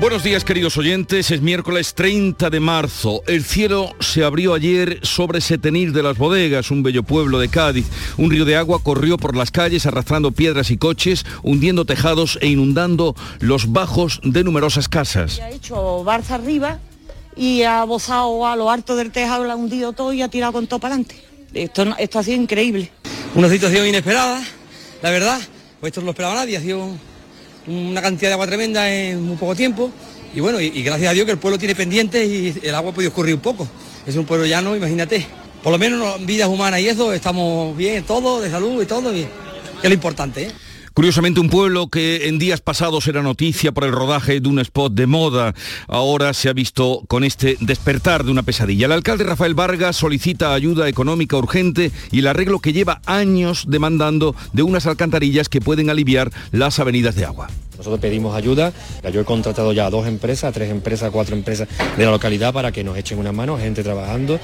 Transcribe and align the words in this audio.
Buenos 0.00 0.22
días 0.22 0.44
queridos 0.44 0.78
oyentes, 0.78 1.30
es 1.30 1.42
miércoles 1.42 1.92
30 1.92 2.48
de 2.48 2.58
marzo. 2.58 3.22
El 3.26 3.44
cielo 3.44 3.94
se 4.00 4.24
abrió 4.24 4.54
ayer 4.54 4.98
sobre 5.02 5.42
Setenir 5.42 5.92
de 5.92 6.02
las 6.02 6.16
Bodegas, 6.16 6.70
un 6.70 6.82
bello 6.82 7.02
pueblo 7.02 7.38
de 7.38 7.50
Cádiz. 7.50 7.84
Un 8.16 8.30
río 8.30 8.46
de 8.46 8.56
agua 8.56 8.82
corrió 8.82 9.18
por 9.18 9.36
las 9.36 9.50
calles 9.50 9.84
arrastrando 9.84 10.32
piedras 10.32 10.70
y 10.70 10.78
coches, 10.78 11.26
hundiendo 11.42 11.84
tejados 11.84 12.38
e 12.40 12.46
inundando 12.46 13.14
los 13.40 13.72
bajos 13.72 14.20
de 14.24 14.42
numerosas 14.42 14.88
casas. 14.88 15.38
Ha 15.38 15.50
hecho 15.50 16.02
barza 16.02 16.36
arriba 16.36 16.78
y 17.36 17.64
ha 17.64 17.84
bozado 17.84 18.46
a 18.46 18.56
lo 18.56 18.70
alto 18.70 18.96
del 18.96 19.12
tejado, 19.12 19.44
lo 19.44 19.52
ha 19.52 19.56
hundido 19.56 19.92
todo 19.92 20.14
y 20.14 20.22
ha 20.22 20.28
tirado 20.28 20.54
con 20.54 20.66
todo 20.66 20.80
para 20.80 20.94
adelante. 20.94 21.22
Esto, 21.52 21.94
esto 21.98 22.18
ha 22.18 22.22
sido 22.22 22.40
increíble. 22.40 22.90
Una 23.34 23.50
situación 23.50 23.86
inesperada, 23.86 24.42
la 25.02 25.10
verdad, 25.10 25.38
pues 25.78 25.90
esto 25.90 26.00
no 26.00 26.06
lo 26.06 26.12
esperaba 26.12 26.36
nadie, 26.36 26.56
ha 26.56 26.62
sido 26.62 26.88
una 27.70 28.02
cantidad 28.02 28.30
de 28.30 28.32
agua 28.34 28.46
tremenda 28.46 28.90
en 28.92 29.22
muy 29.22 29.36
poco 29.36 29.54
tiempo 29.54 29.90
y 30.34 30.40
bueno, 30.40 30.60
y, 30.60 30.82
gracias 30.82 31.10
a 31.10 31.12
Dios 31.12 31.26
que 31.26 31.32
el 31.32 31.38
pueblo 31.38 31.58
tiene 31.58 31.74
pendientes 31.74 32.28
y 32.28 32.54
el 32.66 32.74
agua 32.74 32.90
ha 32.90 32.94
podido 32.94 33.08
escurrir 33.08 33.34
un 33.34 33.40
poco. 33.40 33.66
Es 34.06 34.16
un 34.16 34.24
pueblo 34.24 34.46
llano, 34.46 34.76
imagínate. 34.76 35.26
Por 35.62 35.72
lo 35.72 35.78
menos 35.78 35.98
no- 35.98 36.26
vidas 36.26 36.48
humanas 36.48 36.80
y 36.80 36.88
eso, 36.88 37.12
estamos 37.12 37.76
bien, 37.76 38.04
todo, 38.04 38.40
de 38.40 38.50
salud 38.50 38.82
y 38.82 38.86
todo, 38.86 39.12
que 39.12 39.22
es 39.22 39.88
lo 39.88 39.92
importante. 39.94 40.44
¿eh? 40.44 40.50
Curiosamente 40.94 41.40
un 41.40 41.48
pueblo 41.48 41.88
que 41.88 42.28
en 42.28 42.38
días 42.38 42.60
pasados 42.60 43.06
era 43.06 43.22
noticia 43.22 43.72
por 43.72 43.84
el 43.84 43.92
rodaje 43.92 44.40
de 44.40 44.48
un 44.48 44.58
spot 44.58 44.92
de 44.92 45.06
moda, 45.06 45.54
ahora 45.86 46.34
se 46.34 46.48
ha 46.48 46.52
visto 46.52 47.02
con 47.06 47.22
este 47.22 47.56
despertar 47.60 48.24
de 48.24 48.32
una 48.32 48.42
pesadilla. 48.42 48.86
El 48.86 48.92
alcalde 48.92 49.24
Rafael 49.24 49.54
Vargas 49.54 49.96
solicita 49.96 50.52
ayuda 50.52 50.88
económica 50.88 51.36
urgente 51.36 51.92
y 52.10 52.18
el 52.18 52.26
arreglo 52.26 52.58
que 52.58 52.72
lleva 52.72 53.00
años 53.06 53.66
demandando 53.68 54.34
de 54.52 54.64
unas 54.64 54.86
alcantarillas 54.86 55.48
que 55.48 55.60
pueden 55.60 55.90
aliviar 55.90 56.32
las 56.50 56.80
avenidas 56.80 57.14
de 57.14 57.24
agua. 57.24 57.48
Nosotros 57.80 57.98
pedimos 57.98 58.36
ayuda, 58.36 58.74
yo 59.10 59.22
he 59.22 59.24
contratado 59.24 59.72
ya 59.72 59.86
a 59.86 59.90
dos 59.90 60.06
empresas, 60.06 60.44
a 60.44 60.52
tres 60.52 60.70
empresas, 60.70 61.08
a 61.08 61.10
cuatro 61.10 61.34
empresas 61.34 61.66
de 61.96 62.04
la 62.04 62.10
localidad 62.10 62.52
para 62.52 62.72
que 62.72 62.84
nos 62.84 62.98
echen 62.98 63.18
una 63.18 63.32
mano, 63.32 63.56
gente 63.56 63.82
trabajando 63.82 64.38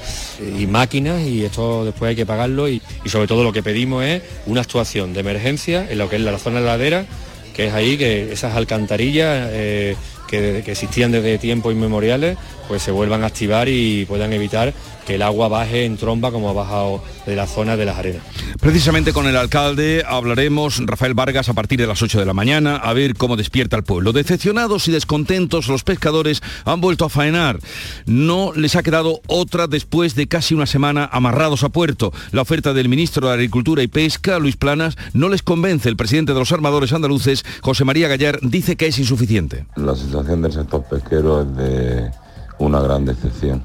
y 0.57 0.65
máquinas 0.65 1.21
y 1.21 1.45
esto 1.45 1.85
después 1.85 2.09
hay 2.09 2.15
que 2.15 2.25
pagarlo 2.25 2.67
y, 2.67 2.81
y 3.05 3.09
sobre 3.09 3.27
todo 3.27 3.43
lo 3.43 3.53
que 3.53 3.61
pedimos 3.61 4.03
es 4.03 4.23
una 4.47 4.61
actuación 4.61 5.13
de 5.13 5.19
emergencia 5.19 5.87
en 5.87 5.99
lo 5.99 6.09
que 6.09 6.15
es 6.15 6.23
la 6.23 6.35
zona 6.39 6.61
de 6.61 6.65
la 6.65 6.71
ladera, 6.71 7.05
que 7.53 7.67
es 7.67 7.73
ahí 7.75 7.95
que 7.95 8.33
esas 8.33 8.55
alcantarillas 8.55 9.49
eh, 9.51 9.95
que, 10.27 10.63
que 10.65 10.71
existían 10.71 11.11
desde 11.11 11.37
tiempos 11.37 11.73
inmemoriales 11.73 12.39
pues 12.67 12.83
se 12.83 12.91
vuelvan 12.91 13.23
a 13.23 13.27
activar 13.27 13.69
y 13.69 14.05
puedan 14.05 14.33
evitar 14.33 14.73
que 15.05 15.15
el 15.15 15.21
agua 15.21 15.47
baje 15.47 15.85
en 15.85 15.95
tromba 15.95 16.31
como 16.31 16.49
ha 16.49 16.53
bajado 16.53 17.01
de 17.25 17.35
la 17.37 17.47
zona 17.47 17.77
de 17.77 17.85
las 17.85 17.97
arenas. 17.97 18.21
Precisamente 18.59 19.13
con 19.13 19.25
el 19.25 19.37
alcalde 19.37 20.03
hablaremos, 20.05 20.81
Rafael 20.85 21.13
Vargas, 21.13 21.47
a 21.47 21.53
partir 21.53 21.79
de 21.79 21.87
las 21.87 22.01
8 22.01 22.19
de 22.19 22.25
la 22.25 22.33
mañana, 22.33 22.75
a 22.75 22.91
ver 22.91 23.15
cómo 23.15 23.37
despierta 23.37 23.77
el 23.77 23.83
pueblo. 23.83 24.11
Decepcionados 24.11 24.89
y 24.89 24.91
descontentos, 24.91 25.69
los 25.69 25.85
pescadores 25.85 26.41
han 26.65 26.81
vuelto 26.81 27.05
a 27.05 27.09
faenar. 27.09 27.59
No 28.05 28.51
les 28.53 28.75
ha 28.75 28.83
quedado 28.83 29.21
otra 29.27 29.67
después 29.67 30.13
de 30.15 30.27
casi 30.27 30.53
una 30.53 30.65
semana 30.65 31.09
amarrados 31.09 31.63
a 31.63 31.69
puerto. 31.69 32.11
La 32.31 32.41
oferta 32.41 32.73
del 32.73 32.89
ministro 32.89 33.27
de 33.27 33.33
Agricultura 33.33 33.83
y 33.83 33.87
Pesca, 33.87 34.39
Luis 34.39 34.57
Planas, 34.57 34.97
no 35.13 35.29
les 35.29 35.41
convence. 35.41 35.87
El 35.87 35.95
presidente 35.95 36.33
de 36.33 36.39
los 36.39 36.51
armadores 36.51 36.91
andaluces, 36.91 37.45
José 37.61 37.85
María 37.85 38.09
Gallar, 38.09 38.39
dice 38.41 38.75
que 38.75 38.87
es 38.87 38.99
insuficiente. 38.99 39.65
La 39.77 39.95
situación 39.95 40.41
del 40.41 40.51
sector 40.51 40.83
pesquero 40.83 41.43
es 41.43 41.55
de 41.55 42.11
una 42.59 42.81
gran 42.81 43.05
decepción. 43.05 43.63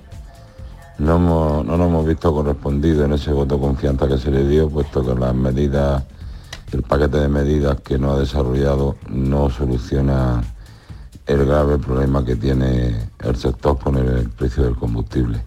No, 0.98 1.18
no 1.18 1.76
nos 1.76 1.88
hemos 1.88 2.06
visto 2.06 2.32
correspondido 2.32 3.04
en 3.04 3.14
ese 3.14 3.32
voto 3.32 3.56
de 3.56 3.60
confianza 3.60 4.06
que 4.06 4.18
se 4.18 4.30
le 4.30 4.46
dio, 4.46 4.68
puesto 4.68 5.04
que 5.04 5.18
las 5.18 5.34
medidas, 5.34 6.04
el 6.72 6.82
paquete 6.82 7.18
de 7.18 7.28
medidas 7.28 7.80
que 7.80 7.98
no 7.98 8.12
ha 8.12 8.18
desarrollado 8.18 8.96
no 9.08 9.50
soluciona 9.50 10.42
el 11.26 11.46
grave 11.46 11.78
problema 11.78 12.24
que 12.24 12.36
tiene 12.36 13.08
el 13.20 13.36
sector 13.36 13.78
con 13.78 13.96
el 13.96 14.28
precio 14.30 14.64
del 14.64 14.76
combustible. 14.76 15.42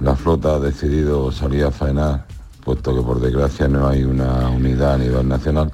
La 0.00 0.14
flota 0.14 0.56
ha 0.56 0.58
decidido 0.58 1.32
salir 1.32 1.64
a 1.64 1.70
faenar, 1.70 2.26
puesto 2.64 2.94
que 2.94 3.02
por 3.02 3.20
desgracia 3.20 3.68
no 3.68 3.88
hay 3.88 4.04
una 4.04 4.50
unidad 4.50 4.94
a 4.94 4.98
nivel 4.98 5.26
nacional. 5.26 5.72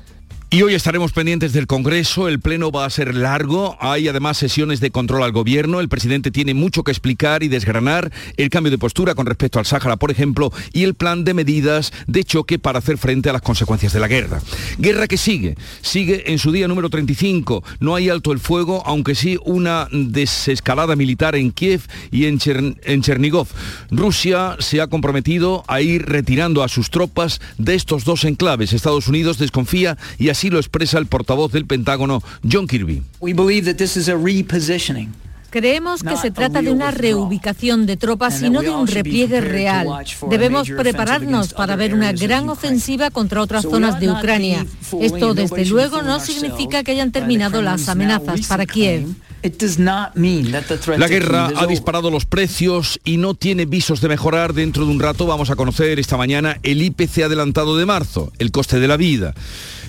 Y 0.53 0.61
hoy 0.61 0.75
estaremos 0.75 1.13
pendientes 1.13 1.55
del 1.55 1.67
Congreso, 1.67 2.29
el 2.29 2.39
Pleno 2.39 2.71
va 2.71 2.85
a 2.85 2.91
ser 2.91 3.15
largo, 3.15 3.79
hay 3.81 4.09
además 4.09 4.37
sesiones 4.37 4.81
de 4.81 4.91
control 4.91 5.23
al 5.23 5.33
Gobierno, 5.33 5.81
el 5.81 5.89
presidente 5.89 6.31
tiene 6.31 6.53
mucho 6.53 6.85
que 6.85 6.91
explicar 6.91 7.43
y 7.43 7.49
desgranar, 7.49 8.13
el 8.37 8.51
cambio 8.51 8.71
de 8.71 8.77
postura 8.77 9.15
con 9.15 9.25
respecto 9.25 9.59
al 9.59 9.65
Sáhara, 9.65 9.97
por 9.97 10.11
ejemplo, 10.11 10.53
y 10.75 10.83
el 10.83 10.93
plan 10.93 11.25
de 11.25 11.33
medidas 11.33 11.91
de 12.07 12.23
choque 12.25 12.59
para 12.59 12.81
hacer 12.81 12.99
frente 12.99 13.31
a 13.31 13.33
las 13.33 13.41
consecuencias 13.41 13.95
de 13.95 14.01
la 14.01 14.09
guerra. 14.09 14.43
Guerra 14.77 15.09
que 15.09 15.17
sigue, 15.17 15.57
sigue 15.81 16.31
en 16.31 16.39
su 16.39 16.53
día 16.53 16.69
número 16.69 16.91
35, 16.91 17.65
no 17.81 17.95
hay 17.95 18.11
alto 18.11 18.31
el 18.31 18.39
fuego, 18.39 18.83
aunque 18.85 19.15
sí 19.15 19.39
una 19.47 19.89
desescalada 19.91 20.97
militar 20.97 21.35
en 21.35 21.51
Kiev 21.51 21.81
y 22.11 22.27
en, 22.27 22.39
Chern- 22.39 23.01
Chernigov. 23.01 23.49
Rusia 23.91 24.57
se 24.59 24.83
ha 24.83 24.89
comprometido 24.89 25.65
a 25.67 25.81
ir 25.81 26.05
retirando 26.05 26.63
a 26.63 26.69
sus 26.69 26.91
tropas 26.91 27.41
de 27.57 27.75
estos 27.75 28.05
dos 28.05 28.25
enclaves. 28.25 28.75
Estados 28.75 29.09
Unidos 29.09 29.39
desconfía 29.39 29.97
y 30.19 30.29
así 30.29 30.42
lo 30.51 30.59
expresa 30.59 30.99
el 30.99 31.07
portavoz 31.07 31.53
del 31.53 31.67
Pentágono, 31.67 32.23
John 32.51 32.67
Kirby. 32.67 33.03
We 33.21 33.33
believe 33.33 33.67
that 33.67 33.77
this 33.77 33.97
is 33.97 34.09
a 34.09 34.17
repositioning. 34.17 35.13
Creemos 35.53 36.03
que 36.03 36.17
se 36.17 36.31
trata 36.31 36.63
de 36.63 36.73
una 36.73 36.91
reubicación 36.91 37.85
de 37.85 37.99
tropas 37.99 38.41
y 38.41 38.49
no 38.49 38.63
de 38.63 38.71
un 38.71 38.87
repliegue 38.87 39.43
real. 39.43 39.87
Debemos 40.31 40.71
prepararnos 40.71 41.53
para 41.53 41.77
ver 41.77 41.93
una 41.93 42.13
gran 42.13 42.49
ofensiva 42.49 43.11
contra 43.11 43.43
otras 43.43 43.65
zonas 43.65 44.01
de 44.01 44.11
Ucrania. 44.11 44.65
Esto, 44.99 45.35
desde 45.35 45.67
luego, 45.67 46.01
no 46.01 46.21
significa 46.21 46.83
que 46.83 46.93
hayan 46.93 47.13
terminado 47.13 47.61
las 47.61 47.91
amenazas 47.91 48.47
para 48.47 48.65
Kiev. 48.65 49.09
It 49.45 49.61
does 49.61 49.79
not 49.79 50.15
mean 50.15 50.53
that 50.53 50.67
the 50.69 50.79
threat 50.79 51.01
La 51.01 51.09
guerra 51.09 51.51
ha 51.57 51.67
disparado 51.67 52.11
los 52.11 52.25
precios 52.27 53.01
y 53.05 53.17
no 53.17 53.35
tiene 53.35 53.67
visos 53.67 54.01
de 54.01 54.09
mejorar. 54.09 54.55
Dentro 54.55 54.87
de 54.87 54.93
un 54.93 55.01
rato 55.01 55.27
vamos 55.27 55.51
a 55.51 55.57
conocer 55.57 55.99
esta 55.99 56.17
mañana 56.17 56.59
el 56.63 56.81
IPC 56.81 57.25
adelantado 57.25 57.77
de 57.77 57.85
marzo, 57.85 58.33
el 58.39 58.53
coste 58.53 58.79
de 58.79 58.87
la 58.87 58.97
vida. 58.97 59.35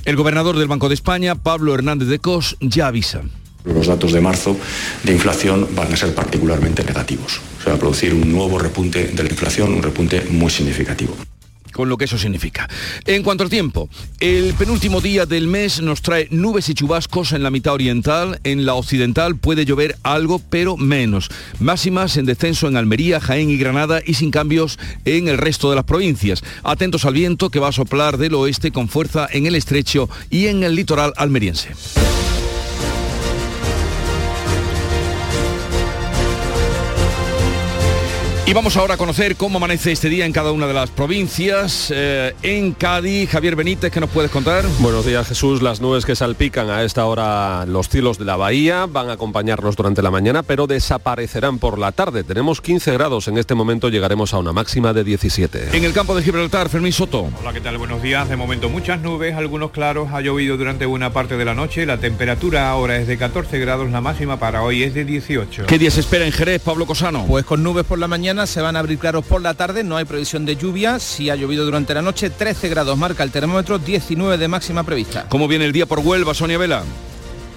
El 0.05 0.17
gobernador 0.17 0.57
del 0.57 0.67
Banco 0.67 0.89
de 0.89 0.95
España, 0.95 1.35
Pablo 1.35 1.73
Hernández 1.73 2.09
de 2.09 2.19
Cos, 2.19 2.57
ya 2.59 2.87
avisa. 2.87 3.21
Los 3.63 3.87
datos 3.87 4.11
de 4.11 4.19
marzo 4.19 4.57
de 5.03 5.13
inflación 5.13 5.69
van 5.73 5.93
a 5.93 5.95
ser 5.95 6.13
particularmente 6.13 6.83
negativos. 6.83 7.39
Se 7.63 7.69
va 7.69 7.77
a 7.77 7.79
producir 7.79 8.13
un 8.13 8.29
nuevo 8.29 8.59
repunte 8.59 9.07
de 9.07 9.23
la 9.23 9.29
inflación, 9.29 9.73
un 9.73 9.81
repunte 9.81 10.25
muy 10.29 10.51
significativo. 10.51 11.15
Con 11.73 11.89
lo 11.89 11.97
que 11.97 12.05
eso 12.05 12.17
significa. 12.17 12.69
En 13.05 13.23
cuanto 13.23 13.43
al 13.43 13.49
tiempo, 13.49 13.89
el 14.21 14.53
penúltimo 14.53 15.01
día 15.01 15.25
del 15.25 15.47
mes 15.47 15.81
nos 15.81 16.01
trae 16.01 16.27
nubes 16.31 16.69
y 16.69 16.73
chubascos 16.73 17.33
en 17.33 17.43
la 17.43 17.49
mitad 17.49 17.73
oriental, 17.73 18.39
en 18.45 18.65
la 18.65 18.75
occidental 18.75 19.35
puede 19.35 19.65
llover 19.65 19.97
algo, 20.03 20.39
pero 20.39 20.77
menos. 20.77 21.29
Máximas 21.59 22.15
en 22.15 22.25
descenso 22.25 22.67
en 22.67 22.77
Almería, 22.77 23.19
Jaén 23.19 23.49
y 23.49 23.57
Granada 23.57 24.01
y 24.05 24.13
sin 24.13 24.31
cambios 24.31 24.79
en 25.03 25.27
el 25.27 25.37
resto 25.37 25.69
de 25.69 25.75
las 25.75 25.85
provincias. 25.85 26.43
Atentos 26.63 27.05
al 27.05 27.13
viento 27.13 27.49
que 27.49 27.59
va 27.59 27.69
a 27.69 27.73
soplar 27.73 28.17
del 28.17 28.35
oeste 28.35 28.71
con 28.71 28.87
fuerza 28.87 29.27
en 29.31 29.45
el 29.45 29.55
estrecho 29.55 30.09
y 30.29 30.47
en 30.47 30.63
el 30.63 30.75
litoral 30.75 31.13
almeriense. 31.17 31.69
Y 38.45 38.51
vamos 38.51 38.75
ahora 38.75 38.95
a 38.95 38.97
conocer 38.97 39.37
cómo 39.37 39.55
amanece 39.55 39.93
este 39.93 40.09
día 40.09 40.25
en 40.25 40.33
cada 40.33 40.51
una 40.51 40.67
de 40.67 40.73
las 40.73 40.89
provincias. 40.89 41.93
Eh, 41.95 42.35
en 42.43 42.73
Cádiz, 42.73 43.29
Javier 43.29 43.55
Benítez, 43.55 43.89
¿qué 43.89 44.01
nos 44.01 44.09
puedes 44.09 44.29
contar? 44.29 44.65
Buenos 44.79 45.05
días 45.05 45.25
Jesús, 45.29 45.61
las 45.61 45.79
nubes 45.79 46.05
que 46.05 46.13
salpican 46.13 46.69
a 46.69 46.83
esta 46.83 47.05
hora 47.05 47.65
los 47.65 47.87
cielos 47.87 48.17
de 48.17 48.25
la 48.25 48.35
bahía 48.35 48.85
van 48.85 49.09
a 49.09 49.13
acompañarnos 49.13 49.77
durante 49.77 50.01
la 50.01 50.11
mañana, 50.11 50.43
pero 50.43 50.67
desaparecerán 50.67 51.57
por 51.57 51.79
la 51.79 51.93
tarde. 51.93 52.25
Tenemos 52.25 52.59
15 52.59 52.91
grados, 52.91 53.29
en 53.29 53.37
este 53.37 53.55
momento 53.55 53.87
llegaremos 53.87 54.33
a 54.33 54.39
una 54.39 54.51
máxima 54.51 54.91
de 54.91 55.05
17. 55.05 55.69
En 55.77 55.85
el 55.85 55.93
campo 55.93 56.13
de 56.13 56.21
Gibraltar, 56.21 56.67
Fermín 56.67 56.91
Soto. 56.91 57.29
Hola, 57.39 57.53
¿qué 57.53 57.61
tal? 57.61 57.77
Buenos 57.77 58.03
días. 58.03 58.27
De 58.27 58.35
momento 58.35 58.67
muchas 58.67 58.99
nubes, 58.99 59.35
algunos 59.35 59.71
claros, 59.71 60.09
ha 60.11 60.19
llovido 60.19 60.57
durante 60.57 60.85
una 60.85 61.13
parte 61.13 61.37
de 61.37 61.45
la 61.45 61.53
noche. 61.53 61.85
La 61.85 61.97
temperatura 61.97 62.69
ahora 62.69 62.97
es 62.97 63.07
de 63.07 63.17
14 63.17 63.57
grados, 63.59 63.89
la 63.89 64.01
máxima 64.01 64.37
para 64.37 64.63
hoy 64.63 64.83
es 64.83 64.93
de 64.93 65.05
18. 65.05 65.65
¿Qué 65.65 65.79
día 65.79 65.91
se 65.91 66.01
espera 66.01 66.25
en 66.25 66.33
Jerez, 66.33 66.61
Pablo 66.61 66.85
Cosano? 66.85 67.25
Pues 67.25 67.45
con 67.45 67.63
nubes 67.63 67.85
por 67.85 67.99
la 67.99 68.09
mañana 68.09 68.32
se 68.45 68.61
van 68.61 68.75
a 68.75 68.79
abrir 68.79 68.99
claros 68.99 69.25
por 69.25 69.41
la 69.41 69.53
tarde, 69.53 69.83
no 69.83 69.97
hay 69.97 70.05
previsión 70.05 70.45
de 70.45 70.55
lluvia, 70.55 70.99
si 70.99 71.29
ha 71.29 71.35
llovido 71.35 71.65
durante 71.65 71.93
la 71.93 72.01
noche, 72.01 72.29
13 72.29 72.69
grados 72.69 72.97
marca 72.97 73.23
el 73.23 73.31
termómetro, 73.31 73.79
19 73.79 74.37
de 74.37 74.47
máxima 74.47 74.83
prevista. 74.83 75.27
¿Cómo 75.29 75.47
viene 75.47 75.65
el 75.65 75.71
día 75.71 75.85
por 75.85 75.99
Huelva, 75.99 76.33
Sonia 76.33 76.57
Vela? 76.57 76.83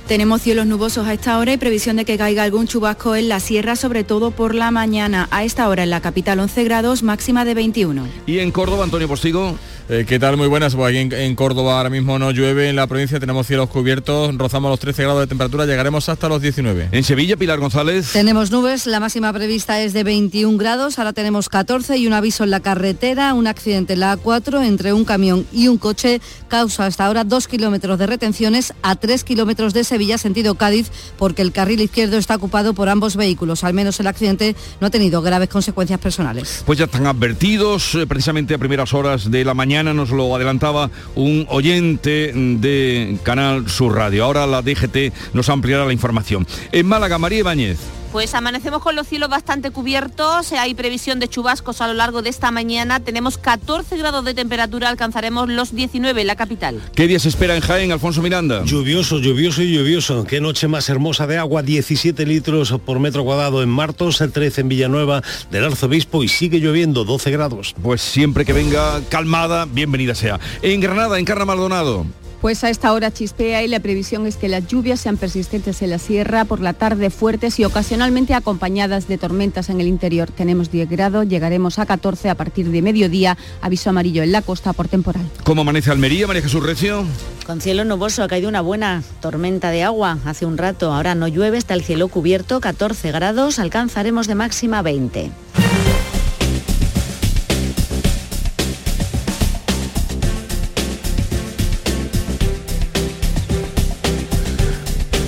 Tenemos 0.07 0.41
cielos 0.41 0.67
nubosos 0.67 1.05
a 1.09 1.13
esta 1.13 1.37
hora 1.37 1.53
y 1.53 1.57
previsión 1.57 1.97
de 1.97 2.05
que 2.05 2.17
caiga 2.17 2.45
algún 2.45 2.69
chubasco 2.69 3.17
en 3.17 3.29
la 3.29 3.41
sierra, 3.41 3.75
sobre 3.75 4.05
todo 4.05 4.31
por 4.31 4.55
la 4.55 4.71
mañana. 4.71 5.27
A 5.33 5.43
esta 5.43 5.69
hora 5.69 5.83
en 5.83 5.91
la 5.91 6.01
capital 6.01 6.39
11 6.39 6.63
grados, 6.63 7.03
máxima 7.03 7.45
de 7.45 7.55
21. 7.55 8.07
¿Y 8.25 8.39
en 8.39 8.53
Córdoba, 8.53 8.85
Antonio 8.85 9.09
Postigo? 9.09 9.59
Eh, 9.89 10.05
¿Qué 10.05 10.19
tal? 10.19 10.37
Muy 10.37 10.49
buenas. 10.49 10.75
Pues 10.75 10.89
aquí 10.89 10.99
en, 10.99 11.13
en, 11.13 11.37
Córdoba 11.37 11.77
ahora 11.77 11.91
mismo 11.91 12.19
no 12.19 12.33
llueve, 12.33 12.69
en 12.69 12.75
la 12.75 12.89
provincia 12.89 13.21
tenemos 13.21 13.47
cielos 13.47 13.71
cubiertos, 13.71 14.37
rozamos 14.37 14.69
los 14.69 14.81
13 14.81 15.05
grados 15.05 15.21
de 15.21 15.27
temperatura, 15.29 15.65
llegaremos 15.65 16.09
hasta 16.09 16.29
los 16.29 16.43
19. 16.43 16.89
En 16.91 17.05
Sevilla, 17.05 17.37
Pilar 17.37 17.61
González. 17.61 18.11
Tenemos 18.13 18.51
nubes, 18.51 18.87
la 18.87 18.99
máxima 18.99 19.33
prevista 19.33 19.81
es 19.81 19.93
de 19.93 20.03
21 20.03 20.59
grados, 20.59 20.99
ahora 20.99 21.13
tenemos 21.13 21.49
14 21.49 21.99
y 21.99 22.09
un 22.09 22.15
aviso 22.15 22.43
en 22.43 22.51
la 22.51 22.59
carretera, 22.59 23.33
un 23.35 23.47
accidente 23.47 23.93
en 23.93 24.01
la 24.01 24.19
A4 24.19 24.67
entre 24.67 24.93
un 24.93 25.05
camión 25.05 25.47
y 25.53 25.69
un 25.69 25.79
coche 25.79 26.21
causa 26.49 26.87
hasta 26.87 27.07
ahora 27.07 27.23
2 27.23 27.47
kilómetros 27.47 27.97
de 27.97 28.09
retenciones 28.09 28.73
a 28.83 28.97
3 28.97 29.23
kilómetros 29.23 29.73
de 29.73 29.85
Sevilla, 29.85 30.19
sentido 30.19 30.57
Cádiz, 30.57 30.91
porque 31.17 31.43
el 31.43 31.53
carril 31.53 31.81
izquierdo 31.81 32.19
está 32.19 32.35
ocupado 32.35 32.75
por 32.75 32.89
ambos 32.89 33.15
vehículos. 33.15 33.63
Al 33.63 33.75
menos 33.75 34.01
el 34.01 34.09
accidente 34.09 34.57
no 34.81 34.89
ha 34.89 34.91
tenido 34.91 35.23
graves 35.23 35.49
consecuencias 35.49 36.01
personales. 36.01 36.65
Pues 36.67 36.77
ya 36.77 36.87
están 36.87 37.07
advertidos, 37.07 37.95
eh, 37.95 38.05
precisamente 38.09 38.53
a 38.53 38.59
primeras 38.59 38.93
horas 38.93 39.31
de 39.31 39.45
la 39.45 39.55
mañana 39.55 39.76
nos 39.83 40.11
lo 40.11 40.35
adelantaba 40.35 40.91
un 41.15 41.47
oyente 41.49 42.33
de 42.35 43.19
Canal 43.23 43.69
Sur 43.69 43.95
Radio. 43.95 44.25
Ahora 44.25 44.47
la 44.47 44.63
DGT 44.63 45.13
nos 45.35 45.49
ampliará 45.49 45.85
la 45.85 45.93
información. 45.93 46.47
En 46.73 46.87
Málaga, 46.87 47.19
María 47.19 47.41
Ibáñez. 47.41 47.79
Pues 48.17 48.35
amanecemos 48.35 48.83
con 48.83 48.97
los 48.97 49.07
cielos 49.07 49.29
bastante 49.29 49.71
cubiertos, 49.71 50.53
hay 50.53 50.75
previsión 50.75 51.21
de 51.21 51.29
chubascos 51.29 51.83
a 51.83 51.87
lo 51.87 51.93
largo 51.93 52.23
de 52.23 52.31
esta 52.31 52.51
mañana, 52.51 53.01
tenemos 53.01 53.37
14 53.37 53.95
grados 53.99 54.25
de 54.25 54.33
temperatura, 54.33 54.89
alcanzaremos 54.89 55.51
los 55.51 55.75
19 55.75 56.23
en 56.23 56.27
la 56.27 56.37
capital. 56.37 56.81
¿Qué 56.95 57.09
días 57.09 57.27
espera 57.27 57.55
en 57.55 57.61
Jaén, 57.61 57.93
Alfonso 57.93 58.23
Miranda? 58.23 58.65
Lluvioso, 58.65 59.19
lluvioso 59.19 59.61
y 59.63 59.75
lluvioso. 59.75 60.25
Qué 60.25 60.41
noche 60.41 60.67
más 60.67 60.89
hermosa 60.89 61.27
de 61.27 61.37
agua, 61.37 61.63
17 61.63 62.25
litros 62.25 62.75
por 62.87 63.01
metro 63.01 63.23
cuadrado 63.23 63.63
en 63.63 63.69
Martos, 63.69 64.23
13 64.33 64.63
en 64.63 64.69
Villanueva 64.69 65.23
del 65.51 65.65
Arzobispo 65.65 66.23
y 66.23 66.29
sigue 66.29 66.59
lloviendo 66.59 67.05
12 67.05 67.31
grados. 67.33 67.75
Pues 67.83 68.01
siempre 68.01 68.47
que 68.47 68.55
venga 68.55 69.03
calmada, 69.11 69.66
bienvenida 69.73 70.15
sea. 70.15 70.41
En 70.63 70.81
Granada, 70.81 71.19
en 71.19 71.25
Carna 71.25 71.45
Maldonado. 71.45 72.07
Pues 72.41 72.63
a 72.65 72.71
esta 72.71 72.93
hora 72.93 73.11
chispea 73.11 73.63
y 73.63 73.69
la 73.69 73.81
previsión 73.81 74.27
es 74.27 74.37
que 74.37 74.49
las 74.49 74.67
lluvias 74.67 75.01
sean 75.01 75.17
persistentes 75.17 75.81
en 75.83 75.91
la 75.91 75.99
sierra, 75.99 76.45
por 76.45 76.61
la 76.61 76.75
tarde 76.75 77.11
fuertes 77.11 77.59
y 77.59 77.65
ocasionalmente 77.65 78.35
acompañadas 78.35 79.09
de 79.09 79.19
tormentas 79.19 79.71
en 79.71 79.81
el 79.81 79.87
interior. 79.87 80.31
Tenemos 80.31 80.71
10 80.71 80.89
grados, 80.89 81.27
llegaremos 81.29 81.79
a 81.79 81.87
14 81.87 82.29
a 82.29 82.35
partir 82.35 82.71
de 82.71 82.83
mediodía, 82.83 83.39
aviso 83.63 83.91
amarillo 83.91 84.23
en 84.23 84.33
la 84.33 84.43
costa 84.43 84.75
por 84.75 84.87
temporal. 84.87 85.25
¿Cómo 85.45 85.63
amanece 85.63 85.91
Almería, 85.91 86.27
María 86.27 86.43
Jesús 86.43 86.63
Recio? 86.63 87.05
Con 87.47 87.61
cielo 87.61 87.85
nuboso, 87.85 88.23
ha 88.23 88.29
caído 88.29 88.49
una 88.49 88.61
buena 88.61 89.03
tormenta 89.21 89.71
de 89.71 89.83
agua 89.83 90.19
hace 90.25 90.47
un 90.47 90.59
rato, 90.59 90.93
ahora 90.93 91.15
no 91.15 91.29
llueve, 91.29 91.57
está 91.57 91.75
el 91.75 91.83
cielo 91.83 92.09
cubierto, 92.09 92.61
14 92.61 93.13
grados, 93.13 93.59
alcanzaremos 93.59 94.27
de 94.27 94.35
máxima 94.35 94.83
20. 94.83 95.31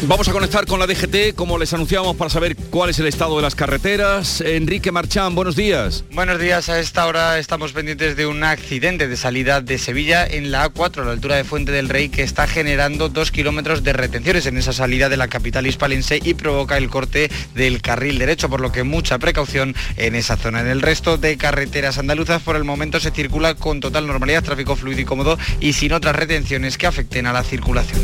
Vamos 0.09 0.27
a 0.27 0.33
conectar 0.33 0.65
con 0.65 0.81
la 0.81 0.87
DGT, 0.87 1.35
como 1.35 1.59
les 1.59 1.75
anunciamos, 1.75 2.17
para 2.17 2.31
saber 2.31 2.57
cuál 2.57 2.89
es 2.89 2.99
el 2.99 3.07
estado 3.07 3.37
de 3.37 3.43
las 3.43 3.55
carreteras. 3.55 4.41
Enrique 4.41 4.91
Marchán, 4.91 5.35
buenos 5.35 5.55
días. 5.55 6.03
Buenos 6.15 6.41
días, 6.41 6.71
a 6.71 6.81
esta 6.81 7.07
hora 7.07 7.39
estamos 7.39 7.73
pendientes 7.73 8.17
de 8.17 8.25
un 8.25 8.43
accidente 8.43 9.07
de 9.07 9.17
salida 9.19 9.61
de 9.61 9.77
Sevilla 9.77 10.27
en 10.27 10.51
la 10.51 10.73
A4, 10.73 11.03
a 11.03 11.05
la 11.05 11.13
altura 11.13 11.37
de 11.37 11.45
Fuente 11.45 11.73
del 11.73 11.91
Rey, 11.91 12.09
que 12.09 12.23
está 12.23 12.47
generando 12.47 13.11
dos 13.11 13.31
kilómetros 13.31 13.85
de 13.85 13.93
retenciones 13.93 14.47
en 14.47 14.57
esa 14.57 14.73
salida 14.73 15.11
de 15.11 15.19
la 15.19 15.29
capital 15.29 15.67
hispalense 15.67 16.19
y 16.25 16.33
provoca 16.33 16.79
el 16.79 16.89
corte 16.89 17.31
del 17.55 17.83
carril 17.83 18.19
derecho, 18.19 18.49
por 18.49 18.63
lo 18.63 18.73
que 18.73 18.85
mucha 18.85 19.19
precaución 19.19 19.77
en 19.99 20.15
esa 20.15 20.39
zona. 20.39 20.63
En 20.63 20.69
el 20.69 20.81
resto 20.81 21.19
de 21.19 21.37
carreteras 21.37 21.99
andaluzas, 21.99 22.41
por 22.41 22.57
el 22.57 22.65
momento 22.65 22.99
se 22.99 23.11
circula 23.11 23.57
con 23.57 23.81
total 23.81 24.07
normalidad, 24.07 24.43
tráfico 24.43 24.75
fluido 24.75 25.03
y 25.03 25.05
cómodo 25.05 25.39
y 25.61 25.75
sin 25.75 25.93
otras 25.93 26.17
retenciones 26.17 26.79
que 26.79 26.87
afecten 26.87 27.27
a 27.27 27.35
la 27.35 27.45
circulación. 27.45 28.01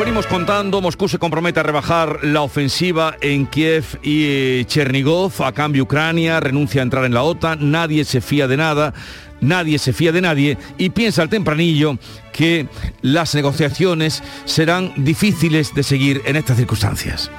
Venimos 0.00 0.26
contando, 0.26 0.80
Moscú 0.80 1.08
se 1.08 1.18
compromete 1.18 1.60
a 1.60 1.62
rebajar 1.62 2.24
la 2.24 2.40
ofensiva 2.40 3.16
en 3.20 3.46
Kiev 3.46 3.84
y 4.02 4.24
eh, 4.24 4.64
Chernigov, 4.66 5.42
a 5.44 5.52
cambio 5.52 5.82
Ucrania 5.82 6.40
renuncia 6.40 6.80
a 6.80 6.84
entrar 6.84 7.04
en 7.04 7.12
la 7.12 7.22
OTAN, 7.22 7.70
nadie 7.70 8.06
se 8.06 8.22
fía 8.22 8.48
de 8.48 8.56
nada, 8.56 8.94
nadie 9.42 9.78
se 9.78 9.92
fía 9.92 10.10
de 10.10 10.22
nadie 10.22 10.56
y 10.78 10.88
piensa 10.88 11.20
al 11.20 11.28
tempranillo 11.28 11.98
que 12.32 12.66
las 13.02 13.34
negociaciones 13.34 14.22
serán 14.46 14.94
difíciles 14.96 15.74
de 15.74 15.82
seguir 15.82 16.22
en 16.24 16.36
estas 16.36 16.56
circunstancias. 16.56 17.30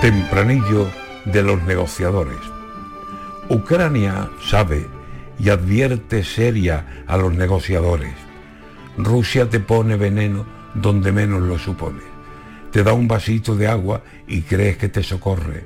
Tempranillo 0.00 0.88
de 1.26 1.42
los 1.42 1.62
negociadores. 1.64 2.61
Ucrania 3.48 4.30
sabe 4.40 4.86
y 5.38 5.48
advierte 5.48 6.22
seria 6.22 7.04
a 7.08 7.16
los 7.16 7.34
negociadores. 7.34 8.14
Rusia 8.96 9.50
te 9.50 9.58
pone 9.58 9.96
veneno 9.96 10.46
donde 10.74 11.10
menos 11.10 11.42
lo 11.42 11.58
supone. 11.58 12.02
Te 12.70 12.84
da 12.84 12.92
un 12.92 13.08
vasito 13.08 13.56
de 13.56 13.66
agua 13.66 14.02
y 14.28 14.42
crees 14.42 14.76
que 14.76 14.88
te 14.88 15.02
socorre. 15.02 15.64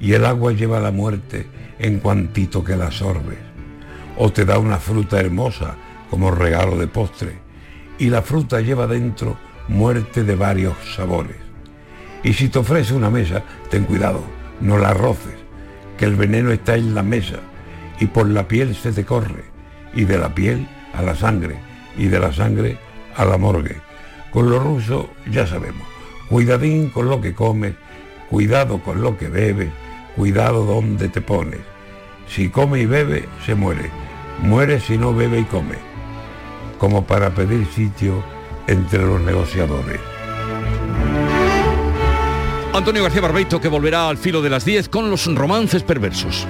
Y 0.00 0.14
el 0.14 0.24
agua 0.24 0.52
lleva 0.52 0.80
la 0.80 0.92
muerte 0.92 1.46
en 1.78 1.98
cuantito 1.98 2.64
que 2.64 2.74
la 2.76 2.90
sorbes. 2.90 3.38
O 4.16 4.32
te 4.32 4.46
da 4.46 4.58
una 4.58 4.78
fruta 4.78 5.20
hermosa 5.20 5.76
como 6.08 6.30
regalo 6.30 6.78
de 6.78 6.86
postre. 6.86 7.38
Y 7.98 8.08
la 8.08 8.22
fruta 8.22 8.62
lleva 8.62 8.86
dentro 8.86 9.36
muerte 9.68 10.24
de 10.24 10.36
varios 10.36 10.74
sabores. 10.96 11.36
Y 12.24 12.32
si 12.32 12.48
te 12.48 12.58
ofrece 12.58 12.94
una 12.94 13.10
mesa, 13.10 13.44
ten 13.70 13.84
cuidado, 13.84 14.24
no 14.60 14.78
la 14.78 14.94
roces 14.94 15.39
que 16.00 16.06
el 16.06 16.16
veneno 16.16 16.50
está 16.50 16.76
en 16.76 16.94
la 16.94 17.02
mesa 17.02 17.40
y 18.00 18.06
por 18.06 18.26
la 18.26 18.48
piel 18.48 18.74
se 18.74 18.90
te 18.90 19.04
corre, 19.04 19.44
y 19.92 20.04
de 20.04 20.16
la 20.16 20.34
piel 20.34 20.66
a 20.94 21.02
la 21.02 21.14
sangre, 21.14 21.56
y 21.98 22.06
de 22.06 22.18
la 22.18 22.32
sangre 22.32 22.78
a 23.14 23.26
la 23.26 23.36
morgue. 23.36 23.76
Con 24.30 24.48
lo 24.48 24.58
ruso 24.60 25.10
ya 25.30 25.46
sabemos, 25.46 25.86
cuidadín 26.30 26.88
con 26.88 27.10
lo 27.10 27.20
que 27.20 27.34
comes, 27.34 27.74
cuidado 28.30 28.78
con 28.82 29.02
lo 29.02 29.18
que 29.18 29.28
bebes, 29.28 29.68
cuidado 30.16 30.64
donde 30.64 31.10
te 31.10 31.20
pones. 31.20 31.60
Si 32.26 32.48
come 32.48 32.80
y 32.80 32.86
bebe, 32.86 33.28
se 33.44 33.54
muere, 33.54 33.90
muere 34.40 34.80
si 34.80 34.96
no 34.96 35.14
bebe 35.14 35.40
y 35.40 35.44
come, 35.44 35.76
como 36.78 37.04
para 37.04 37.28
pedir 37.34 37.66
sitio 37.66 38.24
entre 38.66 39.04
los 39.04 39.20
negociadores. 39.20 40.09
Antonio 42.72 43.02
García 43.02 43.20
Barbeito 43.20 43.60
que 43.60 43.68
volverá 43.68 44.08
al 44.08 44.16
filo 44.16 44.40
de 44.42 44.48
las 44.48 44.64
10 44.64 44.88
con 44.88 45.10
los 45.10 45.26
romances 45.34 45.82
perversos. 45.82 46.46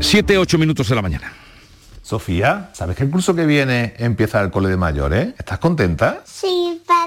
Siete, 0.00 0.38
ocho 0.38 0.58
minutos 0.58 0.88
de 0.88 0.94
la 0.94 1.02
mañana. 1.02 1.32
Sofía, 2.02 2.70
¿sabes 2.72 2.96
que 2.96 3.04
el 3.04 3.10
curso 3.10 3.34
que 3.34 3.44
viene 3.46 3.94
empieza 3.98 4.40
el 4.40 4.50
cole 4.50 4.68
de 4.68 4.76
mayores? 4.76 5.34
¿Estás 5.38 5.58
contenta? 5.58 6.22
Sí, 6.24 6.80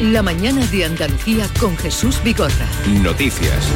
La 0.00 0.22
mañana 0.22 0.66
de 0.66 0.84
Andalucía 0.84 1.46
con 1.60 1.76
Jesús 1.76 2.20
Vigorra. 2.24 2.66
Noticias. 3.00 3.72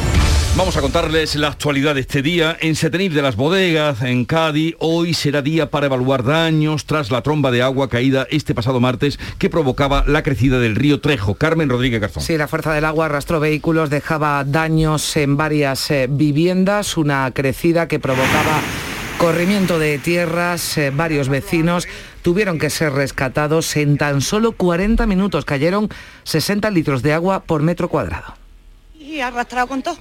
Vamos 0.57 0.75
a 0.75 0.81
contarles 0.81 1.35
la 1.35 1.47
actualidad 1.47 1.95
de 1.95 2.01
este 2.01 2.21
día. 2.21 2.57
En 2.59 2.75
Setenil 2.75 3.13
de 3.13 3.21
las 3.21 3.37
Bodegas, 3.37 4.01
en 4.01 4.25
Cádiz, 4.25 4.75
hoy 4.79 5.13
será 5.13 5.41
día 5.41 5.69
para 5.69 5.85
evaluar 5.85 6.23
daños 6.23 6.85
tras 6.85 7.09
la 7.09 7.21
tromba 7.21 7.51
de 7.51 7.61
agua 7.61 7.87
caída 7.87 8.27
este 8.31 8.53
pasado 8.53 8.81
martes 8.81 9.17
que 9.37 9.49
provocaba 9.49 10.03
la 10.07 10.21
crecida 10.21 10.59
del 10.59 10.75
río 10.75 10.99
Trejo. 10.99 11.35
Carmen 11.35 11.69
Rodríguez 11.69 12.01
Garzón. 12.01 12.21
Sí, 12.21 12.37
la 12.37 12.49
fuerza 12.49 12.73
del 12.73 12.83
agua 12.83 13.05
arrastró 13.05 13.39
vehículos, 13.39 13.89
dejaba 13.89 14.43
daños 14.43 15.15
en 15.15 15.37
varias 15.37 15.89
eh, 15.89 16.07
viviendas, 16.09 16.97
una 16.97 17.31
crecida 17.31 17.87
que 17.87 17.99
provocaba 17.99 18.59
corrimiento 19.19 19.79
de 19.79 19.97
tierras, 19.97 20.77
eh, 20.77 20.91
varios 20.91 21.27
vecinos 21.27 21.89
tuvieron 22.21 22.57
que 22.57 22.69
ser 22.69 22.93
rescatados 22.93 23.75
en 23.75 23.97
tan 23.97 24.21
solo 24.21 24.53
40 24.53 25.05
minutos. 25.07 25.43
Cayeron 25.43 25.89
60 26.23 26.71
litros 26.71 27.03
de 27.03 27.11
agua 27.11 27.41
por 27.41 27.61
metro 27.61 27.89
cuadrado. 27.89 28.33
Y 28.97 29.19
arrastrado 29.19 29.67
con 29.67 29.81
todo. 29.83 29.97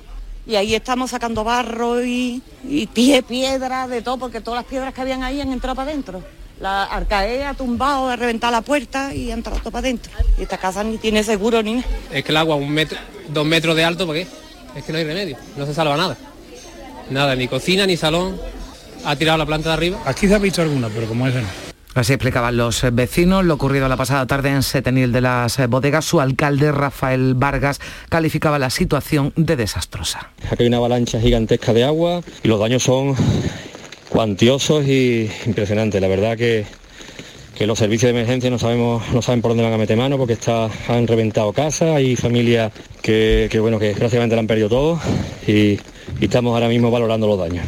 Y 0.46 0.54
ahí 0.54 0.72
estamos 0.72 1.10
sacando 1.10 1.42
barro 1.42 2.00
y, 2.02 2.40
y 2.62 2.86
pie, 2.86 3.24
piedra, 3.24 3.88
de 3.88 4.02
todo, 4.02 4.18
porque 4.18 4.40
todas 4.40 4.62
las 4.62 4.70
piedras 4.70 4.94
que 4.94 5.00
habían 5.00 5.24
ahí 5.24 5.40
han 5.40 5.52
entrado 5.52 5.74
para 5.74 5.90
adentro. 5.90 6.22
La 6.60 6.84
arcae 6.84 7.44
ha 7.44 7.54
tumbado, 7.54 8.08
ha 8.08 8.14
reventado 8.14 8.52
la 8.52 8.62
puerta 8.62 9.12
y 9.12 9.32
ha 9.32 9.34
entrado 9.34 9.58
todo 9.58 9.72
para 9.72 9.80
adentro. 9.80 10.12
Y 10.38 10.42
esta 10.42 10.58
casa 10.58 10.84
ni 10.84 10.96
tiene 10.96 11.24
seguro 11.24 11.60
ni 11.60 11.74
nada. 11.74 11.88
Es 12.12 12.22
que 12.22 12.30
el 12.30 12.36
agua 12.36 12.54
un 12.54 12.70
metro, 12.70 12.96
dos 13.28 13.44
metros 13.44 13.74
de 13.74 13.84
alto, 13.84 14.06
¿para 14.06 14.20
qué? 14.20 14.28
Es 14.76 14.84
que 14.84 14.92
no 14.92 14.98
hay 14.98 15.04
remedio, 15.04 15.36
no 15.56 15.66
se 15.66 15.74
salva 15.74 15.96
nada. 15.96 16.16
Nada, 17.10 17.34
ni 17.34 17.48
cocina, 17.48 17.84
ni 17.84 17.96
salón. 17.96 18.38
Ha 19.04 19.16
tirado 19.16 19.38
la 19.38 19.46
planta 19.46 19.70
de 19.70 19.74
arriba. 19.74 19.98
Aquí 20.04 20.28
se 20.28 20.34
ha 20.34 20.38
visto 20.38 20.62
alguna, 20.62 20.88
pero 20.88 21.06
como 21.06 21.26
esa 21.26 21.40
no. 21.40 21.48
Así 21.94 22.12
explicaban 22.12 22.56
los 22.56 22.84
vecinos 22.92 23.44
lo 23.44 23.54
ocurrido 23.54 23.88
la 23.88 23.96
pasada 23.96 24.24
tarde 24.26 24.50
en 24.50 24.62
Setenil 24.62 25.10
de 25.10 25.20
las 25.20 25.58
Bodegas. 25.68 26.04
Su 26.04 26.20
alcalde, 26.20 26.70
Rafael 26.70 27.34
Vargas, 27.34 27.80
calificaba 28.08 28.58
la 28.58 28.70
situación 28.70 29.32
de 29.34 29.56
desastrosa. 29.56 30.30
Aquí 30.50 30.62
hay 30.62 30.68
una 30.68 30.76
avalancha 30.76 31.18
gigantesca 31.20 31.72
de 31.72 31.82
agua 31.82 32.20
y 32.44 32.48
los 32.48 32.60
daños 32.60 32.84
son 32.84 33.16
cuantiosos 34.10 34.86
y 34.86 35.28
impresionantes. 35.46 36.00
La 36.00 36.06
verdad 36.06 36.36
que, 36.36 36.66
que 37.56 37.66
los 37.66 37.78
servicios 37.78 38.12
de 38.12 38.18
emergencia 38.18 38.48
no 38.48 38.60
sabemos, 38.60 39.02
no 39.12 39.20
saben 39.20 39.42
por 39.42 39.50
dónde 39.50 39.64
van 39.64 39.72
a 39.72 39.78
meter 39.78 39.96
mano 39.96 40.18
porque 40.18 40.34
está, 40.34 40.68
han 40.88 41.06
reventado 41.06 41.52
casas, 41.52 41.96
hay 41.96 42.14
familias 42.14 42.70
que, 43.02 43.48
que, 43.50 43.58
bueno 43.58 43.80
que 43.80 43.94
prácticamente 43.94 44.36
lo 44.36 44.40
han 44.40 44.46
perdido 44.46 44.68
todo 44.68 45.00
y, 45.48 45.52
y 45.52 45.80
estamos 46.20 46.54
ahora 46.54 46.68
mismo 46.68 46.92
valorando 46.92 47.26
los 47.26 47.38
daños. 47.38 47.66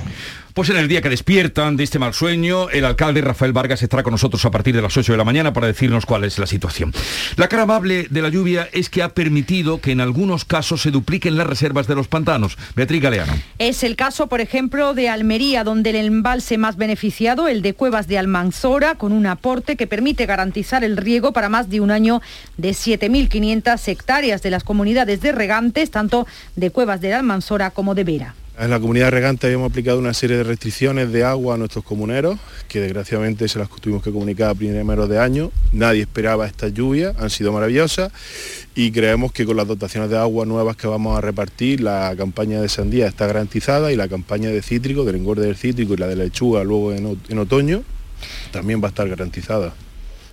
Pues 0.60 0.68
en 0.68 0.76
el 0.76 0.88
día 0.88 1.00
que 1.00 1.08
despiertan 1.08 1.78
de 1.78 1.84
este 1.84 1.98
mal 1.98 2.12
sueño, 2.12 2.68
el 2.68 2.84
alcalde 2.84 3.22
Rafael 3.22 3.54
Vargas 3.54 3.82
estará 3.82 4.02
con 4.02 4.10
nosotros 4.10 4.44
a 4.44 4.50
partir 4.50 4.76
de 4.76 4.82
las 4.82 4.94
8 4.94 5.12
de 5.12 5.16
la 5.16 5.24
mañana 5.24 5.54
para 5.54 5.66
decirnos 5.66 6.04
cuál 6.04 6.24
es 6.24 6.38
la 6.38 6.46
situación. 6.46 6.92
La 7.36 7.48
cara 7.48 7.62
amable 7.62 8.08
de 8.10 8.20
la 8.20 8.28
lluvia 8.28 8.68
es 8.74 8.90
que 8.90 9.02
ha 9.02 9.14
permitido 9.14 9.80
que 9.80 9.92
en 9.92 10.02
algunos 10.02 10.44
casos 10.44 10.82
se 10.82 10.90
dupliquen 10.90 11.38
las 11.38 11.46
reservas 11.46 11.86
de 11.86 11.94
los 11.94 12.08
pantanos. 12.08 12.58
Beatriz 12.76 13.00
Galeano. 13.00 13.32
Es 13.56 13.82
el 13.82 13.96
caso, 13.96 14.26
por 14.26 14.42
ejemplo, 14.42 14.92
de 14.92 15.08
Almería, 15.08 15.64
donde 15.64 15.88
el 15.88 15.96
embalse 15.96 16.58
más 16.58 16.76
beneficiado, 16.76 17.48
el 17.48 17.62
de 17.62 17.72
Cuevas 17.72 18.06
de 18.06 18.18
Almanzora, 18.18 18.96
con 18.96 19.12
un 19.12 19.24
aporte 19.24 19.76
que 19.76 19.86
permite 19.86 20.26
garantizar 20.26 20.84
el 20.84 20.98
riego 20.98 21.32
para 21.32 21.48
más 21.48 21.70
de 21.70 21.80
un 21.80 21.90
año 21.90 22.20
de 22.58 22.72
7.500 22.72 23.88
hectáreas 23.88 24.42
de 24.42 24.50
las 24.50 24.62
comunidades 24.62 25.22
de 25.22 25.32
regantes, 25.32 25.90
tanto 25.90 26.26
de 26.54 26.70
Cuevas 26.70 27.00
de 27.00 27.14
Almanzora 27.14 27.70
como 27.70 27.94
de 27.94 28.04
Vera. 28.04 28.34
En 28.60 28.68
la 28.68 28.78
comunidad 28.78 29.10
regante 29.10 29.46
habíamos 29.46 29.70
aplicado 29.70 29.98
una 29.98 30.12
serie 30.12 30.36
de 30.36 30.44
restricciones 30.44 31.10
de 31.12 31.24
agua 31.24 31.54
a 31.54 31.56
nuestros 31.56 31.82
comuneros, 31.82 32.38
que 32.68 32.78
desgraciadamente 32.78 33.48
se 33.48 33.58
las 33.58 33.70
tuvimos 33.70 34.02
que 34.02 34.12
comunicar 34.12 34.50
a 34.50 34.54
primeros 34.54 35.08
de 35.08 35.18
año. 35.18 35.50
Nadie 35.72 36.02
esperaba 36.02 36.46
estas 36.46 36.74
lluvias, 36.74 37.16
han 37.18 37.30
sido 37.30 37.54
maravillosas 37.54 38.12
y 38.74 38.92
creemos 38.92 39.32
que 39.32 39.46
con 39.46 39.56
las 39.56 39.66
dotaciones 39.66 40.10
de 40.10 40.18
agua 40.18 40.44
nuevas 40.44 40.76
que 40.76 40.86
vamos 40.86 41.16
a 41.16 41.22
repartir, 41.22 41.80
la 41.80 42.14
campaña 42.18 42.60
de 42.60 42.68
sandía 42.68 43.06
está 43.06 43.26
garantizada 43.26 43.92
y 43.92 43.96
la 43.96 44.08
campaña 44.08 44.50
de 44.50 44.60
cítrico, 44.60 45.06
del 45.06 45.16
engorde 45.16 45.46
del 45.46 45.56
cítrico 45.56 45.94
y 45.94 45.96
la 45.96 46.06
de 46.06 46.16
la 46.16 46.24
lechuga 46.24 46.62
luego 46.62 46.92
en, 46.92 47.18
en 47.30 47.38
otoño, 47.38 47.82
también 48.52 48.82
va 48.82 48.88
a 48.88 48.90
estar 48.90 49.08
garantizada. 49.08 49.72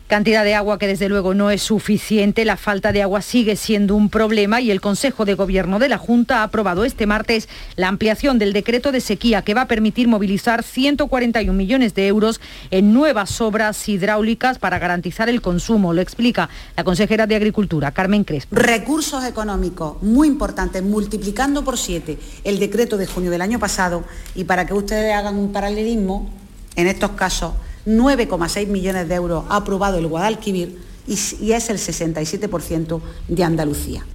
Cantidad 0.07 0.45
de 0.45 0.55
agua 0.55 0.79
que 0.79 0.87
desde 0.87 1.09
luego 1.09 1.33
no 1.33 1.51
es 1.51 1.61
suficiente, 1.61 2.45
la 2.45 2.55
falta 2.55 2.93
de 2.93 3.01
agua 3.01 3.21
sigue 3.21 3.57
siendo 3.57 3.93
un 3.93 4.07
problema 4.07 4.61
y 4.61 4.71
el 4.71 4.79
Consejo 4.79 5.25
de 5.25 5.33
Gobierno 5.33 5.79
de 5.79 5.89
la 5.89 5.97
Junta 5.97 6.37
ha 6.39 6.43
aprobado 6.43 6.85
este 6.85 7.05
martes 7.05 7.49
la 7.75 7.89
ampliación 7.89 8.39
del 8.39 8.53
decreto 8.53 8.93
de 8.93 9.01
sequía 9.01 9.41
que 9.41 9.53
va 9.53 9.63
a 9.63 9.67
permitir 9.67 10.07
movilizar 10.07 10.63
141 10.63 11.51
millones 11.51 11.93
de 11.93 12.07
euros 12.07 12.39
en 12.71 12.93
nuevas 12.93 13.41
obras 13.41 13.89
hidráulicas 13.89 14.59
para 14.59 14.79
garantizar 14.79 15.27
el 15.27 15.41
consumo. 15.41 15.91
Lo 15.91 15.99
explica 15.99 16.47
la 16.77 16.85
consejera 16.85 17.27
de 17.27 17.35
Agricultura, 17.35 17.91
Carmen 17.91 18.23
Crespo. 18.23 18.55
Recursos 18.55 19.25
económicos 19.25 20.01
muy 20.01 20.29
importantes, 20.29 20.83
multiplicando 20.83 21.65
por 21.65 21.77
siete 21.77 22.17
el 22.45 22.59
decreto 22.59 22.95
de 22.95 23.07
junio 23.07 23.29
del 23.29 23.41
año 23.41 23.59
pasado 23.59 24.05
y 24.35 24.45
para 24.45 24.65
que 24.65 24.73
ustedes 24.73 25.13
hagan 25.13 25.35
un 25.35 25.51
paralelismo, 25.51 26.31
en 26.77 26.87
estos 26.87 27.11
casos 27.11 27.51
9,6 27.87 28.67
millones 28.67 29.07
de 29.07 29.15
euros 29.15 29.45
ha 29.47 29.55
aprobado 29.55 29.97
el 29.97 30.07
Guadalquivir 30.07 30.77
y, 31.07 31.13
es 31.13 31.69
el 31.69 31.77
67% 31.77 33.01
de 33.29 33.43
Andalucía. 33.43 34.05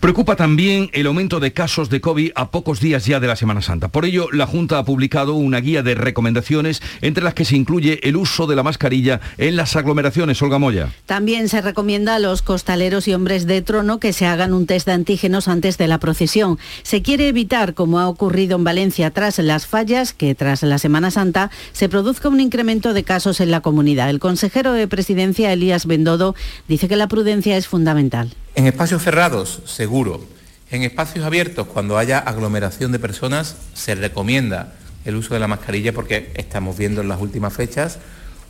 Preocupa 0.00 0.36
también 0.36 0.90
el 0.92 1.06
aumento 1.06 1.40
de 1.40 1.52
casos 1.52 1.90
de 1.90 2.00
COVID 2.00 2.32
a 2.34 2.50
pocos 2.50 2.80
días 2.80 3.06
ya 3.06 3.18
de 3.18 3.26
la 3.26 3.36
Semana 3.36 3.62
Santa. 3.62 3.88
Por 3.88 4.04
ello, 4.04 4.28
la 4.30 4.46
Junta 4.46 4.78
ha 4.78 4.84
publicado 4.84 5.34
una 5.34 5.60
guía 5.60 5.82
de 5.82 5.94
recomendaciones 5.94 6.82
entre 7.00 7.24
las 7.24 7.34
que 7.34 7.44
se 7.44 7.56
incluye 7.56 8.00
el 8.06 8.16
uso 8.16 8.46
de 8.46 8.56
la 8.56 8.62
mascarilla 8.62 9.20
en 9.38 9.56
las 9.56 9.74
aglomeraciones. 9.74 10.40
Olga 10.42 10.58
Moya. 10.58 10.90
También 11.06 11.48
se 11.48 11.62
recomienda 11.62 12.14
a 12.14 12.18
los 12.18 12.42
costaleros 12.42 13.08
y 13.08 13.14
hombres 13.14 13.46
de 13.46 13.62
trono 13.62 13.98
que 13.98 14.12
se 14.12 14.26
hagan 14.26 14.52
un 14.52 14.66
test 14.66 14.86
de 14.86 14.92
antígenos 14.92 15.48
antes 15.48 15.78
de 15.78 15.88
la 15.88 15.98
procesión. 15.98 16.58
Se 16.82 17.02
quiere 17.02 17.28
evitar, 17.28 17.74
como 17.74 17.98
ha 17.98 18.08
ocurrido 18.08 18.56
en 18.56 18.64
Valencia 18.64 19.10
tras 19.10 19.38
las 19.38 19.66
fallas, 19.66 20.12
que 20.12 20.34
tras 20.34 20.62
la 20.62 20.78
Semana 20.78 21.10
Santa 21.10 21.50
se 21.72 21.88
produzca 21.88 22.28
un 22.28 22.40
incremento 22.40 22.92
de 22.92 23.04
casos 23.04 23.40
en 23.40 23.50
la 23.50 23.60
comunidad. 23.60 24.10
El 24.10 24.20
consejero 24.20 24.72
de 24.72 24.88
Presidencia, 24.88 25.52
Elías 25.52 25.86
Bendodo, 25.86 26.34
dice 26.68 26.88
que 26.88 26.96
la 26.96 27.08
prudencia 27.08 27.56
es 27.56 27.66
fundamental. 27.66 28.34
En 28.56 28.66
espacios 28.66 29.02
cerrados, 29.02 29.60
seguro. 29.66 30.24
En 30.70 30.82
espacios 30.82 31.26
abiertos, 31.26 31.66
cuando 31.66 31.98
haya 31.98 32.18
aglomeración 32.18 32.90
de 32.90 32.98
personas, 32.98 33.54
se 33.74 33.94
recomienda 33.94 34.72
el 35.04 35.16
uso 35.16 35.34
de 35.34 35.40
la 35.40 35.46
mascarilla 35.46 35.92
porque 35.92 36.32
estamos 36.36 36.78
viendo 36.78 37.02
en 37.02 37.08
las 37.08 37.20
últimas 37.20 37.52
fechas 37.52 37.98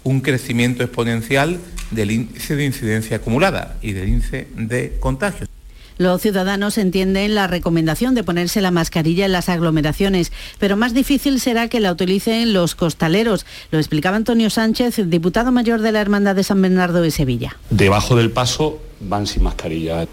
un 0.04 0.20
crecimiento 0.20 0.84
exponencial 0.84 1.58
del 1.90 2.12
índice 2.12 2.54
de 2.54 2.66
incidencia 2.66 3.16
acumulada 3.16 3.78
y 3.82 3.94
del 3.94 4.08
índice 4.08 4.46
de 4.54 4.96
contagios. 5.00 5.48
Los 5.98 6.20
ciudadanos 6.20 6.76
entienden 6.76 7.34
la 7.34 7.46
recomendación 7.46 8.14
de 8.14 8.22
ponerse 8.22 8.60
la 8.60 8.70
mascarilla 8.70 9.24
en 9.24 9.32
las 9.32 9.48
aglomeraciones, 9.48 10.30
pero 10.58 10.76
más 10.76 10.92
difícil 10.92 11.40
será 11.40 11.68
que 11.68 11.80
la 11.80 11.92
utilicen 11.92 12.52
los 12.52 12.74
costaleros. 12.74 13.46
Lo 13.70 13.78
explicaba 13.78 14.16
Antonio 14.16 14.50
Sánchez, 14.50 15.00
diputado 15.06 15.52
mayor 15.52 15.80
de 15.80 15.92
la 15.92 16.00
Hermandad 16.00 16.36
de 16.36 16.44
San 16.44 16.60
Bernardo 16.60 17.00
de 17.00 17.10
Sevilla. 17.10 17.56
Debajo 17.70 18.14
del 18.14 18.30
paso 18.30 18.78
van 19.00 19.26
sin 19.26 19.42
mascarilla. 19.42 20.06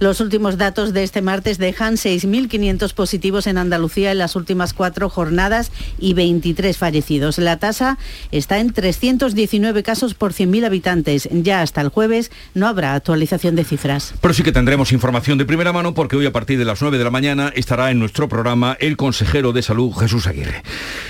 Los 0.00 0.20
últimos 0.20 0.58
datos 0.58 0.92
de 0.92 1.02
este 1.02 1.22
martes 1.22 1.58
dejan 1.58 1.94
6.500 1.94 2.94
positivos 2.94 3.48
en 3.48 3.58
Andalucía 3.58 4.12
en 4.12 4.18
las 4.18 4.36
últimas 4.36 4.72
cuatro 4.72 5.08
jornadas 5.08 5.72
y 5.98 6.14
23 6.14 6.78
fallecidos. 6.78 7.38
La 7.38 7.58
tasa 7.58 7.98
está 8.30 8.60
en 8.60 8.72
319 8.72 9.82
casos 9.82 10.14
por 10.14 10.34
100.000 10.34 10.66
habitantes. 10.66 11.28
Ya 11.32 11.62
hasta 11.62 11.80
el 11.80 11.88
jueves 11.88 12.30
no 12.54 12.68
habrá 12.68 12.94
actualización 12.94 13.56
de 13.56 13.64
cifras. 13.64 14.14
Pero 14.20 14.34
sí 14.34 14.44
que 14.44 14.52
tendremos 14.52 14.92
información 14.92 15.36
de 15.36 15.44
primera 15.44 15.72
mano 15.72 15.94
porque 15.94 16.14
hoy 16.14 16.26
a 16.26 16.32
partir 16.32 16.60
de 16.60 16.64
las 16.64 16.80
9 16.80 16.96
de 16.96 17.02
la 17.02 17.10
mañana 17.10 17.52
estará 17.56 17.90
en 17.90 17.98
nuestro 17.98 18.28
programa 18.28 18.76
el 18.78 18.96
consejero 18.96 19.52
de 19.52 19.62
salud 19.62 19.92
Jesús 19.94 20.28
Aguirre. 20.28 20.62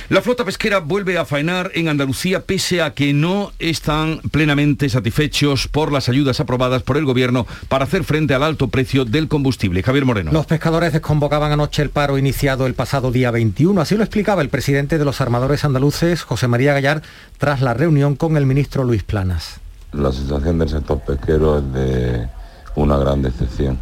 La 0.09 0.23
flota 0.23 0.47
pesquera 0.47 0.79
vuelve 0.79 1.19
a 1.19 1.27
faenar 1.27 1.73
en 1.75 1.89
Andalucía 1.89 2.41
pese 2.47 2.81
a 2.81 2.95
que 2.95 3.13
no 3.13 3.53
están 3.59 4.21
plenamente 4.31 4.89
satisfechos 4.89 5.69
por 5.69 5.93
las 5.93 6.09
ayudas 6.09 6.41
aprobadas 6.41 6.83
por 6.83 6.97
el 6.97 7.05
gobierno 7.05 7.47
para 7.69 7.85
hacer 7.85 8.03
frente 8.05 8.33
al 8.33 8.43
alto 8.43 8.69
precio 8.69 8.78
precio 8.79 9.05
del 9.05 9.27
combustible. 9.27 9.83
Javier 9.83 10.05
Moreno. 10.05 10.31
Los 10.31 10.47
pescadores 10.47 10.93
desconvocaban 10.93 11.51
anoche 11.51 11.83
el 11.83 11.91
paro 11.91 12.17
iniciado 12.17 12.65
el 12.65 12.75
pasado 12.75 13.11
día 13.11 13.33
21. 13.33 13.81
Así 13.81 13.97
lo 13.97 14.05
explicaba 14.05 14.41
el 14.41 14.51
presidente 14.51 14.99
de 14.99 15.05
los 15.05 15.21
armadores 15.21 15.65
andaluces, 15.65 16.23
José 16.23 16.47
María 16.47 16.75
Gallar, 16.75 17.03
tras 17.39 17.61
la 17.61 17.75
reunión 17.75 18.15
con 18.15 18.37
el 18.37 18.47
ministro 18.47 18.85
Luis 18.85 19.03
Planas. 19.03 19.59
La 19.91 20.13
situación 20.13 20.61
del 20.61 20.69
sector 20.69 21.01
pesquero 21.01 21.59
es 21.59 21.73
de 21.73 22.29
una 22.77 22.99
gran 22.99 23.21
decepción. 23.21 23.81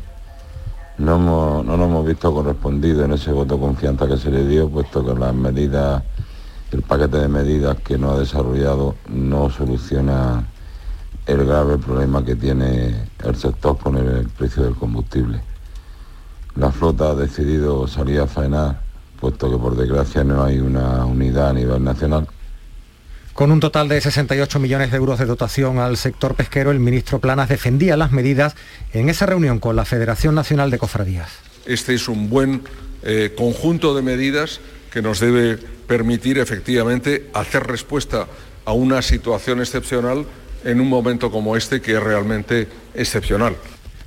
No, 0.97 1.17
hemos, 1.17 1.67
no 1.67 1.77
nos 1.77 1.89
hemos 1.91 2.07
visto 2.07 2.33
correspondido 2.33 3.05
en 3.05 3.13
ese 3.13 3.33
voto 3.33 3.57
de 3.57 3.61
confianza 3.61 4.09
que 4.09 4.17
se 4.17 4.31
le 4.31 4.49
dio, 4.49 4.67
puesto 4.71 5.05
que 5.05 5.21
las 5.21 5.35
medidas, 5.35 6.03
el 6.73 6.81
paquete 6.81 7.19
de 7.19 7.29
medidas 7.29 7.77
que 7.85 7.99
no 7.99 8.13
ha 8.13 8.19
desarrollado 8.19 8.95
no 9.11 9.51
soluciona 9.51 10.47
el 11.27 11.45
grave 11.45 11.79
problema 11.79 12.25
que 12.25 12.37
tiene 12.37 12.95
el 13.25 13.37
sector 13.37 13.77
con 13.79 13.97
el 13.97 14.29
precio 14.29 14.63
del 14.63 14.75
combustible. 14.75 15.41
La 16.55 16.71
flota 16.71 17.11
ha 17.11 17.15
decidido 17.15 17.87
salir 17.87 18.21
a 18.21 18.27
faenar, 18.27 18.81
puesto 19.21 19.51
que 19.51 19.59
por 19.59 19.77
desgracia 19.77 20.25
no 20.25 20.45
hay 20.45 20.59
una 20.59 21.05
unidad 21.05 21.51
a 21.51 21.53
nivel 21.53 21.83
nacional. 21.83 22.29
Con 23.35 23.53
un 23.53 23.61
total 23.61 23.89
de 23.89 24.01
68 24.01 24.59
millones 24.61 24.91
de 24.91 24.97
euros 24.97 25.19
de 25.19 25.27
dotación 25.27 25.79
al 25.79 25.99
sector 25.99 26.35
pesquero, 26.35 26.71
el 26.71 26.81
ministro 26.81 27.19
Planas 27.19 27.51
defendía 27.51 27.97
las 27.97 28.11
medidas 28.11 28.55
en 28.95 29.11
esa 29.11 29.27
reunión 29.27 29.59
con 29.59 29.77
la 29.77 29.85
Federación 29.85 30.35
Nacional 30.35 30.71
de 30.71 30.79
Cofradías. 30.79 31.29
este 31.67 31.95
es 31.95 32.09
un 32.09 32.31
buen 32.31 32.63
eh, 33.03 33.35
conjunto 33.37 33.95
de 33.95 34.01
medidas 34.01 34.61
que 34.91 35.03
nos 35.03 35.21
debe 35.21 35.59
permitir 35.59 36.39
efectivamente 36.39 37.29
hacer 37.35 37.67
respuesta 37.67 38.27
a 38.65 38.73
una 38.73 39.03
situación 39.03 39.61
excepcional 39.61 40.25
en 40.67 40.81
un 40.81 40.89
momento 40.89 41.31
como 41.31 41.57
este 41.57 41.81
que 41.81 41.93
es 41.93 42.03
realmente 42.03 42.69
excepcional. 42.95 43.57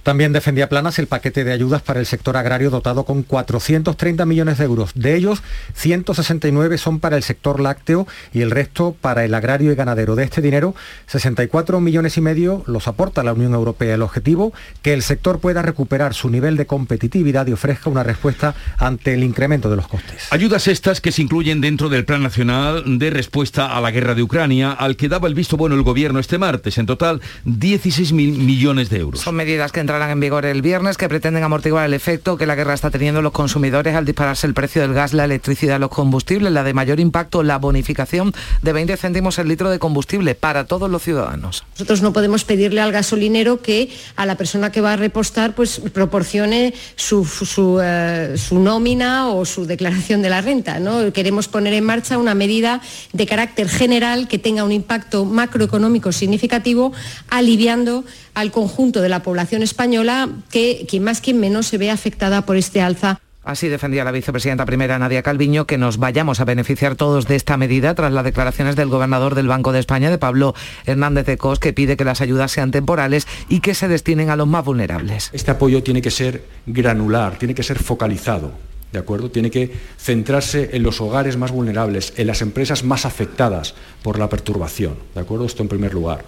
También 0.10 0.34
defendía 0.34 0.70
Planas 0.70 0.98
el 0.98 1.06
paquete 1.06 1.44
de 1.44 1.51
ayudas 1.51 1.84
para 1.84 2.00
el 2.00 2.08
sector 2.08 2.36
agrario 2.36 2.72
dotado 2.72 3.04
con 3.04 3.22
430 3.22 4.25
millones 4.25 4.58
de 4.58 4.66
euros. 4.66 4.89
De 4.96 5.13
ellos, 5.13 5.44
169 5.75 6.80
son 6.80 7.00
para 7.00 7.16
el 7.16 7.22
sector 7.22 7.60
lácteo 7.60 8.08
y 8.34 8.42
el 8.42 8.50
resto 8.50 8.96
para 9.00 9.24
el 9.24 9.36
agrario 9.36 9.72
y 9.72 9.75
ganadero. 9.75 10.16
De 10.16 10.24
este 10.24 10.42
dinero, 10.42 10.74
64 11.06 11.80
millones 11.80 12.18
y 12.18 12.22
medio 12.22 12.63
los 12.66 12.88
aporta 12.88 13.22
la 13.22 13.34
Unión 13.34 13.54
Europea. 13.54 13.94
El 13.94 14.01
objetivo, 14.01 14.51
que 14.82 14.94
el 14.96 15.04
sector 15.04 15.39
pueda 15.42 15.62
recuperar 15.62 16.16
su 16.16 16.32
nivel 16.32 16.58
de 16.58 16.66
competitividad 16.66 17.46
y 17.46 17.51
ofrezca 17.51 17.92
una 17.92 18.01
respuesta 18.01 18.56
ante 18.80 19.13
el 19.13 19.24
incremento 19.24 19.70
de 19.70 19.75
los 19.75 19.88
costes. 19.88 20.25
Ayudas 20.32 20.68
estas 20.68 21.01
que 21.01 21.12
se 21.12 21.22
incluyen 21.22 21.62
dentro 21.62 21.88
del 21.88 22.04
Plan 22.04 22.24
Nacional 22.24 22.98
de 22.98 23.12
Respuesta 23.12 23.78
a 23.78 23.80
la 23.80 23.92
Guerra 23.92 24.16
de 24.16 24.24
Ucrania, 24.24 24.72
al 24.72 24.96
que 24.96 25.08
daba 25.08 25.28
el 25.28 25.36
visto 25.36 25.56
bueno 25.56 25.75
el 25.75 25.84
Gobierno 25.84 26.18
este 26.18 26.39
martes. 26.39 26.80
En 26.80 26.88
total, 26.88 27.22
16.000 27.46 28.13
millones 28.16 28.89
de 28.89 28.98
euros. 28.98 29.22
Son 29.22 29.36
medidas 29.36 29.72
que 29.72 29.82
entrarán 29.82 29.99
en 30.08 30.20
vigor 30.20 30.46
el 30.46 30.62
viernes 30.62 30.98
que 30.98 31.10
pretenden 31.10 31.44
amortiguar 31.44 31.86
el 31.86 31.94
efecto 31.94 32.38
que 32.38 32.46
la 32.46 32.56
guerra 32.56 32.74
está 32.74 32.89
teniendo 32.89 33.22
los 33.22 33.34
consumidores 33.34 33.96
al 33.96 34.06
dispararse 34.06 34.48
el 34.48 34.53
precio 34.53 34.82
del 34.82 34.94
gas, 34.94 35.13
la 35.13 35.25
electricidad, 35.25 35.79
los 35.79 35.89
combustibles. 35.89 36.53
La 36.53 36.63
de 36.63 36.74
mayor 36.74 37.00
impacto, 37.00 37.44
la 37.44 37.58
bonificación 37.58 38.34
de 38.62 38.74
20 38.74 38.96
céntimos 38.98 39.38
el 39.39 39.48
litro 39.48 39.70
de 39.70 39.79
combustible 39.79 40.36
para 40.36 40.65
todos 40.65 40.89
los 40.89 41.03
ciudadanos. 41.03 41.65
Nosotros 41.74 42.01
no 42.01 42.13
podemos 42.13 42.46
pedirle 42.46 42.82
al 42.82 42.91
gasolinero 42.91 43.62
que 43.62 43.89
a 44.15 44.25
la 44.25 44.36
persona 44.36 44.72
que 44.72 44.82
va 44.82 44.94
a 44.94 44.96
repostar 44.96 45.56
pues 45.56 45.82
proporcione 45.94 46.74
su, 46.96 47.25
su, 47.25 47.79
eh, 47.84 48.36
su 48.38 48.60
nómina 48.60 49.29
o 49.29 49.46
su 49.46 49.65
declaración 49.65 50.22
de 50.22 50.29
la 50.29 50.41
renta. 50.41 50.79
¿no? 50.79 51.12
Queremos 51.12 51.48
poner 51.48 51.74
en 51.74 51.84
marcha 51.84 52.18
una 52.18 52.36
medida 52.36 52.82
de 53.13 53.25
carácter 53.25 53.68
general 53.68 54.27
que 54.27 54.38
tenga 54.38 54.63
un 54.63 54.72
impacto 54.72 55.25
macroeconómico 55.25 56.12
significativo, 56.12 56.94
aliviando 57.29 58.06
al 58.39 58.51
conjunto 58.51 59.01
de 59.01 59.10
la 59.10 59.24
población 59.24 59.63
española 59.63 60.29
que 60.51 60.86
quien 60.89 61.03
más 61.03 61.22
quien 61.22 61.39
menos 61.39 61.67
se 61.67 61.77
ve 61.77 61.91
afectada 61.91 62.46
por 62.46 62.58
este 62.58 62.81
alza. 62.81 63.19
Así 63.43 63.67
defendía 63.67 64.03
la 64.03 64.12
vicepresidenta 64.12 64.65
primera 64.65 65.00
Nadia 65.00 65.24
Calviño 65.24 65.65
que 65.65 65.77
nos 65.77 65.98
vayamos 65.98 66.39
a 66.39 66.46
beneficiar 66.46 66.96
todos 66.96 67.25
de 67.27 67.36
esta 67.36 67.58
medida 67.58 67.96
tras 67.96 68.12
las 68.12 68.24
declaraciones 68.24 68.75
del 68.75 68.89
gobernador 68.89 69.34
del 69.34 69.48
Banco 69.48 69.72
de 69.72 69.79
España, 69.79 70.12
de 70.12 70.17
Pablo 70.17 70.53
Hernández 70.86 71.25
de 71.25 71.38
Cos, 71.38 71.58
que 71.58 71.74
pide 71.74 71.98
que 71.98 72.05
las 72.05 72.22
ayudas 72.22 72.51
sean 72.51 72.72
temporales 72.72 73.27
y 73.48 73.62
que 73.62 73.74
se 73.74 73.88
destinen 73.88 74.29
a 74.29 74.36
los 74.36 74.48
más 74.48 74.65
vulnerables. 74.65 75.29
Este 75.34 75.51
apoyo 75.51 75.81
tiene 75.81 76.01
que 76.01 76.12
ser 76.12 76.43
granular, 76.67 77.38
tiene 77.38 77.55
que 77.55 77.63
ser 77.63 77.79
focalizado. 77.79 78.51
¿De 78.91 79.00
acuerdo? 79.00 79.31
Tiene 79.31 79.51
que 79.51 79.72
centrarse 79.98 80.72
en 80.74 80.84
los 80.84 81.00
hogares 81.00 81.38
más 81.38 81.51
vulnerables, 81.51 82.13
en 82.17 82.27
las 82.27 82.41
empresas 82.41 82.84
más 82.84 83.05
afectadas 83.05 83.74
por 84.03 84.19
la 84.19 84.29
perturbación. 84.29 84.96
¿De 85.15 85.22
acuerdo? 85.22 85.46
Esto 85.46 85.63
en 85.63 85.69
primer 85.69 85.93
lugar. 85.93 86.25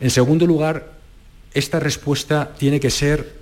En 0.00 0.10
segundo 0.10 0.46
lugar, 0.46 0.97
esta 1.58 1.80
respuesta 1.80 2.54
tiene 2.56 2.80
que 2.80 2.90
ser 2.90 3.38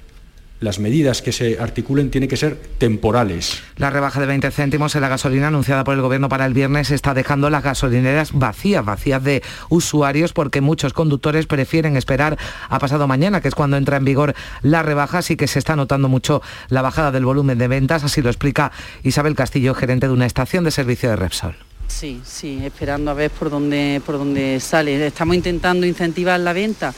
las 0.61 0.79
medidas 0.79 1.21
que 1.21 1.33
se 1.33 1.59
articulen 1.61 2.11
tienen 2.11 2.31
que 2.31 2.37
ser 2.37 2.57
temporales. 2.79 3.63
La 3.77 3.91
rebaja 3.91 4.21
de 4.21 4.27
20 4.27 4.51
céntimos 4.51 4.95
en 4.95 5.03
la 5.03 5.09
gasolina 5.09 5.49
anunciada 5.49 5.85
por 5.85 5.95
el 5.95 6.01
Gobierno 6.01 6.29
para 6.29 6.47
el 6.47 6.55
viernes 6.55 6.91
está 6.91 7.13
dejando 7.13 7.51
las 7.51 7.63
gasolineras 7.63 8.33
vacías, 8.33 8.85
vacías 8.85 9.23
de 9.23 9.43
usuarios, 9.69 10.33
porque 10.33 10.63
muchos 10.63 10.95
conductores 10.95 11.47
prefieren 11.47 11.97
esperar 11.97 12.39
a 12.69 12.79
pasado 12.79 13.07
mañana, 13.07 13.41
que 13.41 13.49
es 13.49 13.55
cuando 13.55 13.77
entra 13.77 13.99
en 13.99 14.05
vigor 14.05 14.35
la 14.63 14.83
rebaja, 14.83 15.19
así 15.19 15.37
que 15.37 15.47
se 15.47 15.59
está 15.59 15.77
notando 15.77 16.09
mucho 16.09 16.41
la 16.69 16.81
bajada 16.81 17.13
del 17.13 17.27
volumen 17.27 17.59
de 17.59 17.69
ventas, 17.69 18.03
así 18.03 18.23
lo 18.23 18.31
explica 18.31 18.73
Isabel 19.03 19.35
Castillo, 19.35 19.75
gerente 19.75 20.07
de 20.07 20.15
una 20.15 20.27
estación 20.27 20.65
de 20.65 20.71
servicio 20.71 21.11
de 21.11 21.17
Repsol. 21.17 21.55
Sí, 21.89 22.21
sí, 22.25 22.61
esperando 22.65 23.11
a 23.11 23.15
ver 23.15 23.31
por 23.31 23.51
dónde, 23.51 24.01
por 24.05 24.19
dónde 24.19 24.59
sale. 24.61 25.07
Estamos 25.07 25.37
intentando 25.37 25.87
incentivar 25.87 26.41
la 26.41 26.53
venta 26.53 26.93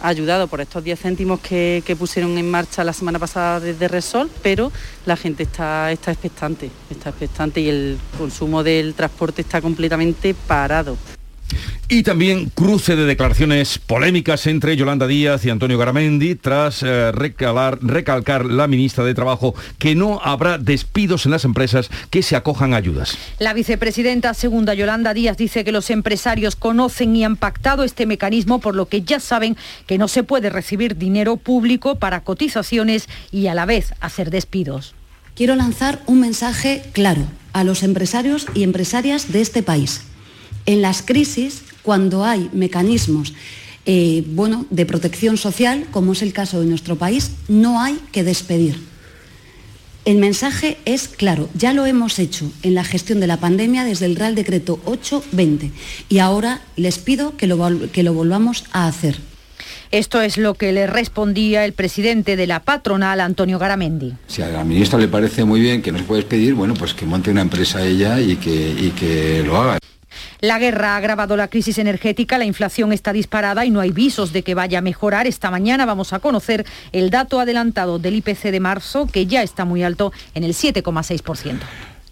ayudado 0.00 0.46
por 0.46 0.60
estos 0.60 0.84
10 0.84 1.00
céntimos 1.00 1.40
que, 1.40 1.82
pusieron 1.98 2.36
en 2.38 2.50
marcha 2.50 2.84
la 2.84 2.92
semana 2.92 3.18
pasada 3.18 3.60
desde 3.60 3.88
Resol, 3.88 4.30
pero 4.42 4.70
la 5.06 5.16
gente 5.16 5.42
está, 5.42 5.90
está 5.90 6.12
expectante, 6.12 6.70
está 6.90 7.10
expectante 7.10 7.60
y 7.60 7.68
el 7.68 7.98
consumo 8.16 8.62
del 8.62 8.94
transporte 8.94 9.42
está 9.42 9.60
completamente 9.60 10.34
parado. 10.34 10.96
Y 11.90 12.02
también 12.02 12.50
cruce 12.50 12.96
de 12.96 13.06
declaraciones 13.06 13.78
polémicas 13.78 14.46
entre 14.46 14.76
Yolanda 14.76 15.06
Díaz 15.06 15.46
y 15.46 15.50
Antonio 15.50 15.78
Garamendi 15.78 16.34
tras 16.34 16.82
eh, 16.82 17.12
recalcar 17.12 18.44
la 18.44 18.66
ministra 18.66 19.04
de 19.04 19.14
Trabajo 19.14 19.54
que 19.78 19.94
no 19.94 20.20
habrá 20.22 20.58
despidos 20.58 21.24
en 21.24 21.32
las 21.32 21.46
empresas 21.46 21.88
que 22.10 22.22
se 22.22 22.36
acojan 22.36 22.74
a 22.74 22.76
ayudas. 22.76 23.16
La 23.38 23.54
vicepresidenta 23.54 24.34
segunda 24.34 24.74
Yolanda 24.74 25.14
Díaz 25.14 25.38
dice 25.38 25.64
que 25.64 25.72
los 25.72 25.88
empresarios 25.88 26.56
conocen 26.56 27.16
y 27.16 27.24
han 27.24 27.36
pactado 27.36 27.84
este 27.84 28.04
mecanismo 28.04 28.58
por 28.60 28.76
lo 28.76 28.84
que 28.84 29.00
ya 29.00 29.18
saben 29.18 29.56
que 29.86 29.96
no 29.96 30.08
se 30.08 30.24
puede 30.24 30.50
recibir 30.50 30.98
dinero 30.98 31.38
público 31.38 31.94
para 31.94 32.20
cotizaciones 32.20 33.08
y 33.32 33.46
a 33.46 33.54
la 33.54 33.64
vez 33.64 33.94
hacer 34.00 34.28
despidos. 34.30 34.94
Quiero 35.34 35.56
lanzar 35.56 36.02
un 36.04 36.20
mensaje 36.20 36.82
claro 36.92 37.22
a 37.54 37.64
los 37.64 37.82
empresarios 37.82 38.46
y 38.52 38.62
empresarias 38.62 39.32
de 39.32 39.40
este 39.40 39.62
país. 39.62 40.02
En 40.66 40.82
las 40.82 41.00
crisis 41.00 41.62
cuando 41.88 42.22
hay 42.22 42.50
mecanismos 42.52 43.32
eh, 43.86 44.22
bueno, 44.26 44.66
de 44.68 44.84
protección 44.84 45.38
social, 45.38 45.86
como 45.90 46.12
es 46.12 46.20
el 46.20 46.34
caso 46.34 46.60
de 46.60 46.66
nuestro 46.66 46.96
país, 46.96 47.30
no 47.48 47.80
hay 47.80 47.98
que 48.12 48.24
despedir. 48.24 48.78
El 50.04 50.18
mensaje 50.18 50.76
es 50.84 51.08
claro, 51.08 51.48
ya 51.54 51.72
lo 51.72 51.86
hemos 51.86 52.18
hecho 52.18 52.52
en 52.62 52.74
la 52.74 52.84
gestión 52.84 53.20
de 53.20 53.26
la 53.26 53.38
pandemia 53.38 53.84
desde 53.84 54.04
el 54.04 54.16
Real 54.16 54.34
Decreto 54.34 54.80
820 54.84 55.72
y 56.10 56.18
ahora 56.18 56.60
les 56.76 56.98
pido 56.98 57.38
que 57.38 57.46
lo, 57.46 57.90
que 57.90 58.02
lo 58.02 58.12
volvamos 58.12 58.64
a 58.72 58.86
hacer. 58.86 59.16
Esto 59.90 60.20
es 60.20 60.36
lo 60.36 60.52
que 60.52 60.72
le 60.72 60.86
respondía 60.86 61.64
el 61.64 61.72
presidente 61.72 62.36
de 62.36 62.46
la 62.46 62.60
patronal, 62.60 63.22
Antonio 63.22 63.58
Garamendi. 63.58 64.12
Si 64.26 64.42
a 64.42 64.48
la 64.48 64.62
ministra 64.62 64.98
le 64.98 65.08
parece 65.08 65.46
muy 65.46 65.62
bien 65.62 65.80
que 65.80 65.90
no 65.90 65.96
se 65.96 66.04
puede 66.04 66.20
despedir, 66.20 66.52
bueno, 66.52 66.74
pues 66.74 66.92
que 66.92 67.06
monte 67.06 67.30
una 67.30 67.40
empresa 67.40 67.82
ella 67.82 68.20
y 68.20 68.36
que, 68.36 68.76
y 68.78 68.90
que 68.90 69.42
lo 69.42 69.56
haga. 69.56 69.78
La 70.40 70.58
guerra 70.58 70.94
ha 70.94 70.96
agravado 70.96 71.36
la 71.36 71.48
crisis 71.48 71.78
energética, 71.78 72.38
la 72.38 72.44
inflación 72.44 72.92
está 72.92 73.12
disparada 73.12 73.64
y 73.64 73.70
no 73.70 73.80
hay 73.80 73.90
visos 73.90 74.32
de 74.32 74.42
que 74.42 74.54
vaya 74.54 74.78
a 74.78 74.82
mejorar. 74.82 75.26
Esta 75.26 75.50
mañana 75.50 75.86
vamos 75.86 76.12
a 76.12 76.18
conocer 76.18 76.66
el 76.92 77.10
dato 77.10 77.40
adelantado 77.40 77.98
del 77.98 78.16
IPC 78.16 78.50
de 78.50 78.60
marzo, 78.60 79.06
que 79.06 79.26
ya 79.26 79.42
está 79.42 79.64
muy 79.64 79.82
alto 79.82 80.12
en 80.34 80.44
el 80.44 80.54
7,6%. 80.54 81.58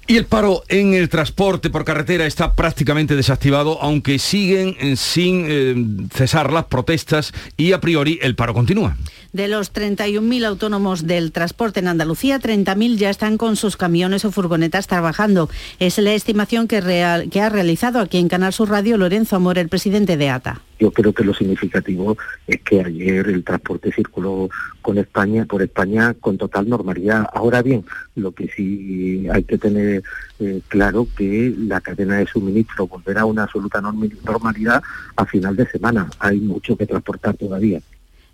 Y 0.08 0.16
el 0.16 0.26
paro 0.26 0.62
en 0.68 0.94
el 0.94 1.08
transporte 1.08 1.68
por 1.68 1.84
carretera 1.84 2.26
está 2.26 2.54
prácticamente 2.54 3.16
desactivado, 3.16 3.82
aunque 3.82 4.20
siguen 4.20 4.76
eh, 4.78 4.94
sin 4.94 5.46
eh, 5.48 6.08
cesar 6.14 6.52
las 6.52 6.66
protestas 6.66 7.32
y 7.56 7.72
a 7.72 7.80
priori 7.80 8.20
el 8.22 8.36
paro 8.36 8.54
continúa. 8.54 8.96
De 9.36 9.48
los 9.48 9.70
31.000 9.70 10.46
autónomos 10.46 11.06
del 11.06 11.30
transporte 11.30 11.80
en 11.80 11.88
Andalucía, 11.88 12.40
30.000 12.40 12.96
ya 12.96 13.10
están 13.10 13.36
con 13.36 13.56
sus 13.56 13.76
camiones 13.76 14.24
o 14.24 14.32
furgonetas 14.32 14.86
trabajando. 14.86 15.50
Es 15.78 15.98
la 15.98 16.14
estimación 16.14 16.66
que, 16.66 16.78
ha 16.78 17.48
realizado 17.50 18.00
aquí 18.00 18.16
en 18.16 18.30
Canal 18.30 18.54
Sur 18.54 18.70
Radio 18.70 18.96
Lorenzo 18.96 19.36
Amor, 19.36 19.58
el 19.58 19.68
presidente 19.68 20.16
de 20.16 20.30
ATA. 20.30 20.62
Yo 20.78 20.90
creo 20.90 21.12
que 21.12 21.22
lo 21.22 21.34
significativo 21.34 22.16
es 22.46 22.62
que 22.62 22.80
ayer 22.80 23.28
el 23.28 23.44
transporte 23.44 23.92
circuló 23.92 24.48
con 24.80 24.96
España, 24.96 25.44
por 25.44 25.60
España 25.60 26.14
con 26.18 26.38
total 26.38 26.70
normalidad. 26.70 27.26
Ahora 27.34 27.60
bien, 27.60 27.84
lo 28.14 28.32
que 28.32 28.48
sí 28.48 29.26
hay 29.30 29.44
que 29.44 29.58
tener 29.58 30.02
eh, 30.40 30.62
claro 30.68 31.06
que 31.14 31.54
la 31.58 31.82
cadena 31.82 32.16
de 32.16 32.26
suministro 32.26 32.86
volverá 32.86 33.20
a 33.20 33.26
una 33.26 33.42
absoluta 33.42 33.82
normalidad 33.82 34.82
a 35.14 35.26
final 35.26 35.56
de 35.56 35.66
semana. 35.66 36.08
Hay 36.20 36.40
mucho 36.40 36.74
que 36.74 36.86
transportar 36.86 37.36
todavía. 37.36 37.82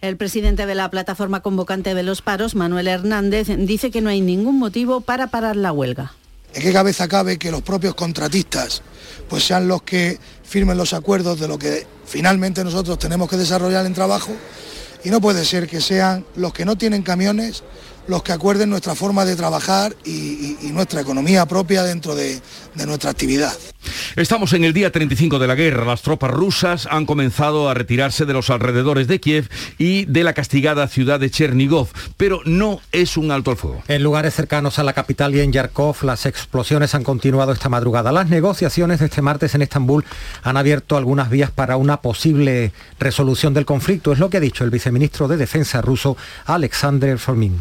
El 0.02 0.16
presidente 0.16 0.66
de 0.66 0.74
la 0.74 0.90
plataforma 0.90 1.42
convocante 1.42 1.94
de 1.94 2.02
los 2.02 2.22
paros, 2.22 2.56
Manuel 2.56 2.88
Hernández, 2.88 3.46
dice 3.56 3.92
que 3.92 4.00
no 4.00 4.10
hay 4.10 4.20
ningún 4.20 4.58
motivo 4.58 5.00
para 5.00 5.28
parar 5.28 5.54
la 5.54 5.70
huelga. 5.70 6.12
¿En 6.54 6.62
qué 6.62 6.72
cabeza 6.72 7.06
cabe 7.06 7.38
que 7.38 7.52
los 7.52 7.62
propios 7.62 7.94
contratistas 7.94 8.82
pues 9.28 9.44
sean 9.44 9.68
los 9.68 9.82
que 9.82 10.18
firmen 10.42 10.76
los 10.76 10.92
acuerdos 10.92 11.38
de 11.38 11.46
lo 11.46 11.56
que 11.56 11.86
finalmente 12.04 12.64
nosotros 12.64 12.98
tenemos 12.98 13.30
que 13.30 13.36
desarrollar 13.36 13.86
en 13.86 13.94
trabajo? 13.94 14.32
Y 15.04 15.10
no 15.10 15.20
puede 15.20 15.44
ser 15.44 15.68
que 15.68 15.80
sean 15.80 16.26
los 16.34 16.52
que 16.52 16.64
no 16.64 16.76
tienen 16.76 17.04
camiones 17.04 17.62
los 18.06 18.22
que 18.22 18.32
acuerden 18.32 18.70
nuestra 18.70 18.94
forma 18.94 19.24
de 19.24 19.36
trabajar 19.36 19.94
y, 20.04 20.56
nuestra 20.72 21.02
economía 21.02 21.44
propia 21.44 21.82
dentro 21.82 22.14
de, 22.14 22.40
de, 22.74 22.86
nuestra 22.86 23.10
actividad. 23.10 23.52
Estamos 24.16 24.54
en 24.54 24.64
el 24.64 24.72
día 24.72 24.90
35 24.90 25.38
de 25.38 25.46
la 25.46 25.54
guerra. 25.54 25.84
Las 25.84 26.00
tropas 26.00 26.30
rusas 26.30 26.88
han 26.90 27.04
comenzado 27.04 27.68
a 27.68 27.74
retirarse 27.74 28.24
de 28.24 28.32
los 28.32 28.48
alrededores 28.48 29.06
de 29.06 29.20
Kiev 29.20 29.50
y 29.76 30.06
de 30.06 30.24
la 30.24 30.32
castigada 30.32 30.88
ciudad 30.88 31.20
de 31.20 31.30
Chernigov, 31.30 31.88
pero 32.16 32.40
no 32.46 32.80
es 32.90 33.18
un 33.18 33.30
alto 33.30 33.50
al 33.50 33.58
fuego. 33.58 33.82
En 33.88 34.02
lugares 34.02 34.34
cercanos 34.34 34.78
a 34.78 34.82
la 34.82 34.94
capital 34.94 35.34
y 35.34 35.40
en 35.40 35.52
Yarkov, 35.52 36.04
las 36.04 36.24
explosiones 36.24 36.94
han 36.94 37.04
continuado 37.04 37.52
esta 37.52 37.68
madrugada. 37.68 38.12
Las 38.12 38.28
negociaciones 38.28 39.00
de 39.00 39.06
este 39.06 39.20
martes 39.20 39.54
en 39.54 39.62
Estambul 39.62 40.04
han 40.42 40.56
abierto 40.56 40.96
algunas 40.96 41.28
vías 41.28 41.50
para 41.50 41.76
una 41.76 42.00
posible 42.00 42.72
resolución 42.98 43.52
del 43.52 43.66
conflicto, 43.66 44.12
es 44.12 44.18
lo 44.18 44.30
que 44.30 44.38
ha 44.38 44.40
dicho 44.40 44.64
el 44.64 44.70
viceministro 44.70 45.28
de 45.28 45.36
Defensa 45.36 45.82
ruso, 45.82 46.16
Alexander 46.46 47.18
Formin. 47.18 47.60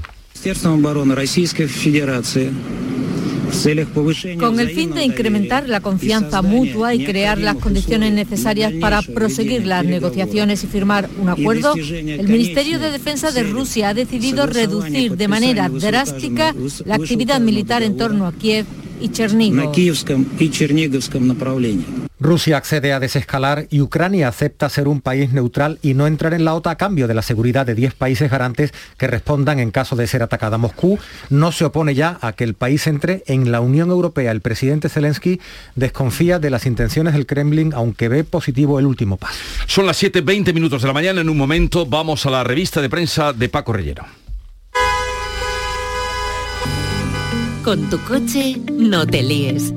Con 4.39 4.60
el 4.60 4.69
fin 4.69 4.93
de 4.93 5.04
incrementar 5.04 5.67
la 5.69 5.82
confianza 5.82 6.41
mutua 6.41 6.95
y 6.95 7.06
crear 7.06 7.38
las 7.38 7.58
condiciones 7.58 8.13
necesarias 8.13 8.73
para 8.80 9.01
proseguir 9.01 9.67
las 9.67 9.86
negociaciones 9.86 10.63
y 10.63 10.67
firmar 10.67 11.10
un 11.19 11.30
acuerdo, 11.30 11.75
el 11.75 12.27
Ministerio 12.27 12.80
de 12.80 12.91
Defensa 12.91 13.32
de 13.32 13.43
Rusia 13.43 13.89
ha 13.89 13.93
decidido 13.93 14.47
reducir 14.47 15.15
de 15.15 15.27
manera 15.27 15.69
drástica 15.69 16.56
la 16.86 16.95
actividad 16.95 17.39
militar 17.39 17.84
en 17.84 17.97
torno 17.97 18.25
a 18.25 18.32
Kiev 18.32 18.65
y 19.02 19.10
Chernigov. 19.10 19.74
Rusia 22.20 22.58
accede 22.58 22.94
a 22.94 23.00
desescalar 23.00 23.66
y 23.72 23.82
Ucrania 23.82 24.28
acepta 24.28 24.70
ser 24.70 24.88
un 24.88 25.02
país 25.02 25.34
neutral 25.34 25.80
y 25.82 25.96
no 25.96 26.06
entrar 26.06 26.36
en 26.36 26.46
la 26.46 26.54
OTAN 26.54 26.74
a 26.74 26.78
cambio 26.78 27.08
de 27.08 27.16
la 27.16 27.24
seguridad 27.24 27.66
de 27.66 27.74
10 27.74 27.96
países 27.96 28.30
garantes 28.30 28.74
que 28.98 29.08
respondan 29.08 29.60
en 29.60 29.72
caso 29.72 29.96
de 29.96 30.06
ser 30.06 30.22
atacada. 30.22 30.60
Moscú 30.60 31.00
no 31.32 31.52
se 31.52 31.66
opone 31.66 31.96
ya 31.96 32.20
a 32.22 32.34
que 32.34 32.44
el 32.44 32.54
país 32.54 32.86
entre 32.86 33.24
en 33.26 33.52
la 33.52 33.60
Unión 33.60 33.90
Europea. 33.90 34.32
El 34.32 34.42
presidente 34.42 34.88
Zelensky 34.88 35.42
desconfía 35.76 36.38
de 36.38 36.52
las 36.52 36.68
intenciones 36.68 37.16
del 37.16 37.26
Kremlin, 37.26 37.74
aunque 37.74 38.08
ve 38.08 38.24
positivo 38.24 38.78
el 38.80 38.86
último 38.86 39.18
paso. 39.18 39.40
Son 39.66 39.88
las 39.88 40.02
7.20 40.02 40.54
minutos 40.54 40.84
de 40.84 40.88
la 40.88 40.94
mañana. 40.94 41.22
En 41.22 41.30
un 41.30 41.38
momento 41.38 41.88
vamos 41.88 42.26
a 42.28 42.30
la 42.30 42.44
revista 42.44 42.82
de 42.82 42.90
prensa 42.90 43.34
de 43.34 43.50
Paco 43.50 43.74
Rellero. 43.74 44.21
Con 47.63 47.91
tu 47.91 48.00
coche 48.00 48.60
no 48.71 49.06
te 49.06 49.21
líes. 49.21 49.71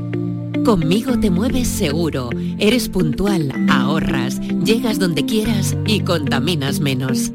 Conmigo 0.65 1.21
te 1.21 1.31
mueves 1.31 1.69
seguro, 1.69 2.31
eres 2.59 2.89
puntual, 2.89 3.53
ahorras, 3.69 4.41
llegas 4.65 4.99
donde 4.99 5.27
quieras 5.27 5.77
y 5.87 6.01
contaminas 6.01 6.81
menos. 6.81 7.31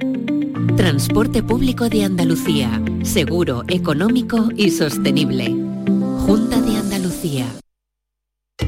Transporte 0.76 1.44
público 1.44 1.88
de 1.88 2.04
Andalucía, 2.04 2.82
seguro, 3.04 3.64
económico 3.68 4.50
y 4.56 4.72
sostenible. 4.72 5.56
Junta 6.26 6.60
de 6.62 6.78
Andalucía. 6.78 7.46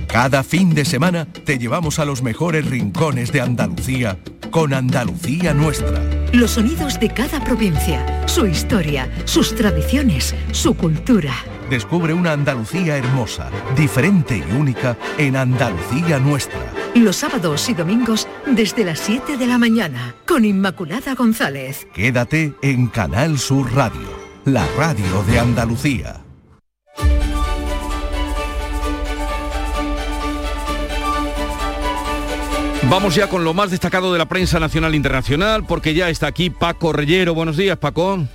Cada 0.08 0.44
fin 0.44 0.76
de 0.76 0.86
semana 0.86 1.26
te 1.26 1.58
llevamos 1.58 1.98
a 1.98 2.06
los 2.06 2.22
mejores 2.22 2.70
rincones 2.70 3.32
de 3.32 3.42
Andalucía 3.42 4.20
con 4.52 4.76
Andalucía 4.76 5.56
Nuestra. 5.56 6.00
Los 6.32 6.52
sonidos 6.52 7.00
de 7.00 7.10
cada 7.10 7.44
provincia, 7.44 8.28
su 8.28 8.46
historia, 8.46 9.10
sus 9.26 9.56
tradiciones, 9.56 10.36
su 10.52 10.76
cultura. 10.76 11.34
Descubre 11.72 12.14
una 12.14 12.34
Andalucía 12.34 12.98
hermosa, 12.98 13.50
diferente 13.78 14.36
y 14.36 14.52
única 14.52 14.98
en 15.18 15.38
Andalucía 15.38 16.20
Nuestra. 16.20 16.60
Los 16.96 17.16
sábados 17.16 17.70
y 17.70 17.74
domingos 17.74 18.28
desde 18.46 18.84
las 18.84 19.00
7 19.00 19.38
de 19.38 19.48
la 19.48 19.58
mañana 19.58 20.14
con 20.28 20.44
Inmaculada 20.44 21.16
González. 21.16 21.88
Quédate 21.94 22.54
en 22.62 22.88
Canal 22.88 23.40
Sur 23.40 23.74
Radio, 23.74 24.10
la 24.44 24.68
radio 24.78 25.24
de 25.30 25.40
Andalucía. 25.40 26.20
Vamos 32.90 33.16
ya 33.16 33.30
con 33.30 33.46
lo 33.46 33.54
más 33.54 33.72
destacado 33.72 34.12
de 34.12 34.20
la 34.20 34.28
prensa 34.28 34.60
nacional 34.60 34.92
e 34.92 34.98
internacional, 34.98 35.66
porque 35.66 35.94
ya 35.94 36.10
está 36.10 36.28
aquí 36.28 36.50
Paco 36.50 36.92
Rellero. 36.92 37.34
Buenos 37.34 37.56
días, 37.56 37.78
Paco. 37.78 38.28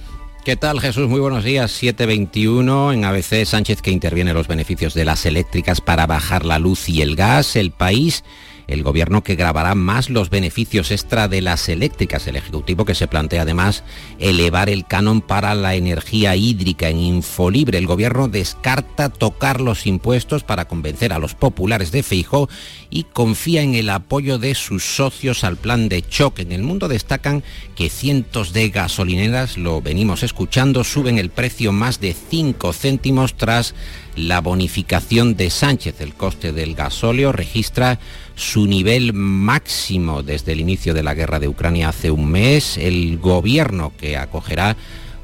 ¿Qué 0.46 0.54
tal 0.54 0.78
Jesús? 0.78 1.09
Muy 1.09 1.18
buenos 1.18 1.42
días. 1.42 1.72
721 1.72 2.92
en 2.92 3.04
ABC 3.04 3.44
Sánchez 3.44 3.82
que 3.82 3.90
interviene 3.90 4.32
los 4.32 4.46
beneficios 4.46 4.94
de 4.94 5.04
las 5.04 5.26
eléctricas 5.26 5.80
para 5.80 6.06
bajar 6.06 6.44
la 6.44 6.61
luz 6.61 6.88
y 6.88 7.02
el 7.02 7.16
gas. 7.16 7.56
El 7.56 7.72
país 7.72 8.22
el 8.66 8.83
gobierno 8.83 9.22
que 9.22 9.37
grabará 9.37 9.74
más 9.74 10.11
los 10.11 10.31
beneficios 10.31 10.90
extra 10.90 11.29
de 11.29 11.40
las 11.40 11.68
eléctricas, 11.68 12.26
el 12.26 12.37
Ejecutivo 12.37 12.85
que 12.85 12.94
se 12.94 13.07
plantea 13.07 13.42
además 13.42 13.85
elevar 14.18 14.68
el 14.68 14.87
canon 14.87 15.20
para 15.20 15.55
la 15.55 15.74
energía 15.74 16.37
hídrica 16.37 16.88
en 16.88 16.98
Infolibre. 16.98 17.79
El 17.79 17.87
gobierno 17.87 18.29
descarta 18.29 19.09
tocar 19.09 19.61
los 19.61 19.87
impuestos 19.87 20.42
para 20.42 20.66
convencer 20.66 21.12
a 21.12 21.18
los 21.18 21.35
populares 21.35 21.92
de 21.92 22.02
Feijó 22.02 22.48
y 22.90 23.05
confía 23.05 23.62
en 23.62 23.74
el 23.74 23.90
apoyo 23.90 24.38
de 24.38 24.55
sus 24.55 24.85
socios 24.85 25.44
al 25.44 25.57
plan 25.57 25.88
de 25.88 26.02
choque. 26.02 26.42
En 26.42 26.52
el 26.52 26.62
mundo 26.62 26.88
destacan 26.88 27.42
que 27.74 27.88
cientos 27.88 28.52
de 28.52 28.70
gasolineras, 28.70 29.59
lo 29.59 29.81
venimos 29.81 30.22
escuchando, 30.22 30.85
suben 30.85 31.18
el 31.18 31.31
precio 31.31 31.72
más 31.72 32.00
de 32.00 32.14
5 32.14 32.72
céntimos 32.72 33.37
tras 33.37 33.74
la 34.16 34.40
bonificación 34.40 35.37
de 35.37 35.50
Sánchez. 35.50 36.00
El 36.00 36.14
coste 36.14 36.52
del 36.52 36.74
gasóleo 36.74 37.33
registra 37.33 37.98
su 38.35 38.66
nivel 38.66 39.12
máximo 39.12 40.22
desde 40.22 40.52
el 40.52 40.61
inicio 40.61 40.94
de 40.94 41.02
la 41.02 41.14
guerra 41.14 41.38
de 41.38 41.48
Ucrania 41.48 41.90
hace 41.90 42.11
un 42.11 42.31
mes. 42.31 42.76
El 42.79 43.18
gobierno 43.18 43.92
que 43.96 44.16
acogerá 44.16 44.76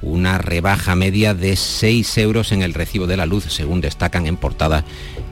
una 0.02 0.36
rebaja 0.38 0.96
media 0.96 1.32
de 1.32 1.56
6 1.56 2.18
euros 2.18 2.52
en 2.52 2.62
el 2.62 2.74
recibo 2.74 3.06
de 3.06 3.16
la 3.16 3.24
luz, 3.24 3.44
según 3.48 3.80
destacan 3.80 4.26
en 4.26 4.36
portada 4.36 4.84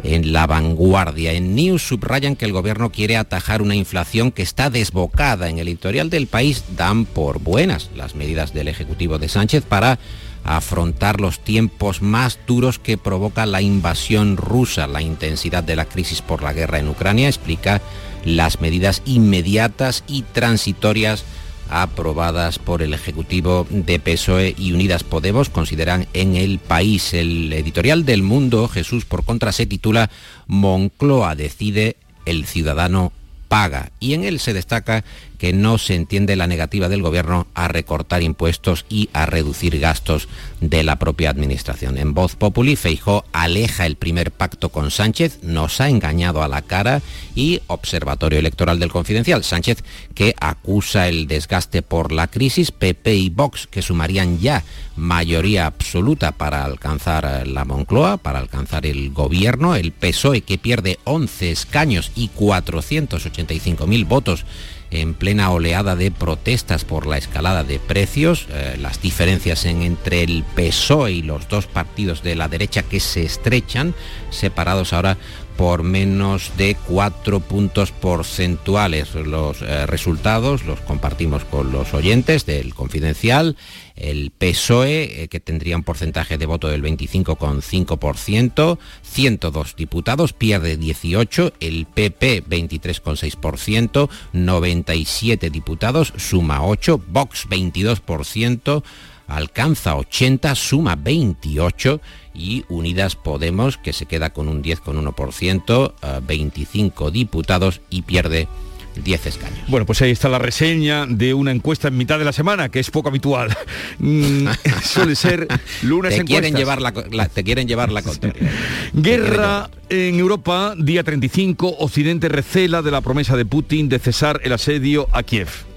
en 0.05 0.33
La 0.33 0.46
Vanguardia. 0.46 1.33
En 1.33 1.55
News 1.55 1.83
subrayan 1.83 2.37
que 2.37 2.44
el 2.44 2.53
gobierno 2.53 2.90
quiere 2.90 3.16
atajar 3.16 3.62
una 3.62 3.75
inflación 3.75 4.31
que 4.31 4.42
está 4.42 4.70
desbocada. 4.70 5.49
En 5.49 5.59
el 5.59 5.68
editorial 5.68 6.09
del 6.09 6.29
país 6.29 6.64
dan 6.77 7.05
por 7.05 7.40
buenas 7.40 7.90
las 7.96 8.14
medidas 8.14 8.55
del 8.55 8.68
Ejecutivo 8.68 9.18
de 9.18 9.29
Sánchez 9.29 9.64
para 9.64 9.99
afrontar 10.44 11.20
los 11.20 11.40
tiempos 11.40 12.03
más 12.03 12.38
duros 12.46 12.79
que 12.79 12.98
provoca 12.98 13.46
la 13.46 13.62
invasión 13.62 14.37
rusa. 14.37 14.87
La 14.87 15.03
intensidad 15.03 15.62
de 15.62 15.76
la 15.76 15.85
crisis 15.85 16.22
por 16.22 16.42
la 16.42 16.53
guerra 16.53 16.79
en 16.79 16.88
Ucrania 16.88 17.29
explica 17.29 17.81
las 18.24 18.61
medidas 18.61 19.03
inmediatas 19.05 20.05
y 20.07 20.22
transitorias 20.22 21.24
aprobadas 21.70 22.59
por 22.59 22.83
el 22.83 22.92
Ejecutivo 22.92 23.66
de 23.70 24.00
PSOE 24.00 24.55
y 24.59 24.72
Unidas 24.72 25.05
Podemos, 25.05 25.48
consideran 25.48 26.07
en 26.12 26.35
el 26.35 26.59
país. 26.59 27.14
El 27.14 27.53
editorial 27.53 28.05
del 28.05 28.22
Mundo, 28.22 28.68
Jesús 28.68 29.05
por 29.05 29.24
contra, 29.24 29.53
se 29.53 29.66
titula 29.66 30.11
Moncloa 30.46 31.37
decide, 31.37 31.96
el 32.26 32.44
ciudadano 32.44 33.12
paga. 33.48 33.92
Y 34.00 34.14
en 34.14 34.24
él 34.24 34.40
se 34.40 34.53
destaca 34.53 35.05
que 35.40 35.55
no 35.55 35.79
se 35.79 35.94
entiende 35.94 36.37
la 36.37 36.46
negativa 36.46 36.90
del 36.90 37.00
gobierno 37.00 37.46
a 37.55 37.66
recortar 37.66 38.22
impuestos 38.22 38.85
y 38.90 39.09
a 39.14 39.24
reducir 39.24 39.81
gastos 39.81 40.29
de 40.61 40.85
la 40.85 40.98
propia 40.98 41.31
administración. 41.31 41.96
En 41.96 42.12
voz 42.12 42.37
populi, 42.37 42.76
Feijó 42.76 43.24
aleja 43.33 43.87
el 43.87 43.96
primer 43.96 44.33
pacto 44.33 44.68
con 44.68 44.90
Sánchez, 44.90 45.38
nos 45.42 45.81
ha 45.81 45.88
engañado 45.88 46.42
a 46.42 46.48
la 46.48 46.61
cara 46.61 47.00
y 47.35 47.62
Observatorio 47.68 48.38
Electoral 48.38 48.79
del 48.79 48.92
Confidencial. 48.92 49.42
Sánchez 49.42 49.83
que 50.14 50.35
acusa 50.38 51.09
el 51.09 51.26
desgaste 51.26 51.81
por 51.81 52.12
la 52.12 52.26
crisis, 52.26 52.70
PP 52.70 53.14
y 53.14 53.31
Vox 53.31 53.66
que 53.66 53.81
sumarían 53.81 54.40
ya 54.40 54.62
mayoría 54.94 55.64
absoluta 55.64 56.33
para 56.33 56.66
alcanzar 56.66 57.46
la 57.46 57.64
Moncloa, 57.64 58.18
para 58.18 58.40
alcanzar 58.40 58.85
el 58.85 59.11
gobierno, 59.11 59.74
el 59.74 59.92
PSOE 59.92 60.42
que 60.42 60.59
pierde 60.59 60.98
11 61.05 61.50
escaños 61.50 62.12
y 62.14 62.29
485.000 62.29 64.07
votos 64.07 64.44
en 64.90 65.14
plena 65.14 65.50
oleada 65.50 65.96
de 65.96 66.11
protestas 66.11 66.85
por 66.85 67.07
la 67.07 67.16
escalada 67.16 67.64
de 67.64 67.79
precios, 67.79 68.46
eh, 68.50 68.76
las 68.81 69.00
diferencias 69.00 69.64
entre 69.64 70.22
el 70.22 70.44
PSOE 70.55 71.12
y 71.12 71.22
los 71.22 71.48
dos 71.48 71.66
partidos 71.66 72.22
de 72.22 72.35
la 72.35 72.48
derecha 72.48 72.83
que 72.83 73.00
se 73.00 73.22
estrechan, 73.22 73.94
separados 74.31 74.92
ahora 74.92 75.16
por 75.61 75.83
menos 75.83 76.53
de 76.57 76.75
cuatro 76.75 77.38
puntos 77.40 77.92
porcentuales. 77.92 79.14
Los 79.14 79.61
eh, 79.61 79.85
resultados 79.85 80.64
los 80.64 80.81
compartimos 80.81 81.44
con 81.44 81.70
los 81.70 81.92
oyentes 81.92 82.46
del 82.46 82.75
Confidencial. 82.75 83.59
El 83.94 84.31
PSOE, 84.31 85.25
eh, 85.25 85.29
que 85.29 85.38
tendría 85.38 85.77
un 85.77 85.83
porcentaje 85.83 86.38
de 86.38 86.46
voto 86.46 86.68
del 86.68 86.83
25,5%, 86.83 88.79
102 89.03 89.77
diputados, 89.77 90.33
pierde 90.33 90.79
18, 90.79 91.53
el 91.61 91.85
PP 91.85 92.42
23,6%, 92.46 94.09
97 94.33 95.51
diputados, 95.51 96.14
suma 96.16 96.64
8, 96.64 97.03
Vox 97.07 97.46
22%, 97.51 98.83
alcanza 99.31 99.97
80, 99.97 100.55
suma 100.55 100.97
28 100.97 102.01
y 102.35 102.64
Unidas 102.69 103.16
Podemos, 103.16 103.79
que 103.79 103.93
se 103.93 104.07
queda 104.07 104.31
con 104.31 104.49
un 104.49 104.62
10,1%, 104.62 106.23
25 106.23 107.09
eh, 107.09 107.11
diputados 107.12 107.81
y 107.90 108.03
pierde 108.03 108.49
10 108.97 109.27
escaños. 109.27 109.59
Bueno, 109.69 109.87
pues 109.87 110.03
ahí 110.03 110.11
está 110.11 110.29
la 110.29 110.38
reseña 110.38 111.07
de 111.07 111.33
una 111.33 111.53
encuesta 111.53 111.88
en 111.88 111.97
mitad 111.97 112.19
de 112.19 112.25
la 112.25 112.33
semana, 112.33 112.69
que 112.69 112.81
es 112.81 112.90
poco 112.90 113.09
habitual. 113.09 113.57
Mm, 113.99 114.49
suele 114.85 115.14
ser 115.14 115.47
lunes 115.83 116.16
te 116.16 116.25
quieren 116.25 116.55
llevar 116.55 116.81
la, 116.83 116.93
Te 117.29 117.45
quieren 117.45 117.69
llevar 117.69 117.93
la 117.93 118.03
contraria. 118.03 118.51
Guerra 118.93 119.71
en 119.88 120.19
Europa, 120.19 120.75
día 120.77 121.05
35, 121.05 121.77
Occidente 121.79 122.29
recela 122.29 122.83
de 122.83 122.90
la 122.90 123.01
promesa 123.01 123.37
de 123.37 123.45
Putin 123.45 123.88
de 123.88 123.99
cesar 123.99 124.40
el 124.45 124.53
asedio 124.53 125.09
a 125.12 125.23
Kiev. 125.23 125.69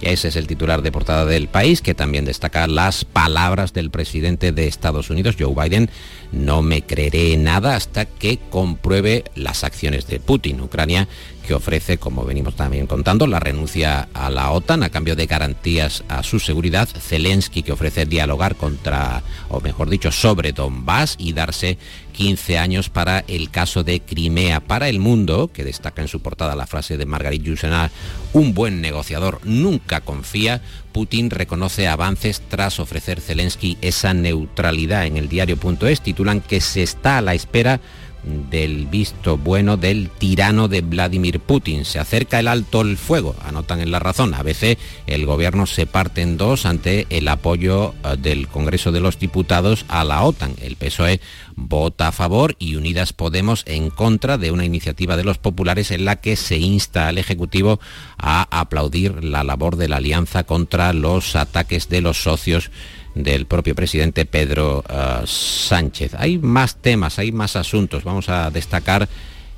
Ese 0.00 0.28
es 0.28 0.36
el 0.36 0.46
titular 0.46 0.82
de 0.82 0.92
portada 0.92 1.26
del 1.26 1.48
país, 1.48 1.82
que 1.82 1.94
también 1.94 2.24
destaca 2.24 2.66
las 2.66 3.04
palabras 3.04 3.74
del 3.74 3.90
presidente 3.90 4.50
de 4.52 4.66
Estados 4.66 5.10
Unidos, 5.10 5.36
Joe 5.38 5.54
Biden. 5.54 5.90
No 6.32 6.62
me 6.62 6.82
creeré 6.82 7.36
nada 7.36 7.76
hasta 7.76 8.06
que 8.06 8.38
compruebe 8.50 9.24
las 9.34 9.62
acciones 9.62 10.06
de 10.06 10.18
Putin. 10.20 10.60
Ucrania 10.60 11.06
que 11.46 11.54
ofrece, 11.54 11.98
como 11.98 12.24
venimos 12.24 12.54
también 12.54 12.86
contando, 12.86 13.26
la 13.26 13.40
renuncia 13.40 14.08
a 14.14 14.30
la 14.30 14.50
OTAN 14.50 14.82
a 14.82 14.90
cambio 14.90 15.16
de 15.16 15.26
garantías 15.26 16.04
a 16.08 16.22
su 16.22 16.38
seguridad. 16.38 16.88
Zelensky 16.88 17.62
que 17.62 17.72
ofrece 17.72 18.06
dialogar 18.06 18.56
contra, 18.56 19.22
o 19.48 19.60
mejor 19.60 19.90
dicho, 19.90 20.12
sobre 20.12 20.52
Donbass 20.52 21.16
y 21.18 21.32
darse 21.32 21.78
15 22.12 22.58
años 22.58 22.88
para 22.90 23.24
el 23.28 23.50
caso 23.50 23.82
de 23.82 24.00
Crimea. 24.00 24.60
Para 24.60 24.88
el 24.88 24.98
mundo, 24.98 25.50
que 25.52 25.64
destaca 25.64 26.02
en 26.02 26.08
su 26.08 26.20
portada 26.20 26.54
la 26.54 26.66
frase 26.66 26.96
de 26.96 27.06
Margarit 27.06 27.42
Yusenar, 27.42 27.90
un 28.32 28.54
buen 28.54 28.80
negociador 28.80 29.40
nunca 29.44 30.00
confía, 30.00 30.60
Putin 30.92 31.30
reconoce 31.30 31.88
avances 31.88 32.42
tras 32.48 32.80
ofrecer 32.80 33.20
Zelensky 33.20 33.78
esa 33.80 34.12
neutralidad. 34.12 35.06
En 35.06 35.16
el 35.16 35.28
diario.es 35.28 36.00
titulan 36.00 36.40
que 36.40 36.60
se 36.60 36.82
está 36.82 37.18
a 37.18 37.22
la 37.22 37.34
espera 37.34 37.80
del 38.22 38.86
visto 38.86 39.36
bueno 39.36 39.76
del 39.76 40.10
tirano 40.10 40.68
de 40.68 40.80
Vladimir 40.80 41.40
Putin. 41.40 41.84
Se 41.84 41.98
acerca 41.98 42.38
el 42.38 42.48
alto 42.48 42.82
el 42.82 42.96
fuego, 42.96 43.34
anotan 43.44 43.80
en 43.80 43.90
la 43.90 43.98
razón. 43.98 44.34
A 44.34 44.42
veces 44.42 44.78
el 45.06 45.26
gobierno 45.26 45.66
se 45.66 45.86
parte 45.86 46.22
en 46.22 46.36
dos 46.36 46.66
ante 46.66 47.06
el 47.10 47.28
apoyo 47.28 47.94
eh, 48.04 48.16
del 48.18 48.48
Congreso 48.48 48.92
de 48.92 49.00
los 49.00 49.18
Diputados 49.18 49.84
a 49.88 50.04
la 50.04 50.22
OTAN. 50.22 50.54
El 50.60 50.76
PSOE 50.76 51.20
vota 51.56 52.08
a 52.08 52.12
favor 52.12 52.56
y 52.58 52.76
Unidas 52.76 53.12
Podemos 53.12 53.64
en 53.66 53.90
contra 53.90 54.38
de 54.38 54.50
una 54.50 54.64
iniciativa 54.64 55.16
de 55.16 55.24
los 55.24 55.38
populares 55.38 55.90
en 55.90 56.04
la 56.04 56.16
que 56.16 56.36
se 56.36 56.58
insta 56.58 57.08
al 57.08 57.18
Ejecutivo 57.18 57.80
a 58.18 58.46
aplaudir 58.58 59.24
la 59.24 59.44
labor 59.44 59.76
de 59.76 59.88
la 59.88 59.96
alianza 59.96 60.44
contra 60.44 60.92
los 60.92 61.36
ataques 61.36 61.88
de 61.88 62.00
los 62.00 62.22
socios 62.22 62.70
del 63.14 63.46
propio 63.46 63.74
presidente 63.74 64.24
Pedro 64.24 64.84
eh, 64.88 65.22
Sánchez. 65.24 66.14
Hay 66.16 66.38
más 66.38 66.76
temas, 66.76 67.18
hay 67.18 67.32
más 67.32 67.56
asuntos. 67.56 68.04
Vamos 68.04 68.28
a 68.28 68.50
destacar 68.50 69.08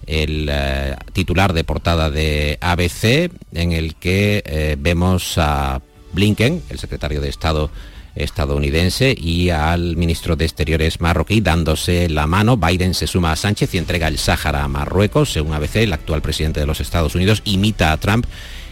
el 0.07 0.49
eh, 0.51 0.97
titular 1.13 1.53
de 1.53 1.65
portada 1.65 2.11
de 2.11 2.59
ABC, 2.61 3.31
en 3.53 3.73
el 3.73 3.95
que 3.95 4.43
eh, 4.45 4.77
vemos 4.79 5.35
a 5.37 5.81
Blinken, 6.13 6.63
el 6.69 6.79
secretario 6.79 7.21
de 7.21 7.29
Estado 7.29 7.71
estadounidense, 8.15 9.15
y 9.17 9.51
al 9.51 9.97
ministro 9.97 10.37
de 10.37 10.45
Exteriores 10.45 11.01
marroquí 11.01 11.41
dándose 11.41 12.09
la 12.09 12.27
mano. 12.27 12.57
Biden 12.57 12.95
se 12.95 13.07
suma 13.07 13.33
a 13.33 13.37
Sánchez 13.37 13.75
y 13.75 13.79
entrega 13.79 14.09
el 14.09 14.19
Sáhara 14.19 14.65
a 14.65 14.69
Marruecos. 14.69 15.33
Según 15.33 15.55
ABC, 15.55 15.77
el 15.77 15.93
actual 15.93 16.21
presidente 16.21 16.61
de 16.61 16.67
los 16.67 16.81
Estados 16.81 17.15
Unidos 17.15 17.41
imita 17.45 17.93
a 17.93 17.97
Trump, 17.97 18.27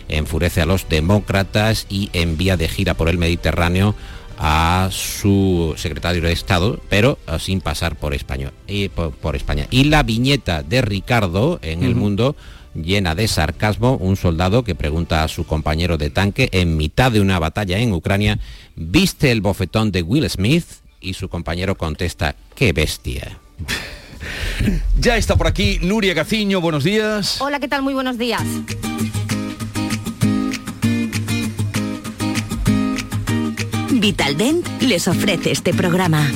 enfurece 0.09 0.61
a 0.61 0.67
los 0.67 0.89
demócratas 0.89 1.87
y 1.89 2.11
envía 2.13 2.57
de 2.57 2.69
gira 2.69 2.95
por 2.95 3.09
el 3.09 3.17
Mediterráneo 3.17 3.95
a 4.43 4.89
su 4.91 5.75
secretario 5.77 6.23
de 6.23 6.33
Estado, 6.33 6.81
pero 6.89 7.19
eh, 7.29 7.39
sin 7.39 7.61
pasar 7.61 7.97
por, 7.97 8.15
España. 8.15 8.53
Y, 8.67 8.89
por, 8.89 9.37
España. 9.37 9.67
Y 9.71 9.85
la 9.85 10.03
viñeta 10.03 10.63
de 10.63 10.81
Ricardo 10.81 11.59
en 11.63 11.85
el 11.85 11.95
mundo 11.95 12.35
llena 12.75 13.15
de 13.15 13.29
sarcasmo, 13.29 13.97
un 13.97 14.17
soldado 14.17 14.65
que 14.65 14.75
pregunta 14.75 15.25
a 15.25 15.29
su 15.29 15.45
compañero 15.45 15.99
de 15.99 16.09
tanque 16.09 16.49
en 16.53 16.79
mitad 16.79 17.13
de 17.13 17.21
una 17.21 17.39
batalla 17.39 17.79
en 17.79 17.93
Ucrania, 17.93 18.39
¿viste 18.77 19.31
el 19.31 19.43
bofetón 19.43 19.93
de 19.93 20.03
Will 20.03 20.29
Smith? 20.31 20.65
Y 21.03 21.15
su 21.15 21.29
compañero 21.29 21.77
contesta, 21.77 22.35
¡qué 22.55 22.73
bestia! 22.73 23.39
Ya 24.99 25.17
está 25.17 25.35
por 25.37 25.47
aquí 25.47 25.79
Nuria 25.81 26.13
Gaciño, 26.13 26.61
buenos 26.61 26.85
días. 26.85 27.41
Hola, 27.41 27.59
¿qué 27.59 27.69
tal? 27.69 27.81
Muy 27.81 27.95
buenos 27.95 28.19
días. 28.19 28.43
Vitaldent 34.01 34.67
les 34.81 35.07
ofrece 35.09 35.51
este 35.51 35.75
programa. 35.75 36.27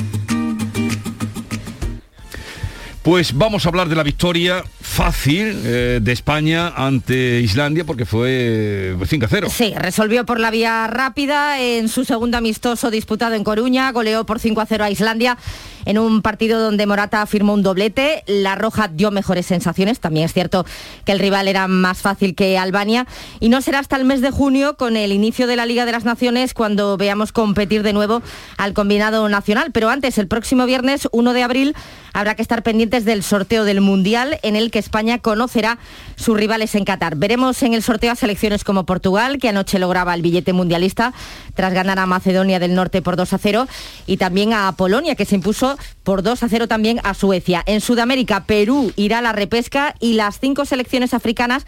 Pues 3.01 3.35
vamos 3.35 3.65
a 3.65 3.69
hablar 3.69 3.89
de 3.89 3.95
la 3.95 4.03
victoria 4.03 4.63
fácil 4.95 5.61
eh, 5.65 5.99
de 6.01 6.11
España 6.13 6.69
ante 6.69 7.41
Islandia 7.41 7.83
porque 7.83 8.05
fue 8.05 8.95
5 9.05 9.25
a 9.25 9.27
0. 9.27 9.47
Sí, 9.51 9.73
resolvió 9.75 10.25
por 10.25 10.39
la 10.39 10.51
vía 10.51 10.87
rápida 10.87 11.59
en 11.59 11.89
su 11.89 12.05
segundo 12.05 12.37
amistoso 12.37 12.89
disputado 12.89 13.35
en 13.35 13.43
Coruña, 13.43 13.91
goleó 13.91 14.25
por 14.25 14.39
5 14.39 14.61
a 14.61 14.65
0 14.65 14.85
a 14.85 14.89
Islandia 14.89 15.37
en 15.83 15.97
un 15.97 16.21
partido 16.21 16.61
donde 16.61 16.85
Morata 16.85 17.25
firmó 17.25 17.53
un 17.53 17.61
doblete. 17.61 18.23
La 18.25 18.55
Roja 18.55 18.87
dio 18.87 19.11
mejores 19.11 19.45
sensaciones, 19.45 19.99
también 19.99 20.27
es 20.27 20.33
cierto 20.33 20.65
que 21.03 21.11
el 21.11 21.19
rival 21.19 21.49
era 21.49 21.67
más 21.67 21.97
fácil 21.97 22.33
que 22.33 22.57
Albania 22.57 23.05
y 23.41 23.49
no 23.49 23.61
será 23.61 23.79
hasta 23.79 23.97
el 23.97 24.05
mes 24.05 24.21
de 24.21 24.31
junio 24.31 24.77
con 24.77 24.95
el 24.95 25.11
inicio 25.11 25.45
de 25.45 25.57
la 25.57 25.65
Liga 25.65 25.85
de 25.85 25.91
las 25.91 26.05
Naciones 26.05 26.53
cuando 26.53 26.95
veamos 26.95 27.33
competir 27.33 27.83
de 27.83 27.91
nuevo 27.91 28.21
al 28.55 28.73
combinado 28.73 29.27
nacional, 29.27 29.71
pero 29.73 29.89
antes 29.89 30.17
el 30.17 30.29
próximo 30.29 30.65
viernes 30.65 31.09
1 31.11 31.33
de 31.33 31.43
abril 31.43 31.75
habrá 32.15 32.33
que 32.35 32.41
estar 32.41 32.63
pendientes 32.63 33.03
del 33.03 33.23
sorteo 33.23 33.65
del 33.65 33.81
Mundial 33.81 34.39
en 34.41 34.55
el 34.55 34.71
que 34.71 34.79
España 34.79 35.19
conocerá 35.19 35.77
sus 36.15 36.37
rivales 36.37 36.73
en 36.73 36.85
Qatar. 36.85 37.17
Veremos 37.17 37.61
en 37.61 37.73
el 37.73 37.83
sorteo 37.83 38.13
a 38.13 38.15
selecciones 38.15 38.63
como 38.63 38.85
Portugal, 38.85 39.37
que 39.37 39.49
anoche 39.49 39.79
lograba 39.79 40.13
el 40.13 40.21
billete 40.21 40.53
mundialista 40.53 41.13
tras 41.55 41.73
ganar 41.73 41.99
a 41.99 42.05
Macedonia 42.05 42.57
del 42.57 42.73
Norte 42.73 43.01
por 43.01 43.17
2 43.17 43.33
a 43.33 43.37
0, 43.37 43.67
y 44.07 44.15
también 44.15 44.53
a 44.53 44.71
Polonia, 44.71 45.15
que 45.15 45.25
se 45.25 45.35
impuso 45.35 45.77
por 46.03 46.23
2 46.23 46.41
a 46.41 46.47
0 46.47 46.69
también 46.69 47.01
a 47.03 47.13
Suecia. 47.15 47.63
En 47.65 47.81
Sudamérica, 47.81 48.45
Perú 48.45 48.93
irá 48.95 49.19
a 49.19 49.21
la 49.21 49.33
repesca 49.33 49.93
y 49.99 50.13
las 50.13 50.39
cinco 50.39 50.63
selecciones 50.63 51.13
africanas 51.13 51.65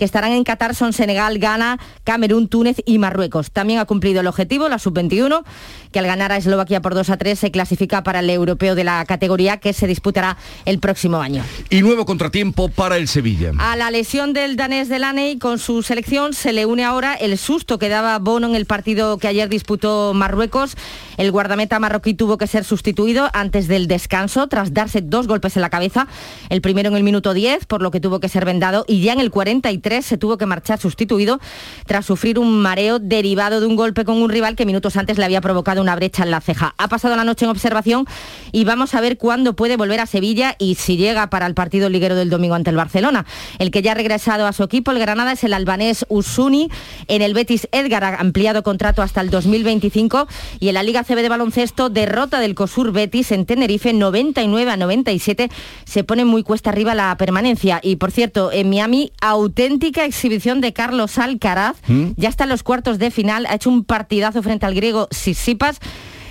que 0.00 0.06
estarán 0.06 0.32
en 0.32 0.44
Qatar 0.44 0.74
son 0.74 0.94
Senegal, 0.94 1.38
Ghana, 1.38 1.78
Camerún, 2.04 2.48
Túnez 2.48 2.78
y 2.86 2.96
Marruecos. 2.96 3.50
También 3.50 3.80
ha 3.80 3.84
cumplido 3.84 4.22
el 4.22 4.28
objetivo 4.28 4.66
la 4.70 4.78
sub-21, 4.78 5.44
que 5.92 5.98
al 5.98 6.06
ganar 6.06 6.32
a 6.32 6.38
Eslovaquia 6.38 6.80
por 6.80 6.94
2 6.94 7.10
a 7.10 7.18
3 7.18 7.38
se 7.38 7.50
clasifica 7.50 8.02
para 8.02 8.20
el 8.20 8.30
europeo 8.30 8.74
de 8.74 8.82
la 8.82 9.04
categoría 9.04 9.58
que 9.58 9.74
se 9.74 9.86
disputará 9.86 10.38
el 10.64 10.78
próximo 10.78 11.18
año. 11.20 11.44
Y 11.68 11.82
nuevo 11.82 12.06
contratiempo 12.06 12.70
para 12.70 12.96
el 12.96 13.08
Sevilla. 13.08 13.52
A 13.58 13.76
la 13.76 13.90
lesión 13.90 14.32
del 14.32 14.56
danés 14.56 14.88
Delaney 14.88 15.38
con 15.38 15.58
su 15.58 15.82
selección 15.82 16.32
se 16.32 16.54
le 16.54 16.64
une 16.64 16.82
ahora 16.82 17.12
el 17.12 17.36
susto 17.36 17.78
que 17.78 17.90
daba 17.90 18.18
Bono 18.20 18.46
en 18.46 18.54
el 18.54 18.64
partido 18.64 19.18
que 19.18 19.28
ayer 19.28 19.50
disputó 19.50 20.14
Marruecos. 20.14 20.78
El 21.18 21.30
guardameta 21.30 21.78
marroquí 21.78 22.14
tuvo 22.14 22.38
que 22.38 22.46
ser 22.46 22.64
sustituido 22.64 23.28
antes 23.34 23.68
del 23.68 23.86
descanso 23.86 24.46
tras 24.46 24.72
darse 24.72 25.02
dos 25.02 25.26
golpes 25.26 25.56
en 25.56 25.60
la 25.60 25.68
cabeza. 25.68 26.08
El 26.48 26.62
primero 26.62 26.88
en 26.88 26.96
el 26.96 27.02
minuto 27.02 27.34
10, 27.34 27.66
por 27.66 27.82
lo 27.82 27.90
que 27.90 28.00
tuvo 28.00 28.18
que 28.18 28.30
ser 28.30 28.46
vendado, 28.46 28.86
y 28.88 29.02
ya 29.02 29.12
en 29.12 29.20
el 29.20 29.30
43 29.30 29.89
se 30.00 30.16
tuvo 30.16 30.38
que 30.38 30.46
marchar 30.46 30.78
sustituido 30.78 31.40
tras 31.86 32.06
sufrir 32.06 32.38
un 32.38 32.62
mareo 32.62 32.98
derivado 32.98 33.60
de 33.60 33.66
un 33.66 33.76
golpe 33.76 34.04
con 34.04 34.22
un 34.22 34.30
rival 34.30 34.54
que 34.54 34.64
minutos 34.64 34.96
antes 34.96 35.18
le 35.18 35.24
había 35.24 35.40
provocado 35.40 35.82
una 35.82 35.96
brecha 35.96 36.22
en 36.22 36.30
la 36.30 36.40
ceja. 36.40 36.74
Ha 36.78 36.88
pasado 36.88 37.16
la 37.16 37.24
noche 37.24 37.44
en 37.44 37.50
observación 37.50 38.06
y 38.52 38.64
vamos 38.64 38.94
a 38.94 39.00
ver 39.00 39.18
cuándo 39.18 39.56
puede 39.56 39.76
volver 39.76 39.98
a 39.98 40.06
Sevilla 40.06 40.54
y 40.58 40.76
si 40.76 40.96
llega 40.96 41.28
para 41.28 41.46
el 41.46 41.54
partido 41.54 41.88
liguero 41.88 42.14
del 42.14 42.30
domingo 42.30 42.54
ante 42.54 42.70
el 42.70 42.76
Barcelona. 42.76 43.26
El 43.58 43.72
que 43.72 43.82
ya 43.82 43.92
ha 43.92 43.94
regresado 43.94 44.46
a 44.46 44.52
su 44.52 44.62
equipo, 44.62 44.92
el 44.92 45.00
Granada, 45.00 45.32
es 45.32 45.42
el 45.42 45.52
albanés 45.52 46.06
Usuni. 46.08 46.70
En 47.08 47.22
el 47.22 47.34
Betis, 47.34 47.68
Edgar 47.72 48.04
ha 48.04 48.20
ampliado 48.20 48.62
contrato 48.62 49.02
hasta 49.02 49.20
el 49.20 49.30
2025 49.30 50.28
y 50.60 50.68
en 50.68 50.74
la 50.74 50.84
Liga 50.84 51.02
CB 51.02 51.22
de 51.22 51.28
baloncesto, 51.28 51.88
derrota 51.88 52.38
del 52.38 52.54
COSUR 52.54 52.92
Betis 52.92 53.32
en 53.32 53.46
Tenerife 53.46 53.92
99 53.92 54.70
a 54.70 54.76
97. 54.76 55.50
Se 55.84 56.04
pone 56.04 56.24
muy 56.24 56.44
cuesta 56.44 56.70
arriba 56.70 56.94
la 56.94 57.16
permanencia. 57.16 57.80
Y 57.82 57.96
por 57.96 58.12
cierto, 58.12 58.52
en 58.52 58.70
Miami, 58.70 59.10
auténtico 59.20 59.79
exhibición 59.88 60.60
de 60.60 60.72
Carlos 60.72 61.18
Alcaraz. 61.18 61.76
¿Mm? 61.88 62.12
Ya 62.16 62.28
está 62.28 62.44
en 62.44 62.50
los 62.50 62.62
cuartos 62.62 62.98
de 62.98 63.10
final, 63.10 63.46
ha 63.46 63.54
hecho 63.54 63.70
un 63.70 63.84
partidazo 63.84 64.42
frente 64.42 64.66
al 64.66 64.74
griego 64.74 65.08
Sisipas 65.10 65.80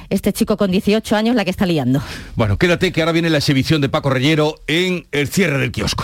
este 0.10 0.34
chico 0.34 0.58
con 0.58 0.72
18 0.72 1.16
años 1.16 1.36
la 1.36 1.46
que 1.46 1.52
está 1.52 1.66
liando. 1.66 2.02
Bueno, 2.36 2.58
quédate 2.58 2.92
que 2.92 3.02
ahora 3.02 3.12
viene 3.12 3.30
la 3.30 3.38
exhibición 3.38 3.80
de 3.82 3.90
Paco 3.90 4.10
Reyero 4.10 4.56
en 4.68 5.08
el 5.12 5.28
cierre 5.28 5.60
del 5.60 5.72
kiosco. 5.72 6.04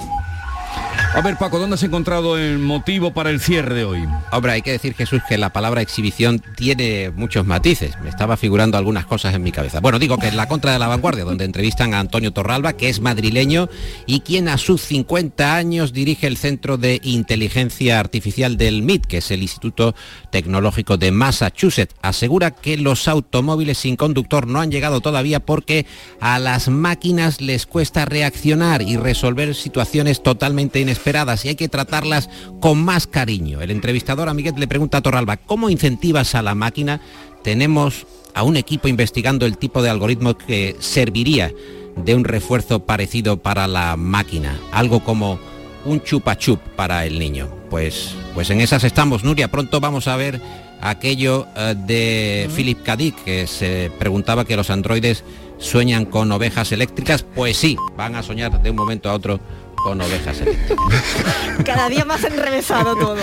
A 1.13 1.19
ver, 1.19 1.35
Paco, 1.37 1.59
¿dónde 1.59 1.73
has 1.73 1.83
encontrado 1.83 2.37
el 2.37 2.57
motivo 2.57 3.11
para 3.11 3.31
el 3.31 3.41
cierre 3.41 3.75
de 3.75 3.83
hoy? 3.83 4.07
Hombre, 4.31 4.53
hay 4.53 4.61
que 4.61 4.71
decir, 4.71 4.95
Jesús, 4.95 5.21
que 5.27 5.37
la 5.37 5.51
palabra 5.51 5.81
exhibición 5.81 6.41
tiene 6.55 7.11
muchos 7.13 7.45
matices. 7.45 7.99
Me 8.01 8.07
estaba 8.07 8.37
figurando 8.37 8.77
algunas 8.77 9.05
cosas 9.05 9.35
en 9.35 9.43
mi 9.43 9.51
cabeza. 9.51 9.81
Bueno, 9.81 9.99
digo 9.99 10.17
que 10.17 10.29
es 10.29 10.33
la 10.33 10.47
contra 10.47 10.71
de 10.71 10.79
la 10.79 10.87
vanguardia, 10.87 11.25
donde 11.25 11.43
entrevistan 11.43 11.93
a 11.93 11.99
Antonio 11.99 12.31
Torralba, 12.31 12.73
que 12.73 12.87
es 12.87 13.01
madrileño 13.01 13.67
y 14.05 14.21
quien 14.21 14.47
a 14.47 14.57
sus 14.57 14.83
50 14.83 15.53
años 15.53 15.91
dirige 15.91 16.27
el 16.27 16.37
Centro 16.37 16.77
de 16.77 17.01
Inteligencia 17.03 17.99
Artificial 17.99 18.55
del 18.55 18.81
MIT, 18.81 19.05
que 19.05 19.17
es 19.17 19.31
el 19.31 19.41
Instituto 19.41 19.93
Tecnológico 20.29 20.95
de 20.95 21.11
Massachusetts. 21.11 21.93
Asegura 22.01 22.51
que 22.51 22.77
los 22.77 23.09
automóviles 23.09 23.79
sin 23.79 23.97
conductor 23.97 24.47
no 24.47 24.61
han 24.61 24.71
llegado 24.71 25.01
todavía 25.01 25.41
porque 25.41 25.85
a 26.21 26.39
las 26.39 26.69
máquinas 26.69 27.41
les 27.41 27.65
cuesta 27.65 28.05
reaccionar 28.05 28.81
y 28.81 28.95
resolver 28.95 29.55
situaciones 29.55 30.23
totalmente 30.23 30.79
inesperadas 30.79 31.00
esperadas 31.01 31.45
y 31.45 31.49
hay 31.49 31.55
que 31.55 31.67
tratarlas 31.67 32.29
con 32.59 32.83
más 32.83 33.07
cariño. 33.07 33.59
El 33.59 33.71
entrevistador 33.71 34.29
Amiguet 34.29 34.57
le 34.59 34.67
pregunta 34.67 34.99
a 34.99 35.01
Torralba, 35.01 35.37
¿cómo 35.37 35.71
incentivas 35.71 36.35
a 36.35 36.43
la 36.43 36.53
máquina 36.53 37.01
tenemos 37.43 38.05
a 38.35 38.43
un 38.43 38.55
equipo 38.55 38.87
investigando 38.87 39.47
el 39.47 39.57
tipo 39.57 39.81
de 39.81 39.89
algoritmo 39.89 40.37
que 40.37 40.75
serviría 40.79 41.51
de 41.95 42.13
un 42.13 42.23
refuerzo 42.23 42.85
parecido 42.85 43.37
para 43.37 43.67
la 43.67 43.97
máquina, 43.97 44.59
algo 44.71 45.03
como 45.03 45.39
un 45.85 46.03
chupa 46.03 46.37
chup 46.37 46.59
para 46.75 47.07
el 47.07 47.17
niño. 47.17 47.49
Pues, 47.71 48.13
pues 48.35 48.51
en 48.51 48.61
esas 48.61 48.83
estamos, 48.83 49.23
Nuria. 49.23 49.49
Pronto 49.49 49.79
vamos 49.79 50.07
a 50.07 50.15
ver 50.15 50.39
aquello 50.81 51.47
eh, 51.57 51.73
de 51.75 52.49
Philip 52.55 52.83
K. 52.83 52.95
Dick, 52.95 53.23
que 53.23 53.47
se 53.47 53.91
preguntaba 53.97 54.45
que 54.45 54.55
los 54.55 54.69
androides 54.69 55.23
sueñan 55.57 56.05
con 56.05 56.31
ovejas 56.31 56.71
eléctricas. 56.71 57.23
Pues 57.23 57.57
sí, 57.57 57.75
van 57.97 58.15
a 58.15 58.21
soñar 58.21 58.61
de 58.61 58.69
un 58.69 58.75
momento 58.75 59.09
a 59.09 59.13
otro 59.13 59.39
con 59.83 60.01
ovejas 60.01 60.41
eléctricas. 60.41 61.03
Cada 61.65 61.89
día 61.89 62.05
más 62.05 62.23
enrevesado 62.23 62.95
todo. 62.95 63.17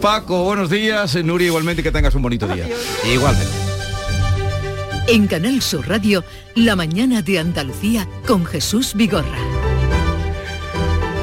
Paco, 0.00 0.44
buenos 0.44 0.70
días. 0.70 1.14
Nuria, 1.16 1.48
igualmente 1.48 1.82
que 1.82 1.90
tengas 1.90 2.14
un 2.14 2.22
bonito 2.22 2.46
día. 2.48 2.68
Igualmente. 3.10 3.52
En 5.08 5.26
Canal 5.26 5.60
Sur 5.62 5.88
Radio, 5.88 6.24
La 6.54 6.76
mañana 6.76 7.22
de 7.22 7.38
Andalucía 7.38 8.06
con 8.26 8.44
Jesús 8.44 8.94
Vigorra. 8.94 9.38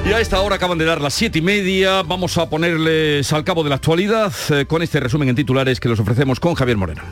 Y 0.08 0.12
a 0.12 0.20
esta 0.20 0.42
hora 0.42 0.56
acaban 0.56 0.78
de 0.78 0.86
dar 0.86 1.02
las 1.02 1.14
siete 1.14 1.40
y 1.40 1.42
media. 1.42 2.02
Vamos 2.02 2.38
a 2.38 2.50
ponerles 2.50 3.32
al 3.32 3.44
cabo 3.44 3.64
de 3.64 3.70
la 3.70 3.76
actualidad 3.76 4.34
eh, 4.50 4.66
con 4.66 4.82
este 4.82 5.00
resumen 5.00 5.30
en 5.30 5.36
titulares 5.36 5.80
que 5.80 5.88
los 5.88 6.00
ofrecemos 6.00 6.40
con 6.40 6.56
Javier 6.56 6.78
Moreno. 6.78 7.04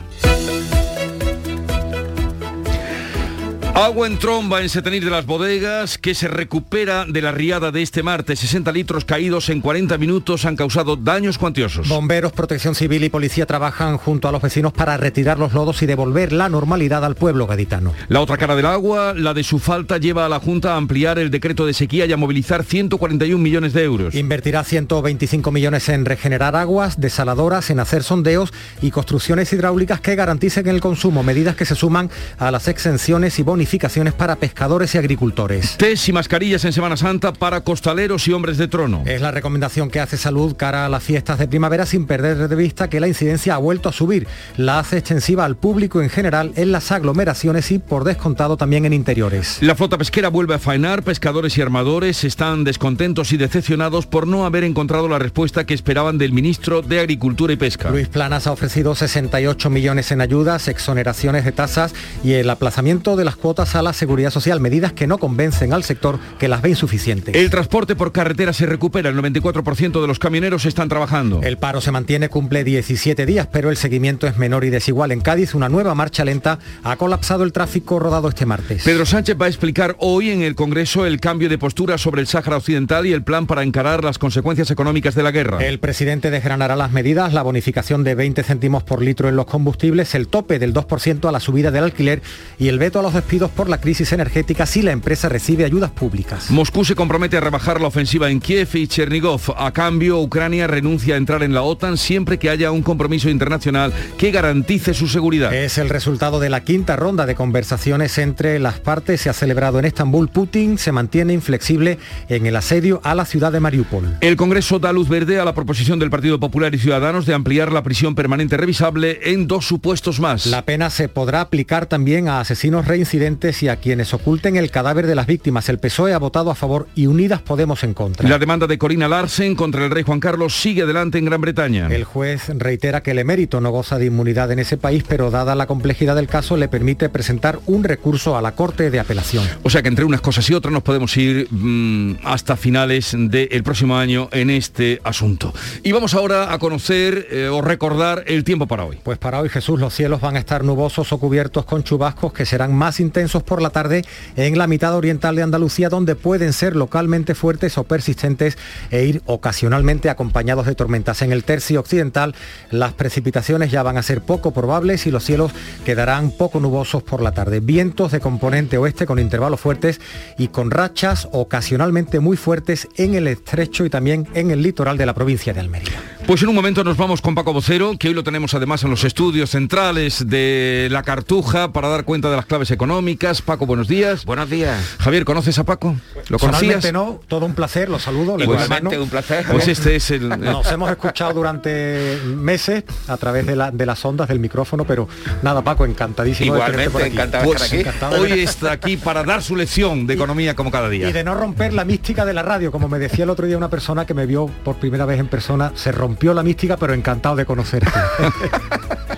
Agua 3.78 4.08
en 4.08 4.18
tromba 4.18 4.60
en 4.60 4.68
Setenir 4.68 5.04
de 5.04 5.10
las 5.12 5.24
bodegas 5.24 5.98
que 5.98 6.12
se 6.16 6.26
recupera 6.26 7.04
de 7.04 7.22
la 7.22 7.30
riada 7.30 7.70
de 7.70 7.80
este 7.80 8.02
martes. 8.02 8.40
60 8.40 8.72
litros 8.72 9.04
caídos 9.04 9.50
en 9.50 9.60
40 9.60 9.96
minutos 9.98 10.44
han 10.46 10.56
causado 10.56 10.96
daños 10.96 11.38
cuantiosos. 11.38 11.86
Bomberos, 11.86 12.32
protección 12.32 12.74
civil 12.74 13.04
y 13.04 13.08
policía 13.08 13.46
trabajan 13.46 13.96
junto 13.96 14.26
a 14.26 14.32
los 14.32 14.42
vecinos 14.42 14.72
para 14.72 14.96
retirar 14.96 15.38
los 15.38 15.52
lodos 15.52 15.80
y 15.82 15.86
devolver 15.86 16.32
la 16.32 16.48
normalidad 16.48 17.04
al 17.04 17.14
pueblo 17.14 17.46
gaditano. 17.46 17.94
La 18.08 18.20
otra 18.20 18.36
cara 18.36 18.56
del 18.56 18.66
agua, 18.66 19.14
la 19.14 19.32
de 19.32 19.44
su 19.44 19.60
falta, 19.60 19.98
lleva 19.98 20.26
a 20.26 20.28
la 20.28 20.40
Junta 20.40 20.74
a 20.74 20.76
ampliar 20.76 21.20
el 21.20 21.30
decreto 21.30 21.64
de 21.64 21.72
sequía 21.72 22.04
y 22.06 22.12
a 22.12 22.16
movilizar 22.16 22.64
141 22.64 23.40
millones 23.40 23.74
de 23.74 23.84
euros. 23.84 24.12
Invertirá 24.16 24.64
125 24.64 25.52
millones 25.52 25.88
en 25.88 26.04
regenerar 26.04 26.56
aguas, 26.56 27.00
desaladoras, 27.00 27.70
en 27.70 27.78
hacer 27.78 28.02
sondeos 28.02 28.52
y 28.82 28.90
construcciones 28.90 29.52
hidráulicas 29.52 30.00
que 30.00 30.16
garanticen 30.16 30.66
el 30.66 30.80
consumo, 30.80 31.22
medidas 31.22 31.54
que 31.54 31.64
se 31.64 31.76
suman 31.76 32.10
a 32.38 32.50
las 32.50 32.66
exenciones 32.66 33.38
y 33.38 33.44
bonificaciones 33.68 34.14
para 34.14 34.36
pescadores 34.36 34.94
y 34.94 34.98
agricultores. 34.98 35.76
Test 35.76 36.08
y 36.08 36.12
mascarillas 36.14 36.64
en 36.64 36.72
Semana 36.72 36.96
Santa 36.96 37.34
para 37.34 37.60
costaleros 37.60 38.26
y 38.26 38.32
hombres 38.32 38.56
de 38.56 38.66
trono. 38.66 39.02
Es 39.04 39.20
la 39.20 39.30
recomendación 39.30 39.90
que 39.90 40.00
hace 40.00 40.16
Salud 40.16 40.56
cara 40.56 40.86
a 40.86 40.88
las 40.88 41.02
fiestas 41.02 41.38
de 41.38 41.48
primavera 41.48 41.84
sin 41.84 42.06
perder 42.06 42.48
de 42.48 42.56
vista 42.56 42.88
que 42.88 42.98
la 42.98 43.08
incidencia 43.08 43.56
ha 43.56 43.58
vuelto 43.58 43.90
a 43.90 43.92
subir. 43.92 44.26
La 44.56 44.78
hace 44.78 44.96
extensiva 44.96 45.44
al 45.44 45.56
público 45.56 46.00
en 46.00 46.08
general 46.08 46.52
en 46.56 46.72
las 46.72 46.90
aglomeraciones 46.92 47.70
y 47.70 47.78
por 47.78 48.04
descontado 48.04 48.56
también 48.56 48.86
en 48.86 48.94
interiores. 48.94 49.58
La 49.60 49.74
flota 49.74 49.98
pesquera 49.98 50.30
vuelve 50.30 50.54
a 50.54 50.58
faenar, 50.58 51.02
pescadores 51.02 51.58
y 51.58 51.60
armadores 51.60 52.24
están 52.24 52.64
descontentos 52.64 53.32
y 53.32 53.36
decepcionados 53.36 54.06
por 54.06 54.26
no 54.26 54.46
haber 54.46 54.64
encontrado 54.64 55.08
la 55.08 55.18
respuesta 55.18 55.66
que 55.66 55.74
esperaban 55.74 56.16
del 56.16 56.32
ministro 56.32 56.80
de 56.80 57.00
Agricultura 57.00 57.52
y 57.52 57.56
Pesca. 57.56 57.90
Luis 57.90 58.08
Planas 58.08 58.46
ha 58.46 58.52
ofrecido 58.52 58.94
68 58.94 59.68
millones 59.68 60.10
en 60.10 60.22
ayudas, 60.22 60.68
exoneraciones 60.68 61.44
de 61.44 61.52
tasas 61.52 61.94
y 62.24 62.32
el 62.32 62.48
aplazamiento 62.48 63.14
de 63.14 63.26
las 63.26 63.36
cuotas 63.36 63.57
a 63.58 63.82
la 63.82 63.92
seguridad 63.92 64.30
social, 64.30 64.60
medidas 64.60 64.92
que 64.92 65.08
no 65.08 65.18
convencen 65.18 65.72
al 65.72 65.82
sector 65.82 66.20
que 66.38 66.46
las 66.46 66.62
ve 66.62 66.70
insuficientes. 66.70 67.34
El 67.34 67.50
transporte 67.50 67.96
por 67.96 68.12
carretera 68.12 68.52
se 68.52 68.66
recupera, 68.66 69.10
el 69.10 69.16
94% 69.16 70.00
de 70.00 70.06
los 70.06 70.20
camioneros 70.20 70.64
están 70.64 70.88
trabajando. 70.88 71.40
El 71.42 71.58
paro 71.58 71.80
se 71.80 71.90
mantiene, 71.90 72.28
cumple 72.28 72.62
17 72.62 73.26
días, 73.26 73.48
pero 73.50 73.70
el 73.70 73.76
seguimiento 73.76 74.28
es 74.28 74.38
menor 74.38 74.64
y 74.64 74.70
desigual. 74.70 75.10
En 75.10 75.20
Cádiz, 75.20 75.54
una 75.54 75.68
nueva 75.68 75.94
marcha 75.96 76.24
lenta 76.24 76.60
ha 76.84 76.96
colapsado 76.96 77.42
el 77.42 77.52
tráfico 77.52 77.98
rodado 77.98 78.28
este 78.28 78.46
martes. 78.46 78.84
Pedro 78.84 79.04
Sánchez 79.04 79.36
va 79.40 79.46
a 79.46 79.48
explicar 79.48 79.96
hoy 79.98 80.30
en 80.30 80.42
el 80.42 80.54
Congreso 80.54 81.04
el 81.04 81.18
cambio 81.18 81.48
de 81.48 81.58
postura 81.58 81.98
sobre 81.98 82.20
el 82.20 82.28
Sáhara 82.28 82.58
Occidental 82.58 83.06
y 83.06 83.12
el 83.12 83.22
plan 83.22 83.46
para 83.46 83.64
encarar 83.64 84.04
las 84.04 84.18
consecuencias 84.18 84.70
económicas 84.70 85.14
de 85.14 85.22
la 85.24 85.32
guerra. 85.32 85.58
El 85.64 85.80
presidente 85.80 86.30
desgranará 86.30 86.76
las 86.76 86.92
medidas, 86.92 87.32
la 87.32 87.42
bonificación 87.42 88.04
de 88.04 88.14
20 88.14 88.42
céntimos 88.42 88.84
por 88.84 89.02
litro 89.02 89.28
en 89.28 89.36
los 89.36 89.46
combustibles, 89.46 90.14
el 90.14 90.28
tope 90.28 90.58
del 90.58 90.72
2% 90.74 91.28
a 91.28 91.32
la 91.32 91.40
subida 91.40 91.70
del 91.70 91.84
alquiler 91.84 92.22
y 92.58 92.68
el 92.68 92.78
veto 92.78 93.00
a 93.00 93.02
los 93.02 93.14
despidos 93.14 93.37
por 93.46 93.68
la 93.68 93.80
crisis 93.80 94.12
energética 94.12 94.66
si 94.66 94.82
la 94.82 94.90
empresa 94.90 95.28
recibe 95.28 95.64
ayudas 95.64 95.92
públicas. 95.92 96.50
Moscú 96.50 96.84
se 96.84 96.96
compromete 96.96 97.36
a 97.36 97.40
rebajar 97.40 97.80
la 97.80 97.86
ofensiva 97.86 98.30
en 98.30 98.40
Kiev 98.40 98.68
y 98.74 98.88
Chernigov. 98.88 99.40
A 99.56 99.70
cambio, 99.72 100.18
Ucrania 100.18 100.66
renuncia 100.66 101.14
a 101.14 101.18
entrar 101.18 101.44
en 101.44 101.54
la 101.54 101.62
OTAN 101.62 101.96
siempre 101.96 102.38
que 102.38 102.50
haya 102.50 102.72
un 102.72 102.82
compromiso 102.82 103.30
internacional 103.30 103.92
que 104.16 104.32
garantice 104.32 104.94
su 104.94 105.06
seguridad. 105.06 105.54
Es 105.54 105.78
el 105.78 105.88
resultado 105.88 106.40
de 106.40 106.48
la 106.48 106.64
quinta 106.64 106.96
ronda 106.96 107.26
de 107.26 107.36
conversaciones 107.36 108.18
entre 108.18 108.58
las 108.58 108.80
partes. 108.80 109.20
Se 109.20 109.30
ha 109.30 109.32
celebrado 109.32 109.78
en 109.78 109.84
Estambul. 109.84 110.28
Putin 110.28 110.78
se 110.78 110.90
mantiene 110.90 111.32
inflexible 111.32 111.98
en 112.28 112.46
el 112.46 112.56
asedio 112.56 113.00
a 113.04 113.14
la 113.14 113.24
ciudad 113.24 113.52
de 113.52 113.60
Mariupol. 113.60 114.16
El 114.20 114.36
Congreso 114.36 114.78
da 114.78 114.92
luz 114.92 115.08
verde 115.08 115.38
a 115.38 115.44
la 115.44 115.54
proposición 115.54 115.98
del 115.98 116.10
Partido 116.10 116.40
Popular 116.40 116.74
y 116.74 116.78
Ciudadanos 116.78 117.26
de 117.26 117.34
ampliar 117.34 117.72
la 117.72 117.82
prisión 117.82 118.14
permanente 118.14 118.56
revisable 118.56 119.20
en 119.22 119.46
dos 119.46 119.66
supuestos 119.66 120.18
más. 120.18 120.46
La 120.46 120.64
pena 120.64 120.90
se 120.90 121.08
podrá 121.08 121.42
aplicar 121.42 121.86
también 121.86 122.28
a 122.28 122.40
asesinos 122.40 122.86
reincidentes 122.86 123.27
y 123.28 123.68
a 123.68 123.76
quienes 123.76 124.14
oculten 124.14 124.56
el 124.56 124.70
cadáver 124.70 125.06
de 125.06 125.14
las 125.14 125.26
víctimas. 125.26 125.68
El 125.68 125.78
PSOE 125.78 126.14
ha 126.14 126.18
votado 126.18 126.50
a 126.50 126.54
favor 126.54 126.88
y 126.94 127.06
Unidas 127.06 127.42
Podemos 127.42 127.84
en 127.84 127.92
contra. 127.92 128.26
La 128.26 128.38
demanda 128.38 128.66
de 128.66 128.78
Corina 128.78 129.06
Larsen 129.06 129.54
contra 129.54 129.84
el 129.84 129.90
rey 129.90 130.02
Juan 130.02 130.18
Carlos 130.18 130.58
sigue 130.58 130.82
adelante 130.82 131.18
en 131.18 131.26
Gran 131.26 131.42
Bretaña. 131.42 131.88
El 131.88 132.04
juez 132.04 132.48
reitera 132.48 133.02
que 133.02 133.10
el 133.10 133.18
emérito 133.18 133.60
no 133.60 133.70
goza 133.70 133.98
de 133.98 134.06
inmunidad 134.06 134.50
en 134.50 134.60
ese 134.60 134.78
país, 134.78 135.04
pero 135.06 135.30
dada 135.30 135.54
la 135.54 135.66
complejidad 135.66 136.16
del 136.16 136.26
caso 136.26 136.56
le 136.56 136.68
permite 136.68 137.10
presentar 137.10 137.60
un 137.66 137.84
recurso 137.84 138.36
a 138.38 138.40
la 138.40 138.52
Corte 138.52 138.90
de 138.90 138.98
Apelación. 138.98 139.44
O 139.62 139.68
sea 139.68 139.82
que 139.82 139.88
entre 139.88 140.06
unas 140.06 140.22
cosas 140.22 140.48
y 140.48 140.54
otras 140.54 140.72
nos 140.72 140.82
podemos 140.82 141.14
ir 141.18 141.48
mmm, 141.50 142.14
hasta 142.24 142.56
finales 142.56 143.14
del 143.14 143.62
próximo 143.62 143.98
año 143.98 144.30
en 144.32 144.48
este 144.48 145.02
asunto. 145.04 145.52
Y 145.82 145.92
vamos 145.92 146.14
ahora 146.14 146.50
a 146.52 146.58
conocer 146.58 147.28
eh, 147.30 147.48
o 147.48 147.60
recordar 147.60 148.24
el 148.26 148.42
tiempo 148.42 148.66
para 148.66 148.84
hoy. 148.84 148.98
Pues 149.02 149.18
para 149.18 149.38
hoy 149.40 149.50
Jesús, 149.50 149.78
los 149.78 149.94
cielos 149.94 150.22
van 150.22 150.36
a 150.36 150.38
estar 150.38 150.64
nubosos 150.64 151.12
o 151.12 151.18
cubiertos 151.18 151.66
con 151.66 151.84
chubascos 151.84 152.32
que 152.32 152.46
serán 152.46 152.74
más 152.74 153.00
intensos 153.00 153.17
por 153.44 153.60
la 153.60 153.70
tarde 153.70 154.04
en 154.36 154.56
la 154.56 154.68
mitad 154.68 154.94
oriental 154.94 155.34
de 155.34 155.42
Andalucía, 155.42 155.88
donde 155.88 156.14
pueden 156.14 156.52
ser 156.52 156.76
localmente 156.76 157.34
fuertes 157.34 157.76
o 157.76 157.82
persistentes 157.84 158.56
e 158.90 159.04
ir 159.04 159.22
ocasionalmente 159.26 160.08
acompañados 160.08 160.66
de 160.66 160.76
tormentas. 160.76 161.22
En 161.22 161.32
el 161.32 161.42
tercio 161.42 161.80
occidental, 161.80 162.36
las 162.70 162.92
precipitaciones 162.92 163.72
ya 163.72 163.82
van 163.82 163.96
a 163.96 164.02
ser 164.02 164.22
poco 164.22 164.52
probables 164.52 165.06
y 165.06 165.10
los 165.10 165.24
cielos 165.24 165.50
quedarán 165.84 166.30
poco 166.30 166.60
nubosos 166.60 167.02
por 167.02 167.20
la 167.20 167.32
tarde. 167.32 167.58
Vientos 167.58 168.12
de 168.12 168.20
componente 168.20 168.78
oeste 168.78 169.04
con 169.04 169.18
intervalos 169.18 169.60
fuertes 169.60 170.00
y 170.38 170.48
con 170.48 170.70
rachas 170.70 171.28
ocasionalmente 171.32 172.20
muy 172.20 172.36
fuertes 172.36 172.86
en 172.96 173.16
el 173.16 173.26
estrecho 173.26 173.84
y 173.84 173.90
también 173.90 174.28
en 174.34 174.52
el 174.52 174.62
litoral 174.62 174.96
de 174.96 175.06
la 175.06 175.14
provincia 175.14 175.52
de 175.52 175.60
Almería. 175.60 176.00
Pues 176.26 176.42
en 176.42 176.50
un 176.50 176.54
momento 176.54 176.84
nos 176.84 176.98
vamos 176.98 177.22
con 177.22 177.34
Paco 177.34 177.54
Vocero, 177.54 177.96
que 177.98 178.08
hoy 178.08 178.14
lo 178.14 178.22
tenemos 178.22 178.52
además 178.52 178.84
en 178.84 178.90
los 178.90 179.02
estudios 179.04 179.48
centrales 179.50 180.28
de 180.28 180.88
La 180.90 181.02
Cartuja 181.02 181.72
para 181.72 181.88
dar 181.88 182.04
cuenta 182.04 182.28
de 182.28 182.36
las 182.36 182.44
claves 182.44 182.70
económicas. 182.70 183.07
Paco, 183.16 183.64
buenos 183.64 183.88
días. 183.88 184.24
Buenos 184.26 184.50
días. 184.50 184.96
Javier, 184.98 185.24
¿conoces 185.24 185.58
a 185.58 185.64
Paco? 185.64 185.96
¿Lo 186.28 186.38
conocías? 186.38 186.92
no, 186.92 187.20
todo 187.26 187.46
un 187.46 187.54
placer, 187.54 187.88
lo 187.88 187.98
saludo. 187.98 188.38
Igualmente, 188.38 188.98
un 188.98 189.08
placer. 189.08 189.46
Pues 189.50 189.66
este 189.68 189.96
es 189.96 190.10
el... 190.10 190.28
Nos 190.28 190.70
hemos 190.70 190.90
escuchado 190.90 191.32
durante 191.32 192.18
meses 192.26 192.84
a 193.06 193.16
través 193.16 193.46
de, 193.46 193.56
la, 193.56 193.70
de 193.70 193.86
las 193.86 194.04
ondas 194.04 194.28
del 194.28 194.40
micrófono, 194.40 194.84
pero 194.84 195.08
nada, 195.42 195.62
Paco, 195.62 195.86
encantadísimo 195.86 196.54
Igualmente, 196.54 196.84
de 196.84 196.90
por 196.90 197.02
aquí. 197.02 197.12
encantado 197.12 197.44
Pues, 197.44 197.70
de 197.70 197.80
estar 197.80 198.12
aquí. 198.12 198.20
hoy 198.20 198.40
está 198.40 198.72
aquí 198.72 198.96
para 198.98 199.24
dar 199.24 199.42
su 199.42 199.56
lección 199.56 200.06
de 200.06 200.14
economía 200.14 200.54
como 200.54 200.70
cada 200.70 200.88
día. 200.90 201.08
Y 201.08 201.12
de 201.12 201.24
no 201.24 201.34
romper 201.34 201.72
la 201.72 201.84
mística 201.86 202.26
de 202.26 202.34
la 202.34 202.42
radio, 202.42 202.70
como 202.70 202.88
me 202.88 202.98
decía 202.98 203.24
el 203.24 203.30
otro 203.30 203.46
día 203.46 203.56
una 203.56 203.70
persona 203.70 204.04
que 204.06 204.12
me 204.14 204.26
vio 204.26 204.46
por 204.64 204.76
primera 204.76 205.06
vez 205.06 205.18
en 205.18 205.28
persona, 205.28 205.72
se 205.74 205.92
rompió 205.92 206.34
la 206.34 206.42
mística, 206.42 206.76
pero 206.76 206.92
encantado 206.92 207.36
de 207.36 207.46
conocerte. 207.46 207.90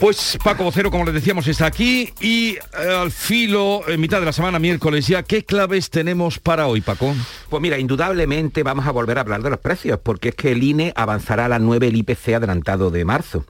Pues 0.00 0.38
Paco 0.44 0.62
Vocero, 0.62 0.92
como 0.92 1.04
les 1.04 1.14
decíamos, 1.14 1.48
está 1.48 1.66
aquí 1.66 2.12
y 2.20 2.50
eh, 2.50 2.58
al 2.96 3.10
filo, 3.10 3.82
en 3.88 4.00
mitad 4.00 4.20
de 4.20 4.26
la 4.26 4.32
semana, 4.32 4.60
miércoles 4.60 5.08
ya, 5.08 5.24
¿qué 5.24 5.44
claves 5.44 5.90
tenemos 5.90 6.38
para 6.38 6.68
hoy, 6.68 6.80
Paco? 6.80 7.12
Pues 7.48 7.60
mira, 7.60 7.80
indudablemente 7.80 8.62
vamos 8.62 8.86
a 8.86 8.92
volver 8.92 9.18
a 9.18 9.22
hablar 9.22 9.42
de 9.42 9.50
los 9.50 9.58
precios, 9.58 9.98
porque 10.00 10.28
es 10.28 10.34
que 10.36 10.52
el 10.52 10.62
INE 10.62 10.92
avanzará 10.94 11.46
a 11.46 11.48
las 11.48 11.60
9 11.60 11.88
el 11.88 11.96
IPC 11.96 12.34
adelantado 12.34 12.92
de 12.92 13.04
marzo. 13.04 13.44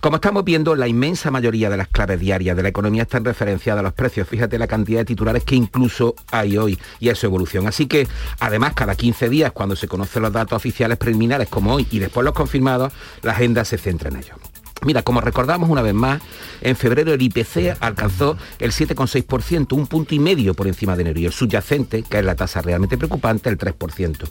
Como 0.00 0.16
estamos 0.16 0.44
viendo, 0.44 0.74
la 0.74 0.88
inmensa 0.88 1.30
mayoría 1.30 1.70
de 1.70 1.76
las 1.76 1.86
claves 1.86 2.18
diarias 2.18 2.56
de 2.56 2.64
la 2.64 2.70
economía 2.70 3.02
están 3.02 3.24
referenciadas 3.24 3.78
a 3.78 3.84
los 3.84 3.92
precios. 3.92 4.26
Fíjate 4.26 4.58
la 4.58 4.66
cantidad 4.66 4.98
de 4.98 5.04
titulares 5.04 5.44
que 5.44 5.54
incluso 5.54 6.16
hay 6.32 6.58
hoy 6.58 6.80
y 6.98 7.10
a 7.10 7.14
su 7.14 7.26
evolución. 7.26 7.68
Así 7.68 7.86
que, 7.86 8.08
además, 8.40 8.74
cada 8.74 8.96
15 8.96 9.28
días, 9.28 9.52
cuando 9.52 9.76
se 9.76 9.86
conocen 9.86 10.22
los 10.22 10.32
datos 10.32 10.56
oficiales 10.56 10.98
preliminares 10.98 11.48
como 11.48 11.74
hoy 11.74 11.86
y 11.92 12.00
después 12.00 12.24
los 12.24 12.34
confirmados, 12.34 12.92
la 13.22 13.32
agenda 13.32 13.64
se 13.64 13.78
centra 13.78 14.08
en 14.08 14.16
ellos. 14.16 14.51
Mira, 14.84 15.02
como 15.02 15.20
recordamos 15.20 15.70
una 15.70 15.82
vez 15.82 15.94
más, 15.94 16.20
en 16.60 16.76
febrero 16.76 17.12
el 17.12 17.22
IPC 17.22 17.76
alcanzó 17.80 18.36
el 18.58 18.72
7,6%, 18.72 19.72
un 19.74 19.86
punto 19.86 20.14
y 20.14 20.18
medio 20.18 20.54
por 20.54 20.66
encima 20.66 20.96
de 20.96 21.02
enero, 21.02 21.20
y 21.20 21.26
el 21.26 21.32
subyacente, 21.32 22.02
que 22.02 22.18
es 22.18 22.24
la 22.24 22.34
tasa 22.34 22.62
realmente 22.62 22.98
preocupante, 22.98 23.48
el 23.48 23.58
3%. 23.58 24.28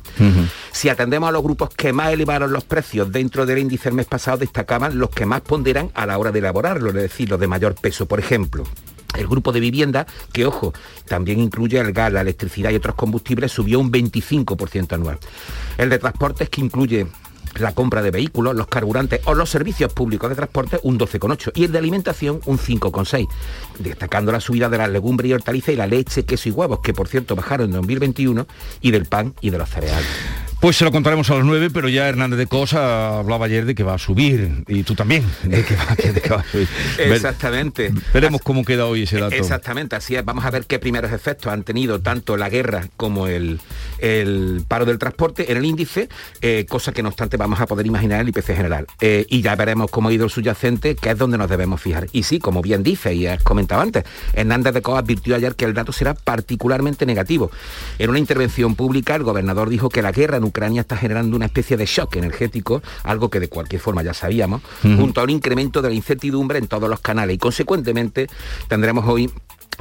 Si 0.72 0.90
atendemos 0.90 1.30
a 1.30 1.32
los 1.32 1.44
grupos 1.44 1.70
que 1.70 1.94
más 1.94 2.12
elevaron 2.12 2.52
los 2.52 2.64
precios 2.66 3.12
dentro 3.12 3.46
del 3.46 3.60
índice 3.60 3.90
el 3.90 3.96
mes 3.96 4.08
pasado, 4.08 4.38
destacaban 4.38 5.00
los 5.00 5.10
que 5.10 5.26
más 5.26 5.42
ponderan 5.42 5.90
a 5.94 6.06
la 6.06 6.18
hora 6.18 6.32
de 6.32 6.40
elaborarlo, 6.40 6.90
es 6.90 6.96
decir, 6.96 7.30
los 7.30 7.40
de 7.40 7.48
mayor 7.48 7.76
peso. 7.76 8.06
Por 8.06 8.20
ejemplo, 8.20 8.64
el 9.16 9.28
grupo 9.28 9.52
de 9.52 9.60
vivienda, 9.60 10.06
que 10.32 10.46
ojo, 10.46 10.74
también 11.06 11.40
incluye 11.40 11.80
el 11.80 11.92
gas, 11.94 12.12
la 12.12 12.22
electricidad 12.22 12.72
y 12.72 12.76
otros 12.76 12.96
combustibles, 12.96 13.52
subió 13.52 13.80
un 13.80 13.92
25% 13.92 14.94
anual. 14.94 15.18
El 15.78 15.90
de 15.90 16.00
transportes, 16.00 16.50
que 16.50 16.62
incluye 16.62 17.08
la 17.60 17.74
compra 17.74 18.02
de 18.02 18.12
vehículos, 18.12 18.56
los 18.56 18.68
carburantes 18.68 19.22
o 19.26 19.34
los 19.34 19.50
servicios 19.50 19.92
públicos 19.94 20.30
de 20.30 20.36
transporte 20.36 20.80
un 20.84 20.98
12,8 20.98 21.52
y 21.56 21.66
el 21.66 21.72
de 21.72 21.80
alimentación 21.80 22.42
un 22.46 22.58
5,6, 22.58 23.28
destacando 23.80 24.32
la 24.32 24.40
subida 24.40 24.70
de 24.70 24.78
las 24.78 24.90
legumbres 24.90 25.30
y 25.30 25.34
hortalizas 25.34 25.74
y 25.74 25.78
la 25.78 25.88
leche, 25.88 26.24
queso 26.24 26.50
y 26.50 26.52
huevos, 26.52 26.80
que 26.80 26.94
por 26.94 27.08
cierto 27.08 27.36
bajaron 27.36 27.68
en 27.68 27.74
2021, 27.74 28.48
y 28.82 28.92
del 28.92 29.06
pan 29.06 29.34
y 29.42 29.50
de 29.50 29.58
los 29.58 29.70
cereales. 29.70 30.08
Pues 30.62 30.78
se 30.78 30.86
lo 30.86 30.92
contaremos 30.92 31.28
a 31.32 31.34
las 31.34 31.44
9, 31.44 31.72
pero 31.74 31.90
ya 31.90 32.08
Hernández 32.08 32.38
de 32.38 32.46
Cosa 32.46 33.18
hablaba 33.18 33.48
ayer 33.48 33.66
de 33.66 33.74
que 33.74 33.82
va 33.82 33.96
a 33.96 33.98
subir, 33.98 34.64
y 34.68 34.84
tú 34.84 34.94
también, 34.94 35.26
de 35.42 35.66
que 35.66 35.76
va, 35.76 35.96
de 35.96 36.22
que 36.22 36.30
va 36.30 36.42
a 36.42 36.44
subir. 36.44 36.68
Exactamente. 37.00 37.92
veremos 38.14 38.42
cómo 38.44 38.64
queda 38.64 38.86
hoy 38.86 39.02
ese 39.02 39.20
dato. 39.20 39.34
Exactamente, 39.34 39.96
así 39.96 40.16
es. 40.16 40.24
Vamos 40.24 40.46
a 40.46 40.52
ver 40.52 40.68
qué 40.68 40.78
primeros 40.78 41.12
efectos 41.14 41.52
han 41.52 41.64
tenido 41.64 42.00
tanto 42.02 42.38
la 42.38 42.48
guerra 42.48 42.88
como 42.96 43.26
el, 43.26 43.60
el 43.98 44.64
paro 44.68 44.86
del 44.86 45.00
transporte 45.00 45.52
en 45.52 45.58
el 45.58 45.66
índice, 45.66 46.10
eh, 46.42 46.68
cosa 46.70 46.92
que 46.92 47.02
no 47.02 47.10
obstante 47.10 47.38
vamos 47.38 47.60
a 47.60 47.66
poder 47.66 47.88
imaginar 47.88 48.22
el 48.22 48.30
IPC 48.30 48.56
general. 48.56 48.86
Eh, 49.00 49.26
y 49.30 49.42
ya 49.42 49.56
veremos 49.56 49.90
cómo 49.90 50.10
ha 50.10 50.14
ido 50.14 50.26
el 50.26 50.30
subyacente, 50.30 50.96
que 50.96 51.10
es 51.10 51.18
donde 51.18 51.40
nos 51.40 51.50
debemos 51.50 51.82
fijar. 51.82 52.06
Y 52.12 52.22
sí, 52.22 52.38
como 52.38 52.62
bien 52.62 52.84
dice 52.84 53.16
y 53.16 53.26
has 53.26 53.42
comentado 53.42 53.82
antes, 53.82 54.04
Hernández 54.34 54.76
de 54.76 54.84
Cosa 54.84 55.00
advirtió 55.00 55.36
ayer 55.36 55.56
que 55.56 55.66
el 55.66 55.74
dato 55.74 55.92
será 55.92 56.14
particularmente 56.14 57.08
negativo. 57.08 57.50
En 57.98 58.12
una 58.12 58.20
intervención 58.20 58.76
pública, 58.76 59.16
el 59.16 59.24
gobernador 59.24 59.68
dijo 59.68 59.90
que 59.90 60.04
la 60.04 60.12
guerra 60.12 60.38
en 60.38 60.51
Ucrania 60.52 60.82
está 60.82 60.96
generando 60.96 61.36
una 61.36 61.46
especie 61.46 61.78
de 61.78 61.86
shock 61.86 62.18
energético, 62.18 62.84
algo 63.04 63.30
que 63.30 63.40
de 63.40 63.50
cualquier 63.50 63.82
forma 63.82 64.04
ya 64.04 64.14
sabíamos, 64.14 64.62
junto 64.82 65.22
a 65.22 65.24
un 65.24 65.30
incremento 65.32 65.82
de 65.82 65.90
la 65.90 65.96
incertidumbre 65.96 66.60
en 66.60 66.68
todos 66.68 66.90
los 66.90 67.00
canales 67.00 67.36
y 67.36 67.40
consecuentemente 67.40 68.28
tendremos 68.68 69.06
hoy 69.08 69.32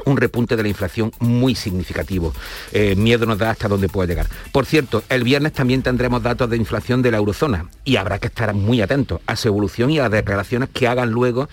un 0.05 0.17
repunte 0.17 0.55
de 0.55 0.63
la 0.63 0.69
inflación 0.69 1.11
muy 1.19 1.55
significativo. 1.55 2.33
Eh, 2.71 2.95
miedo 2.95 3.25
nos 3.25 3.37
da 3.37 3.51
hasta 3.51 3.67
dónde 3.67 3.89
puede 3.89 4.07
llegar. 4.07 4.27
Por 4.51 4.65
cierto, 4.65 5.03
el 5.09 5.23
viernes 5.23 5.53
también 5.53 5.83
tendremos 5.83 6.23
datos 6.23 6.49
de 6.49 6.57
inflación 6.57 7.01
de 7.01 7.11
la 7.11 7.17
eurozona 7.17 7.67
y 7.83 7.97
habrá 7.97 8.19
que 8.19 8.27
estar 8.27 8.53
muy 8.53 8.81
atentos 8.81 9.21
a 9.25 9.35
su 9.35 9.47
evolución 9.47 9.89
y 9.91 9.99
a 9.99 10.03
las 10.03 10.11
declaraciones 10.11 10.69
que 10.73 10.87
hagan 10.87 11.11
luego 11.11 11.49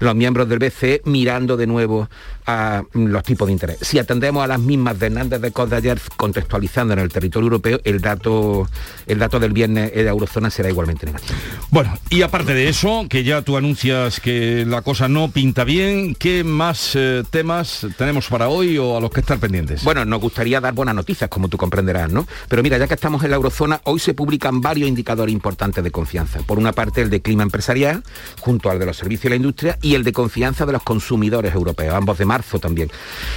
los 0.00 0.14
miembros 0.14 0.48
del 0.48 0.58
BCE 0.58 1.02
mirando 1.04 1.56
de 1.56 1.66
nuevo 1.66 2.08
a 2.46 2.82
los 2.92 3.22
tipos 3.22 3.46
de 3.46 3.52
interés. 3.52 3.78
Si 3.80 3.98
atendemos 3.98 4.44
a 4.44 4.46
las 4.46 4.60
mismas 4.60 4.98
de 4.98 5.06
Hernández 5.06 5.40
de 5.40 5.50
Cos 5.52 5.70
de 5.70 5.76
ayer, 5.76 6.00
contextualizando 6.16 6.94
en 6.94 7.00
el 7.00 7.08
territorio 7.08 7.46
europeo, 7.46 7.80
el 7.84 8.00
dato, 8.00 8.68
el 9.06 9.18
dato 9.18 9.40
del 9.40 9.52
viernes 9.52 9.92
de 9.92 10.06
eurozona 10.06 10.50
será 10.50 10.68
igualmente 10.68 11.06
negativo. 11.06 11.38
Bueno, 11.70 11.96
y 12.10 12.22
aparte 12.22 12.54
de 12.54 12.68
eso, 12.68 13.06
que 13.08 13.24
ya 13.24 13.42
tú 13.42 13.56
anuncias 13.56 14.20
que 14.20 14.64
la 14.66 14.82
cosa 14.82 15.08
no 15.08 15.30
pinta 15.30 15.64
bien, 15.64 16.14
¿qué 16.14 16.44
más 16.44 16.92
eh, 16.94 17.22
temas 17.30 17.86
tenemos 17.96 18.28
para 18.28 18.48
hoy 18.48 18.78
o 18.78 18.96
a 18.96 19.00
los 19.00 19.10
que 19.10 19.20
estar 19.20 19.38
pendientes? 19.38 19.84
Bueno, 19.84 20.04
nos 20.04 20.20
gustaría 20.20 20.60
dar 20.60 20.74
buenas 20.74 20.94
noticias, 20.94 21.30
como 21.30 21.48
tú 21.48 21.56
comprenderás, 21.56 22.12
¿no? 22.12 22.26
Pero 22.48 22.62
mira, 22.62 22.78
ya 22.78 22.86
que 22.86 22.94
estamos 22.94 23.24
en 23.24 23.30
la 23.30 23.36
eurozona, 23.36 23.80
hoy 23.84 23.98
se 23.98 24.14
publican 24.14 24.60
varios 24.60 24.88
indicadores 24.88 25.32
importantes 25.32 25.82
de 25.82 25.90
confianza. 25.90 26.40
Por 26.40 26.58
una 26.58 26.72
parte, 26.72 27.02
el 27.02 27.10
de 27.10 27.22
clima 27.22 27.42
empresarial, 27.42 28.02
junto 28.40 28.70
al 28.70 28.78
de 28.78 28.86
los 28.86 28.96
servicios 28.96 29.26
y 29.26 29.28
la 29.30 29.36
industria, 29.36 29.78
y 29.82 29.94
el 29.94 30.04
de 30.04 30.12
confianza 30.12 30.66
de 30.66 30.72
los 30.72 30.82
consumidores 30.82 31.54
europeos, 31.54 31.94
ambos 31.94 32.18
de 32.18 32.24
también. 32.42 32.90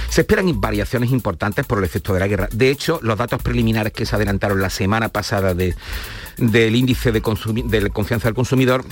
Se 0.08 0.22
esperan 0.22 0.60
variaciones 0.60 1.10
importantes 1.10 1.64
por 1.66 1.78
el 1.78 1.84
efecto 1.84 2.14
de 2.14 2.20
la 2.20 2.26
guerra. 2.26 2.48
De 2.52 2.70
hecho, 2.70 2.98
los 3.02 3.16
datos 3.16 3.42
preliminares 3.42 3.92
que 3.92 4.06
se 4.06 4.16
adelantaron 4.16 4.60
la 4.60 4.70
semana 4.70 5.08
pasada 5.08 5.54
de, 5.54 5.74
del 6.36 6.76
índice 6.76 7.12
de, 7.12 7.20
de 7.20 7.90
confianza 7.90 8.28
del 8.28 8.34
consumidor 8.34 8.84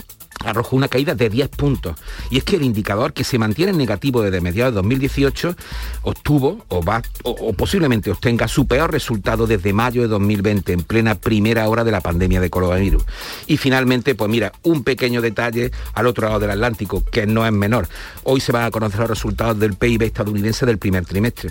arrojó 0.44 0.76
una 0.76 0.88
caída 0.88 1.14
de 1.14 1.28
10 1.28 1.48
puntos. 1.50 1.96
Y 2.30 2.38
es 2.38 2.44
que 2.44 2.56
el 2.56 2.62
indicador 2.62 3.12
que 3.12 3.24
se 3.24 3.38
mantiene 3.38 3.72
en 3.72 3.78
negativo 3.78 4.22
desde 4.22 4.40
mediados 4.40 4.72
de 4.72 4.76
2018 4.76 5.56
obtuvo 6.02 6.64
o, 6.68 6.82
va, 6.82 7.02
o, 7.22 7.52
posiblemente 7.52 8.10
obtenga 8.10 8.48
su 8.48 8.66
peor 8.66 8.92
resultado 8.92 9.46
desde 9.46 9.72
mayo 9.72 10.02
de 10.02 10.08
2020, 10.08 10.72
en 10.72 10.82
plena 10.82 11.14
primera 11.14 11.68
hora 11.68 11.84
de 11.84 11.92
la 11.92 12.00
pandemia 12.00 12.40
de 12.40 12.50
coronavirus. 12.50 13.04
Y 13.46 13.56
finalmente, 13.56 14.14
pues 14.14 14.30
mira, 14.30 14.52
un 14.62 14.84
pequeño 14.84 15.20
detalle 15.20 15.70
al 15.94 16.06
otro 16.06 16.26
lado 16.28 16.40
del 16.40 16.50
Atlántico, 16.50 17.04
que 17.04 17.26
no 17.26 17.46
es 17.46 17.52
menor. 17.52 17.88
Hoy 18.24 18.40
se 18.40 18.52
van 18.52 18.64
a 18.64 18.70
conocer 18.70 19.00
los 19.00 19.10
resultados 19.10 19.58
del 19.58 19.74
PIB 19.74 20.02
estadounidense 20.02 20.66
del 20.66 20.78
primer 20.78 21.04
trimestre. 21.04 21.50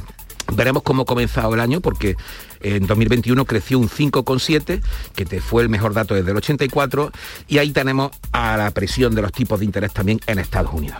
Veremos 0.54 0.84
cómo 0.84 1.04
ha 1.04 1.06
comenzado 1.06 1.54
el 1.54 1.60
año 1.60 1.82
porque 1.82 2.16
en 2.62 2.88
2021 2.88 3.46
creció 3.46 3.80
un 3.80 3.90
5,7, 3.90 4.82
que 5.16 5.42
fue 5.42 5.64
el 5.64 5.70
mejor 5.70 5.94
dato 5.94 6.16
desde 6.16 6.32
el 6.32 6.38
84, 6.38 7.12
y 7.48 7.58
ahí 7.58 7.72
tenemos 7.72 8.12
a 8.32 8.58
la 8.58 8.72
presión 8.72 9.16
de 9.16 9.22
los 9.22 9.32
tipos 9.32 9.60
de 9.60 9.66
interés 9.66 9.94
también 9.94 10.20
en 10.28 10.40
Estados 10.40 10.74
Unidos. 10.74 10.98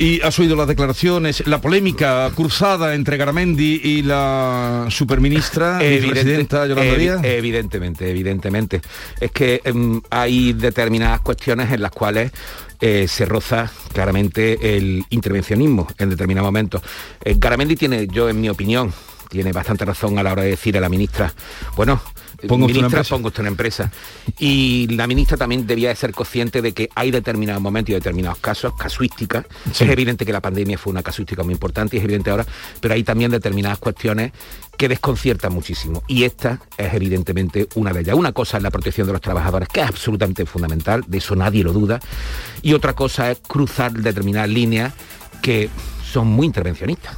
Y 0.00 0.20
has 0.20 0.38
oído 0.38 0.54
las 0.54 0.68
declaraciones, 0.68 1.44
la 1.48 1.60
polémica 1.60 2.30
cruzada 2.32 2.94
entre 2.94 3.16
Garamendi 3.16 3.80
y 3.82 4.02
la 4.02 4.86
superministra 4.90 5.78
presidenta 5.78 6.66
Yolanda 6.66 6.94
Díaz. 6.94 7.20
Evidentemente, 7.24 8.08
evidentemente. 8.08 8.80
Es 9.18 9.32
que 9.32 9.60
em, 9.64 10.00
hay 10.08 10.52
determinadas 10.52 11.20
cuestiones 11.22 11.72
en 11.72 11.82
las 11.82 11.90
cuales 11.90 12.30
eh, 12.80 13.08
se 13.08 13.24
roza 13.24 13.70
claramente 13.92 14.76
el 14.76 15.04
intervencionismo 15.10 15.88
en 15.98 16.10
determinados 16.10 16.46
momentos. 16.46 16.82
Eh, 17.24 17.34
Garamendi 17.38 17.76
tiene, 17.76 18.06
yo 18.06 18.28
en 18.28 18.40
mi 18.40 18.48
opinión, 18.48 18.92
tiene 19.28 19.52
bastante 19.52 19.84
razón 19.84 20.18
a 20.18 20.22
la 20.22 20.32
hora 20.32 20.42
de 20.42 20.50
decir 20.50 20.76
a 20.76 20.80
la 20.80 20.88
ministra, 20.88 21.32
bueno, 21.76 22.00
Pongo 22.46 22.68
ministra, 22.68 23.00
usted 23.00 23.14
pongo 23.14 23.28
usted 23.28 23.40
una 23.40 23.48
empresa. 23.48 23.90
Y 24.38 24.86
la 24.94 25.06
ministra 25.06 25.36
también 25.36 25.66
debía 25.66 25.88
de 25.88 25.96
ser 25.96 26.12
consciente 26.12 26.62
de 26.62 26.72
que 26.72 26.88
hay 26.94 27.10
determinados 27.10 27.60
momentos 27.60 27.90
y 27.90 27.94
determinados 27.94 28.38
casos, 28.38 28.74
casuísticas. 28.78 29.46
Es 29.70 29.80
evidente 29.80 30.24
que 30.24 30.32
la 30.32 30.40
pandemia 30.40 30.78
fue 30.78 30.92
una 30.92 31.02
casuística 31.02 31.42
muy 31.42 31.54
importante 31.54 31.96
y 31.96 31.98
es 31.98 32.04
evidente 32.04 32.30
ahora, 32.30 32.46
pero 32.80 32.94
hay 32.94 33.02
también 33.02 33.30
determinadas 33.30 33.78
cuestiones 33.78 34.32
que 34.76 34.88
desconciertan 34.88 35.52
muchísimo. 35.52 36.04
Y 36.06 36.22
esta 36.22 36.60
es 36.76 36.94
evidentemente 36.94 37.68
una 37.74 37.92
de 37.92 38.00
ellas. 38.00 38.14
Una 38.14 38.32
cosa 38.32 38.58
es 38.58 38.62
la 38.62 38.70
protección 38.70 39.08
de 39.08 39.14
los 39.14 39.22
trabajadores, 39.22 39.68
que 39.68 39.80
es 39.80 39.88
absolutamente 39.88 40.46
fundamental, 40.46 41.04
de 41.08 41.18
eso 41.18 41.34
nadie 41.34 41.64
lo 41.64 41.72
duda. 41.72 41.98
Y 42.62 42.72
otra 42.74 42.94
cosa 42.94 43.32
es 43.32 43.38
cruzar 43.40 43.92
determinadas 43.92 44.48
líneas 44.48 44.92
que 45.42 45.68
son 46.12 46.28
muy 46.28 46.46
intervencionistas. 46.46 47.14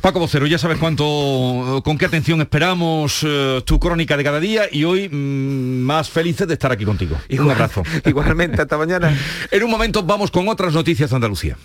Paco 0.00 0.20
Vocero, 0.20 0.46
ya 0.46 0.58
sabes 0.58 0.78
cuánto, 0.78 1.80
con 1.84 1.96
qué 1.96 2.06
atención 2.06 2.40
esperamos 2.40 3.20
eh, 3.22 3.62
tu 3.64 3.80
crónica 3.80 4.16
de 4.16 4.24
cada 4.24 4.40
día 4.40 4.64
y 4.70 4.84
hoy 4.84 5.08
mm, 5.08 5.80
más 5.80 6.10
felices 6.10 6.46
de 6.46 6.54
estar 6.54 6.70
aquí 6.70 6.84
contigo. 6.84 7.16
Igual, 7.28 7.46
un 7.46 7.52
abrazo. 7.52 7.82
Igualmente, 8.04 8.60
hasta 8.60 8.76
mañana. 8.76 9.16
en 9.50 9.62
un 9.62 9.70
momento 9.70 10.02
vamos 10.02 10.30
con 10.30 10.48
otras 10.48 10.74
noticias 10.74 11.10
de 11.10 11.16
Andalucía. 11.16 11.56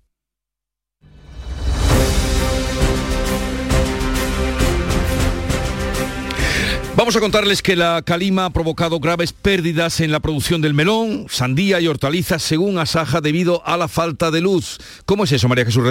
Vamos 6.97 7.17
a 7.17 7.21
contarles 7.21 7.61
que 7.61 7.75
la 7.75 8.03
calima 8.03 8.45
ha 8.45 8.51
provocado 8.51 9.01
graves 9.01 9.33
pérdidas 9.33 9.99
en 9.99 10.13
la 10.13 10.21
producción 10.21 10.63
del 10.63 10.75
melón, 10.75 11.27
sandía 11.29 11.81
y 11.81 11.89
hortalizas 11.89 12.41
según 12.41 12.79
Asaja 12.79 13.21
debido 13.21 13.67
a 13.67 13.77
la 13.77 13.89
falta 13.89 14.31
de 14.31 14.41
luz. 14.41 14.79
¿Cómo 15.05 15.25
es 15.25 15.33
eso, 15.33 15.49
María 15.49 15.65
Jesús? 15.65 15.83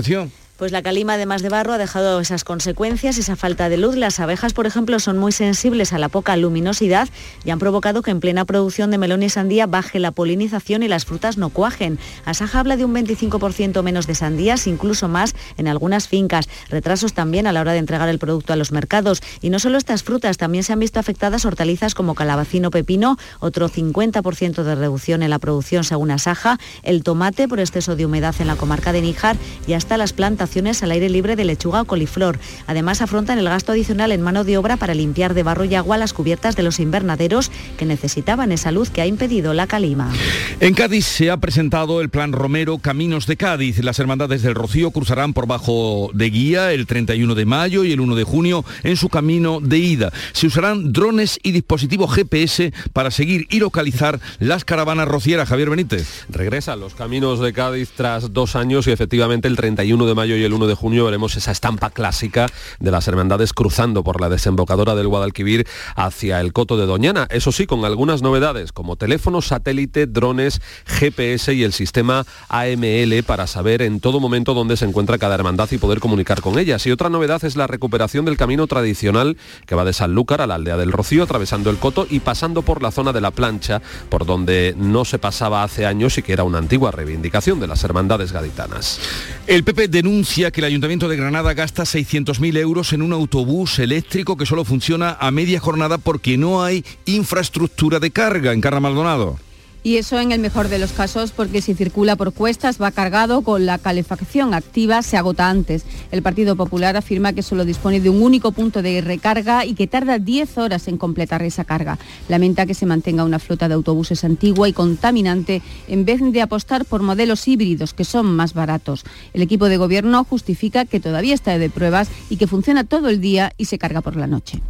Pues 0.56 0.72
la 0.72 0.84
calima, 0.84 1.16
además 1.16 1.42
de 1.42 1.50
barro, 1.50 1.74
ha 1.74 1.80
dejado 1.80 2.20
esas 2.20 2.44
consecuencias, 2.44 3.18
esa 3.18 3.36
falta 3.36 3.70
de 3.70 3.78
luz. 3.78 3.96
Las 3.96 4.20
abejas, 4.20 4.54
por 4.54 4.68
ejemplo, 4.68 5.00
son 5.00 5.18
muy 5.18 5.32
sensibles 5.32 5.94
a 5.94 5.98
la 5.98 6.10
poca 6.10 6.38
luminosidad 6.38 7.10
y 7.44 7.50
han 7.50 7.58
provocado 7.58 8.04
que 8.04 8.12
en 8.12 8.20
plena 8.20 8.46
producción 8.46 8.92
de 8.92 9.00
melón 9.00 9.24
y 9.24 9.30
sandía 9.30 9.66
baje 9.66 9.98
la 9.98 10.12
polinización 10.12 10.84
y 10.84 10.88
las 10.88 11.06
frutas 11.06 11.40
no 11.40 11.50
cuajen. 11.50 11.98
Asaja 12.24 12.60
habla 12.60 12.78
de 12.78 12.86
un 12.86 12.94
25% 12.94 13.82
menos 13.82 14.06
de 14.06 14.14
sandías, 14.14 14.68
incluso 14.68 15.08
más 15.08 15.34
en 15.58 15.68
algunas 15.68 16.08
fincas. 16.08 16.48
Retrasos 16.70 17.14
también 17.14 17.48
a 17.48 17.52
la 17.52 17.62
hora 17.62 17.74
de 17.74 17.80
entregar 17.80 18.08
el 18.08 18.20
producto 18.20 18.54
a 18.54 18.56
los 18.56 18.72
mercados. 18.72 19.24
Y 19.42 19.50
no 19.50 19.58
solo 19.58 19.80
estas 19.80 20.04
frutas, 20.04 20.38
también 20.38 20.64
se 20.64 20.72
han 20.72 20.80
visto 20.80 21.00
afectadas 21.00 21.46
hortalizas 21.46 21.96
como 21.96 22.14
calabacino 22.14 22.70
pepino, 22.70 23.18
otro 23.40 23.70
50% 23.70 24.62
de 24.62 24.76
reducción 24.76 25.24
en 25.24 25.32
la 25.32 25.40
producción 25.40 25.84
según 25.84 26.12
Asaja, 26.12 26.60
el 26.84 27.02
tomate 27.02 27.48
por 27.48 27.60
exceso 27.60 27.96
de 27.96 28.06
humedad 28.06 28.36
en 28.38 28.46
la 28.46 28.56
comarca 28.56 28.94
de 28.94 29.02
Níjar 29.02 29.36
y 29.66 29.74
hasta 29.74 29.98
las 29.98 30.14
plantas 30.14 30.44
al 30.54 30.92
aire 30.92 31.10
libre 31.10 31.36
de 31.36 31.46
lechuga 31.46 31.82
o 31.82 31.86
coliflor. 31.86 32.38
Además, 32.68 33.02
afrontan 33.02 33.40
el 33.40 33.46
gasto 33.46 33.72
adicional 33.72 34.12
en 34.12 34.22
mano 34.22 34.44
de 34.44 34.58
obra 34.58 34.78
para 34.78 34.94
limpiar 34.94 35.34
de 35.34 35.42
barro 35.42 35.66
y 35.66 35.74
agua 35.74 35.98
las 35.98 36.14
cubiertas 36.14 36.56
de 36.56 36.62
los 36.62 36.80
invernaderos 36.80 37.52
que 37.76 37.86
necesitaban 37.86 38.52
esa 38.52 38.72
luz 38.72 38.92
que 38.92 39.02
ha 39.02 39.08
impedido 39.08 39.56
la 39.56 39.66
calima. 39.66 40.12
En 40.60 40.76
Cádiz 40.76 41.06
se 41.06 41.32
ha 41.32 41.38
presentado 41.38 42.02
el 42.02 42.10
plan 42.10 42.34
Romero 42.34 42.78
Caminos 42.78 43.26
de 43.26 43.36
Cádiz. 43.36 43.84
Las 43.84 43.98
hermandades 43.98 44.44
del 44.44 44.54
Rocío 44.54 44.92
cruzarán 44.92 45.34
por 45.34 45.48
bajo 45.48 46.12
de 46.14 46.30
guía 46.30 46.72
el 46.72 46.86
31 46.86 47.34
de 47.34 47.46
mayo 47.46 47.84
y 47.84 47.92
el 47.92 48.00
1 48.00 48.16
de 48.16 48.24
junio 48.24 48.64
en 48.84 48.96
su 48.96 49.10
camino 49.10 49.60
de 49.60 49.80
ida. 49.80 50.14
Se 50.34 50.46
usarán 50.46 50.94
drones 50.94 51.40
y 51.42 51.52
dispositivos 51.52 52.14
GPS 52.14 52.72
para 52.94 53.10
seguir 53.10 53.48
y 53.50 53.60
localizar 53.60 54.20
las 54.40 54.66
caravanas 54.66 55.08
rocieras. 55.08 55.50
Javier 55.50 55.72
Benítez. 55.72 56.26
Regresan 56.30 56.80
los 56.80 56.94
caminos 56.94 57.40
de 57.40 57.54
Cádiz 57.54 57.90
tras 57.96 58.34
dos 58.34 58.56
años 58.56 58.86
y 58.88 58.92
efectivamente 58.92 59.48
el 59.48 59.56
31 59.56 60.06
de 60.06 60.16
mayo 60.16 60.33
y 60.38 60.44
el 60.44 60.54
1 60.54 60.68
de 60.68 60.76
junio 60.76 61.06
veremos 61.06 61.36
esa 61.36 61.52
estampa 61.52 61.90
clásica 61.90 62.48
de 62.80 62.92
las 62.92 63.08
hermandades 63.08 63.54
cruzando 63.54 64.04
por 64.04 64.22
la 64.22 64.30
desembocadura 64.30 64.96
del 64.96 65.08
Guadalquivir 65.08 65.68
hacia 65.96 66.40
el 66.40 66.54
Coto 66.54 66.78
de 66.78 66.86
Doñana. 66.86 67.28
Eso 67.30 67.52
sí, 67.52 67.66
con 67.66 67.86
algunas 67.86 68.22
novedades 68.22 68.72
como 68.72 68.96
teléfono 68.96 69.42
satélite, 69.42 70.08
drones, 70.08 70.62
GPS 70.86 71.54
y 71.54 71.64
el 71.64 71.74
sistema 71.74 72.26
AML 72.50 73.24
para 73.26 73.48
saber 73.48 73.82
en 73.82 74.00
todo 74.00 74.20
momento 74.20 74.54
dónde 74.54 74.78
se 74.78 74.86
encuentra 74.86 75.18
cada 75.18 75.36
hermandad 75.36 75.70
y 75.72 75.78
poder 75.78 76.00
comunicar 76.00 76.42
con 76.42 76.60
ellas. 76.60 76.86
Y 76.86 76.92
otra 76.92 77.10
novedad 77.10 77.44
es 77.46 77.56
la 77.56 77.68
recuperación 77.68 78.26
del 78.26 78.38
camino 78.38 78.68
tradicional 78.68 79.38
que 79.66 79.76
va 79.76 79.86
de 79.86 79.94
Sanlúcar 79.94 80.42
a 80.42 80.48
la 80.48 80.56
aldea 80.56 80.78
del 80.78 80.92
Rocío, 80.92 81.24
atravesando 81.24 81.70
el 81.70 81.78
Coto 81.78 82.08
y 82.10 82.20
pasando 82.20 82.62
por 82.62 82.82
la 82.82 82.92
zona 82.92 83.14
de 83.14 83.22
la 83.22 83.32
plancha, 83.32 83.82
por 84.10 84.26
donde 84.26 84.76
no 84.78 85.06
se 85.06 85.20
pasaba 85.20 85.64
hace 85.64 85.86
años 85.86 86.18
y 86.18 86.22
que 86.22 86.34
era 86.34 86.44
una 86.44 86.58
antigua 86.58 86.92
reivindicación 86.92 87.60
de 87.60 87.68
las 87.68 87.84
hermandades 87.84 88.32
gaditanas. 88.32 89.00
El 89.48 89.64
PP 89.64 89.88
denuncia 89.88 90.23
que 90.24 90.62
el 90.62 90.66
Ayuntamiento 90.66 91.10
de 91.10 91.18
Granada 91.18 91.54
gasta 91.54 91.84
600.000 91.84 92.58
euros 92.58 92.94
en 92.94 93.02
un 93.02 93.12
autobús 93.12 93.78
eléctrico 93.80 94.38
que 94.38 94.46
solo 94.46 94.64
funciona 94.64 95.18
a 95.20 95.32
media 95.32 95.60
jornada 95.60 95.98
porque 95.98 96.38
no 96.38 96.64
hay 96.64 96.86
infraestructura 97.06 98.00
de 98.00 98.12
carga 98.12 98.54
en 98.54 98.62
Carra 98.62 98.80
Maldonado 98.80 99.38
y 99.84 99.98
eso 99.98 100.20
en 100.20 100.32
el 100.32 100.40
mejor 100.40 100.70
de 100.70 100.80
los 100.80 100.94
casos 100.94 101.32
porque 101.32 101.62
si 101.62 101.74
circula 101.74 102.16
por 102.16 102.34
cuestas 102.34 102.82
va 102.82 102.92
cargado 102.92 103.42
con 103.42 103.66
la 103.66 103.78
calefacción 103.78 104.54
activa, 104.54 105.02
se 105.02 105.18
agota 105.18 105.50
antes. 105.50 105.86
El 106.12 106.22
Partido 106.22 106.56
Popular 106.56 106.96
afirma 106.96 107.34
que 107.34 107.44
solo 107.44 107.66
dispone 107.66 108.00
de 108.00 108.10
un 108.10 108.22
único 108.22 108.54
punto 108.54 108.82
de 108.82 109.02
recarga 109.02 109.66
y 109.66 109.76
que 109.76 109.88
tarda 109.88 110.20
10 110.20 110.58
horas 110.58 110.88
en 110.88 110.98
completar 110.98 111.44
esa 111.44 111.66
carga. 111.66 112.00
Lamenta 112.30 112.66
que 112.66 112.74
se 112.74 112.86
mantenga 112.86 113.26
una 113.26 113.40
flota 113.40 113.68
de 113.68 113.74
autobuses 113.74 114.24
antigua 114.24 114.70
y 114.70 114.74
contaminante 114.74 115.62
en 115.88 116.06
vez 116.06 116.22
de 116.24 116.42
apostar 116.42 116.86
por 116.86 117.02
modelos 117.02 117.48
híbridos 117.48 117.94
que 117.94 118.06
son 118.06 118.26
más 118.36 118.54
baratos. 118.54 119.04
El 119.34 119.42
equipo 119.42 119.68
de 119.68 119.78
gobierno 119.78 120.24
justifica 120.24 120.86
que 120.86 121.00
todavía 121.00 121.34
está 121.34 121.58
de 121.58 121.70
pruebas 121.70 122.10
y 122.30 122.38
que 122.38 122.48
funciona 122.48 122.84
todo 122.84 123.10
el 123.10 123.20
día 123.20 123.54
y 123.58 123.66
se 123.66 123.78
carga 123.78 124.02
por 124.02 124.16
la 124.16 124.28
noche. 124.28 124.62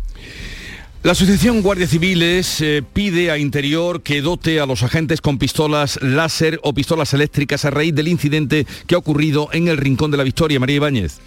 La 1.03 1.11
Asociación 1.11 1.61
Guardia 1.61 1.85
Civiles 1.85 2.61
eh, 2.61 2.81
pide 2.81 3.29
a 3.29 3.37
Interior 3.37 4.03
que 4.03 4.21
dote 4.21 4.61
a 4.61 4.65
los 4.65 4.83
agentes 4.83 5.19
con 5.19 5.37
pistolas 5.37 5.99
láser 6.01 6.61
o 6.63 6.73
pistolas 6.73 7.13
eléctricas 7.13 7.65
a 7.65 7.71
raíz 7.71 7.93
del 7.93 8.07
incidente 8.07 8.65
que 8.87 8.95
ha 8.95 8.99
ocurrido 8.99 9.49
en 9.51 9.67
el 9.67 9.75
Rincón 9.75 10.11
de 10.11 10.17
la 10.17 10.23
Victoria. 10.23 10.61
María 10.61 10.77
Ibáñez 10.77 11.19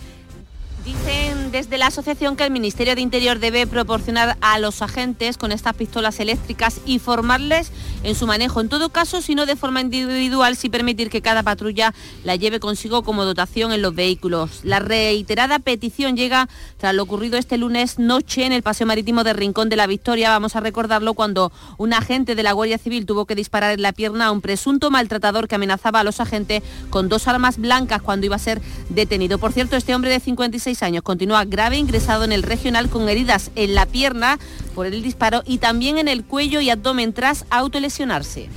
desde 1.51 1.79
la 1.79 1.87
asociación 1.87 2.37
que 2.37 2.45
el 2.45 2.51
Ministerio 2.51 2.95
de 2.95 3.01
Interior 3.01 3.39
debe 3.39 3.67
proporcionar 3.67 4.37
a 4.41 4.59
los 4.59 4.83
agentes 4.83 5.37
con 5.37 5.53
estas 5.53 5.75
pistolas 5.75 6.21
eléctricas 6.21 6.81
y 6.85 6.99
formarles 6.99 7.73
en 8.03 8.15
su 8.15 8.27
manejo. 8.27 8.61
En 8.61 8.69
todo 8.69 8.91
caso, 8.91 9.23
si 9.23 9.35
no 9.35 9.47
de 9.47 9.57
forma 9.57 9.81
individual, 9.81 10.57
sí 10.57 10.69
permitir 10.69 11.11
que 11.11 11.23
cada 11.23 11.43
patrulla 11.43 11.95
la 12.25 12.37
lleve 12.37 12.61
consigo 12.61 13.03
como 13.03 13.25
dotación 13.25 13.73
en 13.73 13.83
los 13.83 13.95
vehículos. 13.95 14.61
La 14.65 14.79
reiterada 14.79 15.59
petición 15.59 16.17
llega 16.17 16.49
tras 16.79 16.95
lo 16.95 17.03
ocurrido 17.03 17.39
este 17.39 17.59
lunes 17.59 17.99
noche 17.99 18.45
en 18.45 18.53
el 18.53 18.63
Paseo 18.63 18.87
Marítimo 18.87 19.25
de 19.25 19.33
Rincón 19.33 19.69
de 19.69 19.77
la 19.77 19.87
Victoria. 19.87 20.31
Vamos 20.31 20.57
a 20.57 20.61
recordarlo 20.61 21.15
cuando 21.15 21.53
un 21.79 21.93
agente 21.93 22.35
de 22.35 22.43
la 22.43 22.53
Guardia 22.53 22.79
Civil 22.79 23.07
tuvo 23.07 23.27
que 23.27 23.35
disparar 23.35 23.73
en 23.73 23.83
la 23.83 23.93
pierna 23.93 24.27
a 24.27 24.31
un 24.33 24.41
presunto 24.41 24.91
maltratador 24.91 25.49
que 25.49 25.55
amenazaba 25.55 26.01
a 26.01 26.05
los 26.05 26.21
agentes 26.21 26.63
con 26.91 27.09
dos 27.09 27.29
armas 27.29 27.59
blancas 27.59 28.03
cuando 28.03 28.27
iba 28.27 28.37
a 28.37 28.41
ser 28.41 28.61
detenido. 28.89 29.39
Por 29.39 29.53
cierto, 29.53 29.77
este 29.77 29.95
hombre 29.95 30.11
de 30.11 30.21
56 30.21 30.83
años 30.83 31.03
continúa 31.03 31.36
grave 31.45 31.77
ingresado 31.77 32.25
en 32.25 32.33
el 32.33 32.43
regional 32.43 32.89
con 32.89 33.09
heridas 33.09 33.51
en 33.55 33.75
la 33.75 33.87
pierna 33.87 34.39
por 34.77 34.87
el 34.87 35.03
disparo 35.03 35.43
y 35.47 35.57
también 35.57 35.97
en 35.97 36.07
el 36.07 36.23
cuello 36.23 36.61
y 36.61 36.69
abdomen 36.69 37.15
tras 37.15 37.47
autolesionarse. 37.49 38.51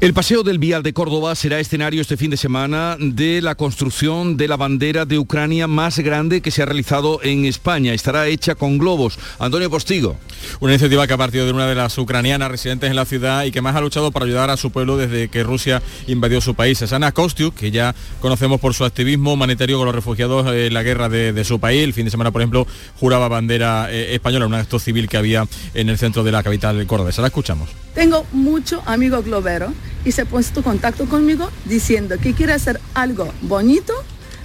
El 0.00 0.12
Paseo 0.12 0.42
del 0.42 0.58
Vial 0.58 0.82
de 0.82 0.92
Córdoba 0.92 1.34
será 1.34 1.60
escenario 1.60 2.02
este 2.02 2.18
fin 2.18 2.30
de 2.30 2.36
semana 2.36 2.96
de 3.00 3.40
la 3.40 3.54
construcción 3.54 4.36
de 4.36 4.48
la 4.48 4.58
bandera 4.58 5.06
de 5.06 5.18
Ucrania 5.18 5.66
más 5.66 5.98
grande 5.98 6.42
que 6.42 6.50
se 6.50 6.60
ha 6.60 6.66
realizado 6.66 7.20
en 7.22 7.46
España. 7.46 7.94
Estará 7.94 8.26
hecha 8.28 8.54
con 8.54 8.76
globos. 8.76 9.18
Antonio 9.38 9.70
Postigo. 9.70 10.16
Una 10.60 10.72
iniciativa 10.72 11.06
que 11.06 11.14
ha 11.14 11.16
partido 11.16 11.46
de 11.46 11.52
una 11.52 11.66
de 11.66 11.74
las 11.74 11.96
ucranianas 11.96 12.50
residentes 12.50 12.90
en 12.90 12.96
la 12.96 13.06
ciudad 13.06 13.44
y 13.44 13.50
que 13.50 13.62
más 13.62 13.74
ha 13.74 13.80
luchado 13.80 14.12
para 14.12 14.26
ayudar 14.26 14.50
a 14.50 14.58
su 14.58 14.70
pueblo 14.70 14.98
desde 14.98 15.28
que 15.28 15.42
Rusia 15.42 15.82
invadió 16.06 16.42
su 16.42 16.54
país. 16.54 16.82
Es 16.82 16.92
Ana 16.92 17.12
Kostiuk, 17.12 17.54
que 17.54 17.70
ya 17.70 17.94
conocemos 18.20 18.60
por 18.60 18.74
su 18.74 18.84
activismo 18.84 19.32
humanitario 19.32 19.78
con 19.78 19.86
los 19.86 19.94
refugiados 19.94 20.46
en 20.54 20.74
la 20.74 20.82
guerra 20.82 21.08
de, 21.08 21.44
su 21.44 21.58
país. 21.58 21.82
El 21.82 21.94
fin 21.94 22.04
de 22.04 22.10
semana, 22.10 22.30
por 22.30 22.42
ejemplo, 22.42 22.66
juraba 22.98 23.28
bandera 23.28 23.88
eh, 23.90 24.14
española, 24.14 24.46
un 24.46 24.54
acto 24.54 24.78
civil 24.78 25.08
que 25.08 25.16
había 25.16 25.46
en 25.74 25.88
el 25.88 25.98
centro 25.98 26.24
de 26.24 26.32
la 26.32 26.42
capital 26.42 26.86
cordobesa. 26.86 27.22
La 27.22 27.28
escuchamos. 27.28 27.70
Tengo 27.94 28.26
muchos 28.32 28.82
amigos 28.86 29.24
globeros 29.24 29.72
y 30.04 30.12
se 30.12 30.22
ha 30.22 30.24
puesto 30.24 30.62
contacto 30.62 31.06
conmigo 31.06 31.50
diciendo 31.64 32.16
que 32.18 32.34
quiere 32.34 32.52
hacer 32.52 32.80
algo 32.94 33.32
bonito 33.42 33.92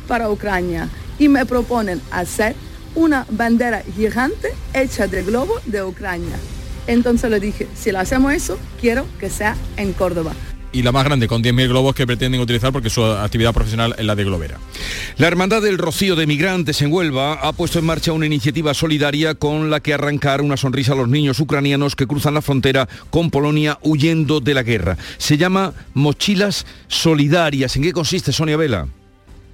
para 0.07 0.29
Ucrania 0.29 0.89
y 1.19 1.27
me 1.27 1.45
proponen 1.45 2.01
hacer 2.11 2.55
una 2.95 3.25
bandera 3.29 3.83
gigante 3.95 4.53
hecha 4.73 5.07
de 5.07 5.23
globo 5.23 5.55
de 5.65 5.83
Ucrania. 5.83 6.35
Entonces 6.87 7.29
le 7.29 7.39
dije, 7.39 7.67
si 7.75 7.91
lo 7.91 7.99
hacemos 7.99 8.33
eso, 8.33 8.57
quiero 8.79 9.05
que 9.19 9.29
sea 9.29 9.55
en 9.75 9.93
Córdoba 9.93 10.33
y 10.71 10.83
la 10.83 10.91
más 10.91 11.05
grande, 11.05 11.27
con 11.27 11.43
10.000 11.43 11.67
globos 11.69 11.95
que 11.95 12.05
pretenden 12.05 12.41
utilizar 12.41 12.71
porque 12.71 12.89
su 12.89 13.03
actividad 13.03 13.53
profesional 13.53 13.95
es 13.97 14.05
la 14.05 14.15
de 14.15 14.23
globera. 14.23 14.59
La 15.17 15.27
Hermandad 15.27 15.61
del 15.61 15.77
Rocío 15.77 16.15
de 16.15 16.27
Migrantes 16.27 16.81
en 16.81 16.91
Huelva 16.91 17.33
ha 17.33 17.53
puesto 17.53 17.79
en 17.79 17.85
marcha 17.85 18.11
una 18.11 18.25
iniciativa 18.25 18.73
solidaria 18.73 19.35
con 19.35 19.69
la 19.69 19.79
que 19.79 19.93
arrancar 19.93 20.41
una 20.41 20.57
sonrisa 20.57 20.93
a 20.93 20.95
los 20.95 21.09
niños 21.09 21.39
ucranianos 21.39 21.95
que 21.95 22.07
cruzan 22.07 22.33
la 22.33 22.41
frontera 22.41 22.87
con 23.09 23.31
Polonia 23.31 23.77
huyendo 23.81 24.39
de 24.39 24.53
la 24.53 24.63
guerra. 24.63 24.97
Se 25.17 25.37
llama 25.37 25.73
Mochilas 25.93 26.65
Solidarias. 26.87 27.75
¿En 27.75 27.83
qué 27.83 27.93
consiste, 27.93 28.31
Sonia 28.31 28.57
Vela? 28.57 28.87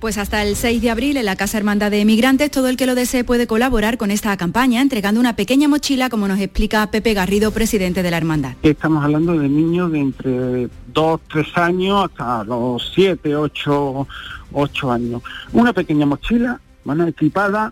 Pues 0.03 0.17
hasta 0.17 0.43
el 0.43 0.57
6 0.57 0.81
de 0.81 0.89
abril 0.89 1.15
en 1.15 1.23
la 1.23 1.37
Casa 1.37 1.57
Hermandad 1.57 1.89
de 1.89 2.01
Emigrantes 2.01 2.51
todo 2.51 2.67
el 2.67 2.75
que 2.75 2.85
lo 2.85 2.93
desee 2.93 3.23
puede 3.23 3.47
colaborar 3.47 3.97
con 3.97 4.11
esta 4.11 4.35
campaña 4.35 4.81
entregando 4.81 5.21
una 5.21 5.37
pequeña 5.37 5.69
mochila 5.69 6.09
como 6.09 6.27
nos 6.27 6.41
explica 6.41 6.85
Pepe 6.91 7.13
Garrido, 7.13 7.51
presidente 7.51 8.03
de 8.03 8.11
la 8.11 8.17
Hermandad. 8.17 8.51
Estamos 8.63 9.01
hablando 9.01 9.31
de 9.39 9.47
niños 9.47 9.93
de 9.93 9.99
entre 9.99 10.69
2, 10.93 11.21
3 11.31 11.47
años 11.57 12.03
hasta 12.03 12.43
los 12.43 12.91
7, 12.93 13.33
8, 13.33 14.07
8 14.51 14.91
años. 14.91 15.21
Una 15.53 15.71
pequeña 15.71 16.05
mochila, 16.05 16.59
bueno, 16.83 17.07
equipada 17.07 17.71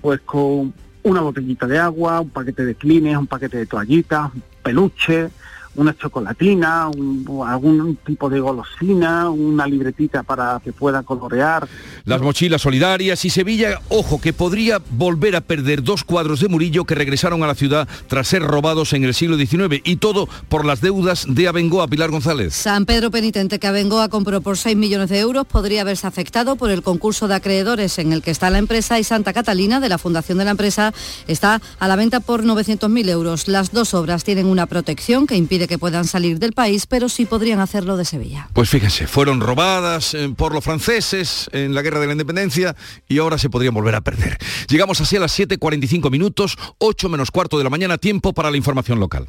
pues 0.00 0.20
con 0.20 0.72
una 1.02 1.22
botellita 1.22 1.66
de 1.66 1.80
agua, 1.80 2.20
un 2.20 2.30
paquete 2.30 2.64
de 2.66 2.76
clines, 2.76 3.16
un 3.16 3.26
paquete 3.26 3.56
de 3.56 3.66
toallitas, 3.66 4.30
peluche, 4.62 5.28
una 5.76 5.96
chocolatina, 5.96 6.88
un- 6.88 7.24
algún 7.46 7.96
tipo 8.06 8.28
de 8.30 8.40
golosina, 8.40 9.30
una 9.30 9.66
libretita 9.66 10.22
para 10.22 10.60
que 10.62 10.72
pueda 10.72 11.02
colorear. 11.02 11.66
Las 12.04 12.20
mochilas 12.22 12.62
solidarias 12.62 13.24
y 13.24 13.30
Sevilla, 13.30 13.80
ojo, 13.88 14.20
que 14.20 14.32
podría 14.32 14.80
volver 14.90 15.36
a 15.36 15.40
perder 15.40 15.82
dos 15.82 16.04
cuadros 16.04 16.40
de 16.40 16.48
Murillo 16.48 16.84
que 16.84 16.94
regresaron 16.94 17.42
a 17.42 17.46
la 17.46 17.54
ciudad 17.54 17.88
tras 18.08 18.28
ser 18.28 18.42
robados 18.42 18.92
en 18.92 19.04
el 19.04 19.14
siglo 19.14 19.36
XIX 19.36 19.80
y 19.84 19.96
todo 19.96 20.28
por 20.48 20.64
las 20.64 20.80
deudas 20.80 21.26
de 21.28 21.48
Abengoa 21.48 21.88
Pilar 21.88 22.10
González. 22.10 22.54
San 22.54 22.84
Pedro 22.86 23.10
Penitente, 23.10 23.58
que 23.58 23.66
Abengoa 23.66 24.08
compró 24.08 24.40
por 24.40 24.56
6 24.58 24.76
millones 24.76 25.10
de 25.10 25.18
euros, 25.20 25.46
podría 25.46 25.80
haberse 25.82 26.06
afectado 26.06 26.56
por 26.56 26.70
el 26.70 26.82
concurso 26.82 27.28
de 27.28 27.34
acreedores 27.34 27.98
en 27.98 28.12
el 28.12 28.22
que 28.22 28.30
está 28.30 28.50
la 28.50 28.58
empresa 28.58 28.98
y 28.98 29.04
Santa 29.04 29.32
Catalina, 29.32 29.80
de 29.80 29.88
la 29.88 29.98
fundación 29.98 30.38
de 30.38 30.44
la 30.44 30.50
empresa, 30.52 30.92
está 31.26 31.60
a 31.78 31.88
la 31.88 31.96
venta 31.96 32.20
por 32.20 32.44
900.000 32.44 33.08
euros. 33.08 33.48
Las 33.48 33.72
dos 33.72 33.94
obras 33.94 34.24
tienen 34.24 34.46
una 34.46 34.66
protección 34.66 35.26
que 35.26 35.36
impide 35.36 35.63
que 35.66 35.78
puedan 35.78 36.04
salir 36.06 36.38
del 36.38 36.52
país, 36.52 36.86
pero 36.86 37.08
sí 37.08 37.26
podrían 37.26 37.60
hacerlo 37.60 37.96
de 37.96 38.04
Sevilla. 38.04 38.48
Pues 38.52 38.70
fíjense, 38.70 39.06
fueron 39.06 39.40
robadas 39.40 40.14
eh, 40.14 40.32
por 40.36 40.52
los 40.52 40.64
franceses 40.64 41.48
en 41.52 41.74
la 41.74 41.82
Guerra 41.82 42.00
de 42.00 42.06
la 42.06 42.12
Independencia 42.12 42.76
y 43.08 43.18
ahora 43.18 43.38
se 43.38 43.50
podrían 43.50 43.74
volver 43.74 43.94
a 43.94 44.00
perder. 44.00 44.38
Llegamos 44.68 45.00
así 45.00 45.16
a 45.16 45.20
las 45.20 45.38
7.45 45.38 46.10
minutos, 46.10 46.56
8 46.78 47.08
menos 47.08 47.30
cuarto 47.30 47.58
de 47.58 47.64
la 47.64 47.70
mañana, 47.70 47.98
tiempo 47.98 48.32
para 48.32 48.50
la 48.50 48.56
información 48.56 49.00
local. 49.00 49.28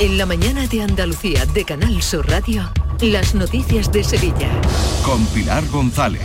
En 0.00 0.16
la 0.16 0.24
mañana 0.24 0.66
de 0.66 0.82
Andalucía 0.82 1.44
de 1.44 1.64
Canal 1.66 2.02
Sur 2.02 2.26
Radio, 2.26 2.72
las 3.02 3.34
noticias 3.34 3.92
de 3.92 4.02
Sevilla. 4.02 4.48
Con 5.04 5.26
Pilar 5.26 5.62
González. 5.68 6.22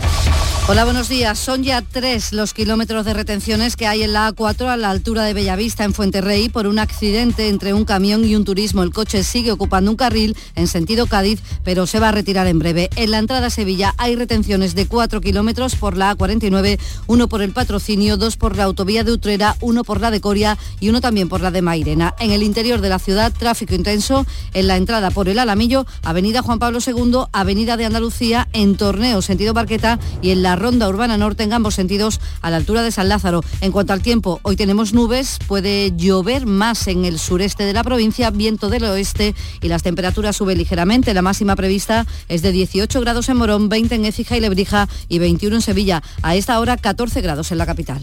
Hola, 0.68 0.82
buenos 0.82 1.08
días. 1.08 1.38
Son 1.38 1.62
ya 1.62 1.80
tres 1.80 2.32
los 2.32 2.52
kilómetros 2.52 3.04
de 3.04 3.14
retenciones 3.14 3.76
que 3.76 3.86
hay 3.86 4.02
en 4.02 4.12
la 4.12 4.34
A4 4.34 4.66
a 4.66 4.76
la 4.76 4.90
altura 4.90 5.22
de 5.22 5.32
Bellavista, 5.32 5.84
en 5.84 5.94
Fuenterrey, 5.94 6.48
por 6.48 6.66
un 6.66 6.80
accidente 6.80 7.48
entre 7.48 7.72
un 7.72 7.84
camión 7.84 8.24
y 8.24 8.34
un 8.34 8.44
turismo. 8.44 8.82
El 8.82 8.92
coche 8.92 9.22
sigue 9.22 9.52
ocupando 9.52 9.92
un 9.92 9.96
carril 9.96 10.36
en 10.56 10.66
sentido 10.66 11.06
Cádiz, 11.06 11.40
pero 11.62 11.86
se 11.86 12.00
va 12.00 12.08
a 12.08 12.12
retirar 12.12 12.48
en 12.48 12.58
breve. 12.58 12.90
En 12.96 13.12
la 13.12 13.18
entrada 13.18 13.46
a 13.46 13.50
Sevilla 13.50 13.94
hay 13.96 14.16
retenciones 14.16 14.74
de 14.74 14.88
cuatro 14.88 15.20
kilómetros 15.20 15.76
por 15.76 15.96
la 15.96 16.16
A49, 16.16 16.80
uno 17.06 17.28
por 17.28 17.42
el 17.42 17.52
patrocinio, 17.52 18.16
dos 18.16 18.36
por 18.36 18.56
la 18.56 18.64
autovía 18.64 19.04
de 19.04 19.12
Utrera, 19.12 19.54
uno 19.60 19.84
por 19.84 20.00
la 20.00 20.10
de 20.10 20.20
Coria 20.20 20.58
y 20.80 20.88
uno 20.88 21.00
también 21.00 21.28
por 21.28 21.42
la 21.42 21.52
de 21.52 21.62
Mairena. 21.62 22.16
En 22.18 22.32
el 22.32 22.42
interior 22.42 22.80
de 22.80 22.88
la 22.88 22.98
ciudad, 22.98 23.32
tráfico 23.32 23.76
intenso 23.76 24.26
en 24.52 24.66
la 24.66 24.76
entrada 24.76 25.12
por 25.12 25.28
el 25.28 25.38
Alamillo, 25.38 25.86
Avenida 26.02 26.42
Juan 26.42 26.58
Pablo 26.58 26.80
II, 26.84 27.26
Avenida 27.30 27.76
de 27.76 27.84
Andalucía, 27.84 28.48
en 28.52 28.76
Torneo, 28.76 29.22
sentido 29.22 29.54
Barqueta 29.54 30.00
y 30.20 30.30
en 30.30 30.42
la 30.42 30.55
Ronda 30.56 30.88
Urbana 30.88 31.16
Norte 31.16 31.44
en 31.44 31.52
ambos 31.52 31.74
sentidos 31.74 32.20
a 32.40 32.50
la 32.50 32.56
altura 32.56 32.82
de 32.82 32.90
San 32.90 33.08
Lázaro. 33.08 33.42
En 33.60 33.72
cuanto 33.72 33.92
al 33.92 34.02
tiempo, 34.02 34.40
hoy 34.42 34.56
tenemos 34.56 34.92
nubes, 34.92 35.38
puede 35.46 35.92
llover 35.96 36.46
más 36.46 36.88
en 36.88 37.04
el 37.04 37.18
sureste 37.18 37.64
de 37.64 37.72
la 37.72 37.84
provincia, 37.84 38.30
viento 38.30 38.68
del 38.68 38.84
oeste 38.84 39.34
y 39.60 39.68
las 39.68 39.82
temperaturas 39.82 40.36
suben 40.36 40.58
ligeramente. 40.58 41.14
La 41.14 41.22
máxima 41.22 41.56
prevista 41.56 42.06
es 42.28 42.42
de 42.42 42.52
18 42.52 43.00
grados 43.00 43.28
en 43.28 43.36
Morón, 43.36 43.68
20 43.68 43.94
en 43.94 44.04
Écija 44.04 44.36
y 44.36 44.40
Lebrija 44.40 44.88
y 45.08 45.18
21 45.18 45.56
en 45.56 45.62
Sevilla. 45.62 46.02
A 46.22 46.34
esta 46.34 46.58
hora 46.58 46.76
14 46.76 47.20
grados 47.20 47.52
en 47.52 47.58
la 47.58 47.66
capital. 47.66 48.02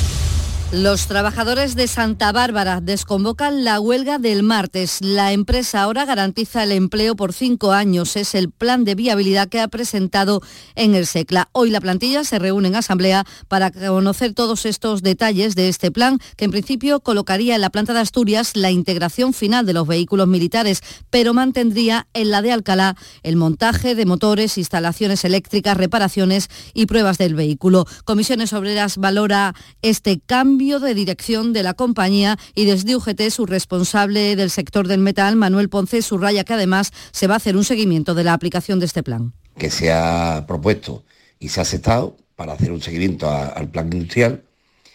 Los 0.73 1.07
trabajadores 1.07 1.75
de 1.75 1.85
Santa 1.85 2.31
Bárbara 2.31 2.79
desconvocan 2.79 3.65
la 3.65 3.81
huelga 3.81 4.19
del 4.19 4.41
martes. 4.41 4.99
La 5.01 5.33
empresa 5.33 5.81
ahora 5.81 6.05
garantiza 6.05 6.63
el 6.63 6.71
empleo 6.71 7.17
por 7.17 7.33
cinco 7.33 7.73
años. 7.73 8.15
Es 8.15 8.33
el 8.35 8.49
plan 8.49 8.85
de 8.85 8.95
viabilidad 8.95 9.49
que 9.49 9.59
ha 9.59 9.67
presentado 9.67 10.41
en 10.75 10.95
el 10.95 11.07
SECLA. 11.07 11.49
Hoy 11.51 11.71
la 11.71 11.81
plantilla 11.81 12.23
se 12.23 12.39
reúne 12.39 12.69
en 12.69 12.77
asamblea 12.77 13.25
para 13.49 13.71
conocer 13.71 14.33
todos 14.33 14.65
estos 14.65 15.03
detalles 15.03 15.55
de 15.55 15.67
este 15.67 15.91
plan, 15.91 16.19
que 16.37 16.45
en 16.45 16.51
principio 16.51 17.01
colocaría 17.01 17.55
en 17.55 17.61
la 17.61 17.69
planta 17.69 17.93
de 17.93 17.99
Asturias 17.99 18.55
la 18.55 18.71
integración 18.71 19.33
final 19.33 19.65
de 19.65 19.73
los 19.73 19.85
vehículos 19.85 20.29
militares, 20.29 20.83
pero 21.09 21.33
mantendría 21.33 22.07
en 22.13 22.31
la 22.31 22.41
de 22.41 22.53
Alcalá 22.53 22.95
el 23.23 23.35
montaje 23.35 23.93
de 23.93 24.05
motores, 24.05 24.57
instalaciones 24.57 25.25
eléctricas, 25.25 25.75
reparaciones 25.75 26.47
y 26.73 26.85
pruebas 26.85 27.17
del 27.17 27.35
vehículo. 27.35 27.85
Comisiones 28.05 28.53
Obreras 28.53 28.95
valora 28.95 29.53
este 29.81 30.21
cambio 30.25 30.60
de 30.61 30.93
dirección 30.93 31.53
de 31.53 31.63
la 31.63 31.73
compañía 31.73 32.37
y 32.53 32.65
desde 32.65 32.95
UGT 32.95 33.29
su 33.31 33.45
responsable 33.47 34.35
del 34.35 34.51
sector 34.51 34.87
del 34.87 34.99
metal, 34.99 35.35
Manuel 35.35 35.69
Ponce, 35.69 36.01
subraya 36.03 36.43
que 36.43 36.53
además 36.53 36.91
se 37.11 37.25
va 37.25 37.33
a 37.33 37.37
hacer 37.37 37.57
un 37.57 37.63
seguimiento 37.63 38.13
de 38.13 38.23
la 38.23 38.33
aplicación 38.33 38.79
de 38.79 38.85
este 38.85 39.01
plan. 39.03 39.33
que 39.57 39.69
se 39.71 39.91
ha 39.91 40.45
propuesto 40.47 41.03
y 41.39 41.49
se 41.49 41.59
ha 41.59 41.63
aceptado 41.63 42.15
para 42.35 42.53
hacer 42.53 42.71
un 42.71 42.81
seguimiento 42.81 43.27
a- 43.29 43.47
al 43.47 43.69
plan 43.69 43.91
industrial 43.91 44.43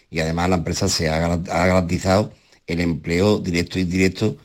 y 0.09 0.19
además 0.19 0.49
la 0.49 0.55
empresa 0.55 0.87
se 0.87 1.09
ha, 1.09 1.25
ha 1.25 1.67
garantizado 1.67 2.31
el 2.65 2.79
empleo 2.79 3.39
directo 3.39 3.77
e 3.77 3.81
indirecto 3.81 4.37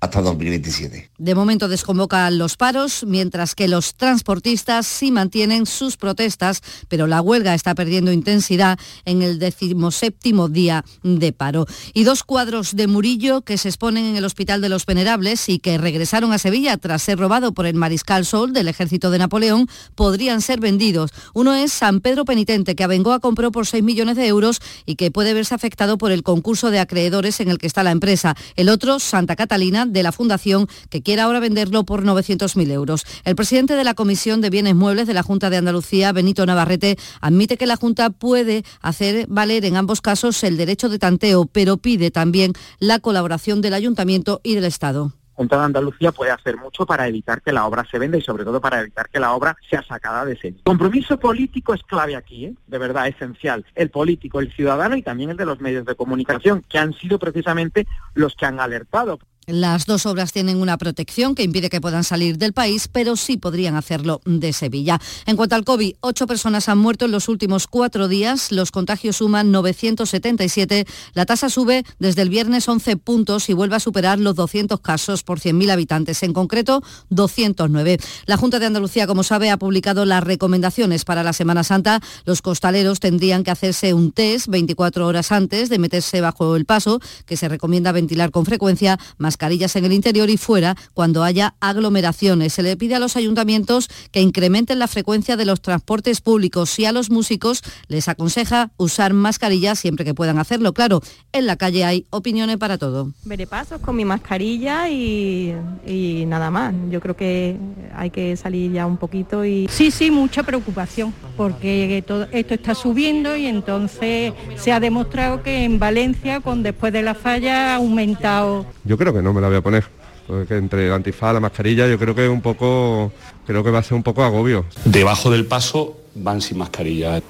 hasta 0.00 0.22
2027. 0.22 1.10
De 1.18 1.34
momento 1.34 1.68
desconvocan 1.68 2.38
los 2.38 2.56
paros, 2.56 3.04
mientras 3.06 3.54
que 3.54 3.68
los 3.68 3.94
transportistas 3.94 4.86
sí 4.86 5.10
mantienen 5.10 5.66
sus 5.66 5.96
protestas, 5.96 6.62
pero 6.88 7.06
la 7.06 7.20
huelga 7.20 7.54
está 7.54 7.74
perdiendo 7.74 8.10
intensidad 8.10 8.78
en 9.04 9.22
el 9.22 9.38
decimoséptimo 9.38 10.48
día 10.48 10.84
de 11.02 11.32
paro. 11.32 11.66
Y 11.92 12.04
dos 12.04 12.24
cuadros 12.24 12.74
de 12.76 12.86
Murillo 12.86 13.42
que 13.42 13.58
se 13.58 13.68
exponen 13.68 14.06
en 14.06 14.16
el 14.16 14.24
Hospital 14.24 14.60
de 14.60 14.70
los 14.70 14.86
Venerables 14.86 15.48
y 15.48 15.58
que 15.58 15.78
regresaron 15.78 16.32
a 16.32 16.38
Sevilla 16.38 16.76
tras 16.78 17.02
ser 17.02 17.18
robado 17.18 17.52
por 17.52 17.66
el 17.66 17.74
Mariscal 17.74 18.24
Sol 18.24 18.52
del 18.52 18.68
ejército 18.68 19.10
de 19.10 19.18
Napoleón 19.18 19.68
podrían 19.94 20.40
ser 20.40 20.60
vendidos. 20.60 21.10
Uno 21.34 21.54
es 21.54 21.72
San 21.72 22.00
Pedro 22.00 22.24
Penitente, 22.24 22.74
que 22.74 22.84
Abengoa 22.84 23.20
compró 23.20 23.52
por 23.52 23.66
6 23.66 23.82
millones 23.82 24.16
de 24.16 24.26
euros 24.26 24.60
y 24.86 24.96
que 24.96 25.10
puede 25.10 25.34
verse 25.34 25.54
afectado 25.54 25.98
por 25.98 26.12
el 26.12 26.22
concurso 26.22 26.70
de 26.70 26.78
acreedores 26.78 27.40
en 27.40 27.48
el 27.48 27.58
que 27.58 27.66
está 27.66 27.82
la 27.82 27.90
empresa. 27.90 28.34
El 28.56 28.68
otro, 28.68 28.98
Santa 28.98 29.36
Catalina, 29.36 29.86
de 29.90 30.02
la 30.02 30.12
Fundación, 30.12 30.66
que 30.88 31.02
quiere 31.02 31.22
ahora 31.22 31.40
venderlo 31.40 31.84
por 31.84 32.04
900.000 32.04 32.70
euros. 32.70 33.04
El 33.24 33.36
presidente 33.36 33.74
de 33.74 33.84
la 33.84 33.94
Comisión 33.94 34.40
de 34.40 34.50
Bienes 34.50 34.74
Muebles 34.74 35.06
de 35.06 35.14
la 35.14 35.22
Junta 35.22 35.50
de 35.50 35.56
Andalucía, 35.56 36.12
Benito 36.12 36.46
Navarrete, 36.46 36.96
admite 37.20 37.56
que 37.56 37.66
la 37.66 37.76
Junta 37.76 38.10
puede 38.10 38.64
hacer 38.80 39.26
valer 39.28 39.64
en 39.64 39.76
ambos 39.76 40.00
casos 40.00 40.42
el 40.44 40.56
derecho 40.56 40.88
de 40.88 40.98
tanteo, 40.98 41.46
pero 41.46 41.76
pide 41.76 42.10
también 42.10 42.52
la 42.78 42.98
colaboración 42.98 43.60
del 43.60 43.74
Ayuntamiento 43.74 44.40
y 44.42 44.54
del 44.54 44.64
Estado. 44.64 45.12
Junta 45.40 45.56
de 45.56 45.64
Andalucía 45.64 46.12
puede 46.12 46.32
hacer 46.32 46.58
mucho 46.58 46.84
para 46.84 47.08
evitar 47.08 47.40
que 47.40 47.50
la 47.50 47.64
obra 47.64 47.86
se 47.90 47.98
venda 47.98 48.18
y 48.18 48.20
sobre 48.20 48.44
todo 48.44 48.60
para 48.60 48.80
evitar 48.82 49.08
que 49.08 49.18
la 49.18 49.32
obra 49.32 49.56
sea 49.70 49.82
sacada 49.82 50.26
de 50.26 50.34
ese. 50.34 50.54
Compromiso 50.64 51.18
político 51.18 51.72
es 51.72 51.82
clave 51.82 52.14
aquí, 52.14 52.44
¿eh? 52.44 52.54
de 52.66 52.76
verdad, 52.76 53.08
esencial. 53.08 53.64
El 53.74 53.88
político, 53.88 54.40
el 54.40 54.52
ciudadano 54.52 54.96
y 54.96 55.02
también 55.02 55.30
el 55.30 55.38
de 55.38 55.46
los 55.46 55.58
medios 55.58 55.86
de 55.86 55.94
comunicación, 55.94 56.62
que 56.68 56.76
han 56.76 56.92
sido 56.92 57.18
precisamente 57.18 57.86
los 58.12 58.36
que 58.36 58.44
han 58.44 58.60
alertado. 58.60 59.18
Las 59.46 59.86
dos 59.86 60.06
obras 60.06 60.32
tienen 60.32 60.58
una 60.58 60.78
protección 60.78 61.34
que 61.34 61.42
impide 61.42 61.70
que 61.70 61.80
puedan 61.80 62.04
salir 62.04 62.38
del 62.38 62.52
país, 62.52 62.88
pero 62.88 63.16
sí 63.16 63.36
podrían 63.36 63.74
hacerlo 63.74 64.20
de 64.24 64.52
Sevilla. 64.52 65.00
En 65.26 65.36
cuanto 65.36 65.56
al 65.56 65.64
COVID, 65.64 65.94
ocho 66.00 66.26
personas 66.26 66.68
han 66.68 66.78
muerto 66.78 67.06
en 67.06 67.10
los 67.10 67.28
últimos 67.28 67.66
cuatro 67.66 68.06
días. 68.06 68.52
Los 68.52 68.70
contagios 68.70 69.16
suman 69.16 69.50
977. 69.50 70.86
La 71.14 71.26
tasa 71.26 71.48
sube 71.48 71.84
desde 71.98 72.22
el 72.22 72.28
viernes 72.28 72.68
11 72.68 72.96
puntos 72.98 73.48
y 73.48 73.54
vuelve 73.54 73.76
a 73.76 73.80
superar 73.80 74.20
los 74.20 74.36
200 74.36 74.78
casos 74.80 75.24
por 75.24 75.40
100.000 75.40 75.70
habitantes. 75.70 76.22
En 76.22 76.32
concreto, 76.32 76.82
209. 77.08 77.98
La 78.26 78.36
Junta 78.36 78.60
de 78.60 78.66
Andalucía, 78.66 79.08
como 79.08 79.24
sabe, 79.24 79.50
ha 79.50 79.56
publicado 79.56 80.04
las 80.04 80.22
recomendaciones 80.22 81.04
para 81.04 81.24
la 81.24 81.32
Semana 81.32 81.64
Santa. 81.64 82.00
Los 82.24 82.40
costaleros 82.40 83.00
tendrían 83.00 83.42
que 83.42 83.50
hacerse 83.50 83.94
un 83.94 84.12
test 84.12 84.46
24 84.46 85.06
horas 85.06 85.32
antes 85.32 85.70
de 85.70 85.78
meterse 85.78 86.20
bajo 86.20 86.54
el 86.54 86.66
paso, 86.66 87.00
que 87.26 87.36
se 87.36 87.48
recomienda 87.48 87.90
ventilar 87.90 88.30
con 88.30 88.44
frecuencia, 88.44 88.98
mascarillas 89.18 89.39
mascarillas 89.40 89.74
en 89.76 89.86
el 89.86 89.94
interior 89.94 90.28
y 90.28 90.36
fuera 90.36 90.76
cuando 90.92 91.24
haya 91.24 91.54
aglomeraciones. 91.60 92.52
Se 92.52 92.62
le 92.62 92.76
pide 92.76 92.96
a 92.96 92.98
los 92.98 93.16
ayuntamientos 93.16 93.88
que 94.12 94.20
incrementen 94.20 94.78
la 94.78 94.86
frecuencia 94.86 95.38
de 95.38 95.46
los 95.46 95.62
transportes 95.62 96.20
públicos 96.20 96.78
y 96.78 96.84
a 96.84 96.92
los 96.92 97.08
músicos 97.08 97.62
les 97.88 98.08
aconseja 98.08 98.70
usar 98.76 99.14
mascarillas 99.14 99.78
siempre 99.78 100.04
que 100.04 100.12
puedan 100.12 100.38
hacerlo. 100.38 100.74
Claro, 100.74 101.00
en 101.32 101.46
la 101.46 101.56
calle 101.56 101.86
hay 101.86 102.04
opiniones 102.10 102.58
para 102.58 102.76
todo. 102.76 103.12
Veré 103.24 103.46
pasos 103.46 103.80
con 103.80 103.96
mi 103.96 104.04
mascarilla 104.04 104.90
y, 104.90 105.54
y 105.86 106.26
nada 106.26 106.50
más. 106.50 106.74
Yo 106.90 107.00
creo 107.00 107.16
que 107.16 107.56
hay 107.96 108.10
que 108.10 108.36
salir 108.36 108.72
ya 108.72 108.84
un 108.84 108.98
poquito 108.98 109.46
y... 109.46 109.68
Sí, 109.70 109.90
sí, 109.90 110.10
mucha 110.10 110.42
preocupación, 110.42 111.14
porque 111.38 112.04
todo 112.06 112.26
esto 112.30 112.52
está 112.52 112.74
subiendo 112.74 113.34
y 113.38 113.46
entonces 113.46 114.34
se 114.56 114.70
ha 114.70 114.80
demostrado 114.80 115.42
que 115.42 115.64
en 115.64 115.78
Valencia, 115.78 116.40
con 116.40 116.62
después 116.62 116.92
de 116.92 117.00
la 117.00 117.14
falla, 117.14 117.72
ha 117.72 117.76
aumentado. 117.76 118.66
Yo 118.84 118.98
creo 118.98 119.14
que 119.14 119.19
no 119.22 119.32
me 119.32 119.40
la 119.40 119.48
voy 119.48 119.56
a 119.56 119.62
poner. 119.62 119.84
Porque 120.26 120.56
entre 120.56 120.86
el 120.86 120.92
antifaz, 120.92 121.34
la 121.34 121.40
mascarilla, 121.40 121.88
yo 121.88 121.98
creo 121.98 122.14
que 122.14 122.24
es 122.24 122.30
un 122.30 122.40
poco, 122.40 123.12
creo 123.46 123.64
que 123.64 123.70
va 123.70 123.80
a 123.80 123.82
ser 123.82 123.94
un 123.94 124.02
poco 124.02 124.22
agobio. 124.22 124.64
Debajo 124.84 125.30
del 125.30 125.46
paso 125.46 125.96
van 126.14 126.40
sin 126.40 126.58
mascarilla. 126.58 127.20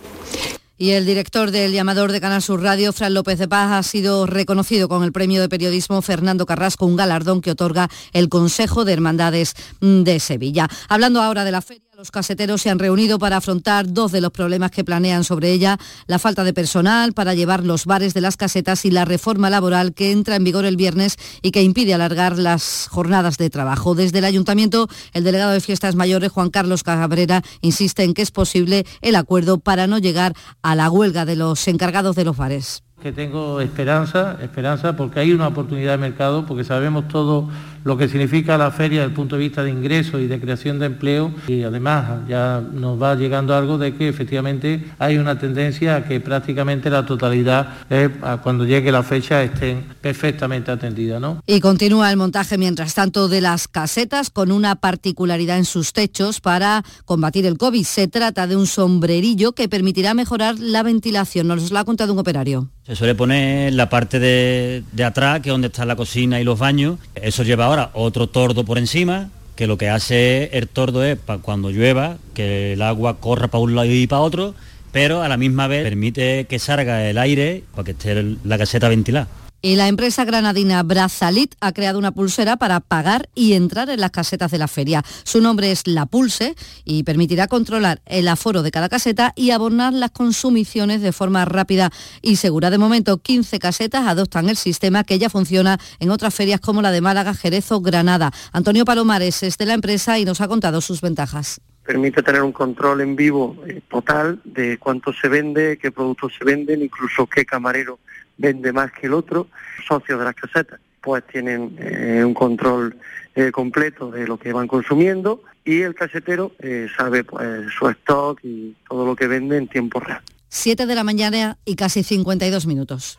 Y 0.77 0.93
el 0.93 1.05
director 1.05 1.51
del 1.51 1.73
llamador 1.73 2.11
de 2.11 2.23
Canal 2.23 2.41
Sur 2.41 2.63
Radio, 2.63 2.95
Fran 2.95 3.13
López 3.13 3.39
de 3.39 3.47
Paz, 3.47 3.71
ha 3.73 3.83
sido 3.83 4.25
reconocido 4.27 4.89
con 4.89 5.05
el 5.05 5.13
premio 5.13 5.43
de 5.43 5.49
periodismo 5.49 6.01
Fernando 6.01 6.47
Carrasco, 6.47 6.87
un 6.87 6.97
galardón 6.97 7.43
que 7.43 7.51
otorga 7.51 7.91
el 8.15 8.31
Consejo 8.31 8.87
de 8.87 8.95
Hermandades 8.95 9.55
de 9.81 10.19
Sevilla. 10.21 10.69
Hablando 10.89 11.21
ahora 11.21 11.45
de 11.45 11.53
la 11.53 11.61
feria. 11.61 11.90
Los 12.01 12.11
caseteros 12.11 12.63
se 12.63 12.71
han 12.71 12.79
reunido 12.79 13.19
para 13.19 13.37
afrontar 13.37 13.93
dos 13.93 14.11
de 14.11 14.23
los 14.23 14.31
problemas 14.31 14.71
que 14.71 14.85
planean 14.85 15.23
sobre 15.23 15.53
ella, 15.53 15.77
la 16.07 16.19
falta 16.19 16.45
de 16.45 16.55
personal 16.55 17.13
para 17.13 17.35
llevar 17.35 17.63
los 17.63 17.85
bares 17.85 18.15
de 18.15 18.23
las 18.23 18.39
casetas 18.39 18.87
y 18.87 18.91
la 18.91 19.05
reforma 19.05 19.51
laboral 19.51 19.93
que 19.93 20.11
entra 20.11 20.37
en 20.37 20.45
vigor 20.45 20.65
el 20.65 20.79
viernes 20.79 21.19
y 21.43 21.51
que 21.51 21.63
impide 21.63 21.93
alargar 21.93 22.39
las 22.39 22.89
jornadas 22.91 23.37
de 23.37 23.51
trabajo. 23.51 23.95
Desde 23.95 24.21
el 24.21 24.25
ayuntamiento, 24.25 24.89
el 25.13 25.25
delegado 25.25 25.53
de 25.53 25.61
Fiestas 25.61 25.95
Mayores, 25.95 26.33
Juan 26.33 26.49
Carlos 26.49 26.85
Cabrera, 26.85 27.43
insiste 27.61 28.03
en 28.03 28.15
que 28.15 28.23
es 28.23 28.31
posible 28.31 28.87
el 29.03 29.15
acuerdo 29.15 29.59
para 29.59 29.87
no 29.87 29.99
llegar 29.99 30.33
a 30.63 30.75
la 30.75 30.89
huelga 30.89 31.27
de 31.27 31.37
los 31.37 31.69
encargados 31.69 32.17
de 32.17 32.25
los 32.25 32.39
bares 32.39 32.83
que 33.03 33.13
tengo 33.13 33.61
esperanza, 33.61 34.37
esperanza 34.43 34.95
porque 34.95 35.21
hay 35.21 35.33
una 35.33 35.49
oportunidad 35.49 35.93
de 35.93 35.99
mercado, 35.99 36.45
porque 36.45 36.65
sabemos 36.65 37.09
todo 37.09 37.49
lo 37.85 37.97
que 37.97 38.09
significa 38.09 38.59
la 38.59 38.71
feria 38.71 39.01
desde 39.01 39.11
el 39.11 39.15
punto 39.15 39.37
de 39.37 39.43
vista 39.43 39.63
de 39.63 39.71
ingresos 39.71 40.21
y 40.21 40.27
de 40.27 40.41
creación 40.41 40.79
de 40.79 40.87
empleo 40.87 41.33
y 41.49 41.63
además 41.63 42.29
ya 42.29 42.63
nos 42.73 43.01
va 43.01 43.15
llegando 43.15 43.55
algo 43.55 43.79
de 43.79 43.95
que 43.95 44.09
efectivamente 44.09 44.85
hay 44.99 45.19
una 45.19 45.39
tendencia 45.39 45.97
a 45.97 46.05
que 46.05 46.21
prácticamente 46.21 46.91
la 46.91 47.07
totalidad 47.07 47.69
eh, 47.89 48.11
cuando 48.43 48.65
llegue 48.65 48.93
la 48.93 49.03
fecha 49.03 49.43
estén 49.43 49.85
perfectamente 50.01 50.71
atendidas. 50.71 51.21
¿no? 51.21 51.43
Y 51.47 51.61
continúa 51.61 52.11
el 52.11 52.17
montaje 52.17 52.59
mientras 52.59 52.95
tanto 52.95 53.29
de 53.29 53.41
las 53.41 53.69
casetas 53.69 54.31
con 54.31 54.53
una 54.53 54.77
particularidad 54.77 55.59
en 55.59 55.65
sus 55.65 55.93
techos 55.93 56.41
para 56.41 56.85
combatir 57.05 57.47
el 57.47 57.59
COVID. 57.59 57.85
Se 57.85 58.09
trata 58.09 58.47
de 58.47 58.57
un 58.57 58.67
sombrerillo 58.67 59.53
que 59.53 59.69
permitirá 59.69 60.15
mejorar 60.15 60.59
la 60.59 60.83
ventilación. 60.83 61.49
Nos 61.49 61.71
lo 61.71 61.79
ha 61.79 61.85
contado 61.85 62.13
un 62.13 62.19
operario. 62.19 62.69
Se 62.87 62.97
suele 62.97 63.15
poner 63.15 63.73
la 63.75 63.89
parte 63.89 64.19
de, 64.19 64.83
de 64.91 65.05
atrás, 65.05 65.41
que 65.41 65.49
es 65.49 65.53
donde 65.53 65.69
está 65.69 65.85
la 65.85 65.95
cocina 65.95 66.41
y 66.41 66.45
los 66.45 66.59
baños. 66.59 66.99
Eso 67.15 67.45
lleva 67.45 67.67
ahora 67.71 67.91
otro 67.95 68.27
tordo 68.27 68.65
por 68.65 68.79
encima, 68.79 69.31
que 69.57 69.67
lo 69.67 69.79
que 69.79 69.89
hace 69.89 70.51
el 70.57 70.69
tordo 70.69 71.05
es, 71.05 71.19
para 71.19 71.41
cuando 71.41 71.71
llueva, 71.71 72.17
que 72.35 72.73
el 72.73 72.83
agua 72.83 73.19
corra 73.19 73.49
para 73.49 73.63
un 73.63 73.75
lado 73.75 73.87
y 73.87 74.07
para 74.07 74.23
otro, 74.23 74.55
pero 74.93 75.23
a 75.23 75.29
la 75.29 75.37
misma 75.37 75.69
vez 75.69 75.85
permite 75.85 76.47
que 76.47 76.59
salga 76.59 77.09
el 77.09 77.19
aire 77.19 77.63
para 77.75 77.85
que 77.85 77.93
esté 77.93 78.37
la 78.45 78.59
caseta 78.59 78.89
ventilada. 78.89 79.29
La 79.63 79.89
empresa 79.89 80.25
granadina 80.25 80.83
Brazalit 80.83 81.55
ha 81.61 81.73
creado 81.73 81.99
una 81.99 82.13
pulsera 82.13 82.57
para 82.57 82.81
pagar 82.81 83.29
y 83.35 83.53
entrar 83.53 83.91
en 83.91 84.01
las 84.01 84.11
casetas 84.11 84.51
de 84.51 84.57
la 84.57 84.69
feria. 84.69 85.03
Su 85.25 85.43
nombre 85.43 85.71
es 85.71 85.87
La 85.87 86.07
Pulse 86.07 86.55
y 86.87 87.03
permitirá 87.03 87.47
controlar 87.47 88.01
el 88.07 88.27
aforo 88.29 88.63
de 88.63 88.71
cada 88.71 88.89
caseta 88.89 89.35
y 89.37 89.51
abonar 89.51 89.93
las 89.93 90.13
consumiciones 90.13 91.03
de 91.03 91.13
forma 91.13 91.45
rápida 91.45 91.91
y 92.23 92.37
segura. 92.37 92.71
De 92.71 92.79
momento, 92.79 93.19
15 93.19 93.59
casetas 93.59 94.07
adoptan 94.07 94.49
el 94.49 94.57
sistema 94.57 95.05
que 95.05 95.19
ya 95.19 95.29
funciona 95.29 95.79
en 95.99 96.11
otras 96.11 96.35
ferias 96.35 96.61
como 96.61 96.81
la 96.81 96.91
de 96.91 97.03
Málaga, 97.03 97.35
Jerez 97.35 97.71
o 97.71 97.83
Granada. 97.83 98.33
Antonio 98.53 98.87
Palomares 98.87 99.43
es 99.43 99.59
de 99.59 99.67
la 99.67 99.75
empresa 99.75 100.19
y 100.19 100.25
nos 100.25 100.41
ha 100.41 100.49
contado 100.49 100.81
sus 100.81 101.03
ventajas 101.03 101.61
permite 101.83 102.23
tener 102.23 102.43
un 102.43 102.53
control 102.53 103.01
en 103.01 103.17
vivo 103.17 103.57
eh, 103.67 103.81
total 103.91 104.41
de 104.45 104.79
cuánto 104.79 105.13
se 105.13 105.29
vende, 105.29 105.77
qué 105.77 105.91
productos 105.91 106.33
se 106.39 106.45
venden, 106.45 106.83
incluso 106.83 107.27
qué 107.27 107.45
camarero 107.45 107.99
vende 108.41 108.73
más 108.73 108.91
que 108.93 109.07
el 109.07 109.15
otro, 109.15 109.49
socios 109.87 110.19
de 110.19 110.25
las 110.25 110.35
casetas, 110.35 110.81
pues 111.01 111.25
tienen 111.27 111.77
eh, 111.79 112.23
un 112.25 112.35
control 112.35 112.97
eh, 113.35 113.51
completo 113.53 114.11
de 114.11 114.27
lo 114.27 114.39
que 114.39 114.53
van 114.53 114.67
consumiendo 114.67 115.43
y 115.65 115.83
el 115.83 115.95
casetero 115.95 116.53
eh, 116.59 116.89
sabe 116.97 117.23
pues 117.25 117.73
su 117.79 117.89
stock 117.89 118.41
y 118.43 118.75
todo 118.89 119.07
lo 119.07 119.15
que 119.15 119.27
vende 119.27 119.57
en 119.57 119.69
tiempo 119.69 120.01
real. 120.01 120.23
7 120.49 120.87
de 120.87 120.95
la 120.95 121.05
mañana 121.05 121.59
y 121.65 121.77
casi 121.77 122.03
52 122.03 122.67
minutos. 122.67 123.19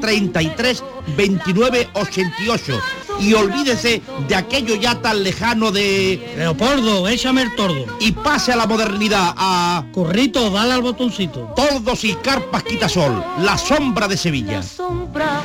33 0.00 0.84
29 1.16 1.88
88 1.94 2.80
y 3.20 3.34
olvídese 3.34 4.02
de 4.28 4.34
aquello 4.34 4.74
ya 4.74 5.00
tan 5.00 5.22
lejano 5.22 5.72
de... 5.72 6.34
Leopoldo, 6.36 7.08
échame 7.08 7.42
el 7.42 7.54
tordo. 7.54 7.86
Y 8.00 8.12
pase 8.12 8.52
a 8.52 8.56
la 8.56 8.66
modernidad, 8.66 9.34
a... 9.36 9.84
Corrito, 9.92 10.50
dale 10.50 10.74
al 10.74 10.82
botoncito. 10.82 11.52
Tordos 11.56 12.04
y 12.04 12.14
carpas 12.16 12.62
quitasol, 12.62 13.24
la 13.38 13.56
sombra 13.56 14.08
de 14.08 14.16
Sevilla. 14.16 14.58
La 14.58 14.62
sombra, 14.62 15.42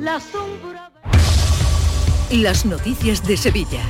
la 0.00 0.20
sombra... 0.20 0.90
Las 2.30 2.66
noticias 2.66 3.26
de 3.26 3.36
Sevilla. 3.36 3.82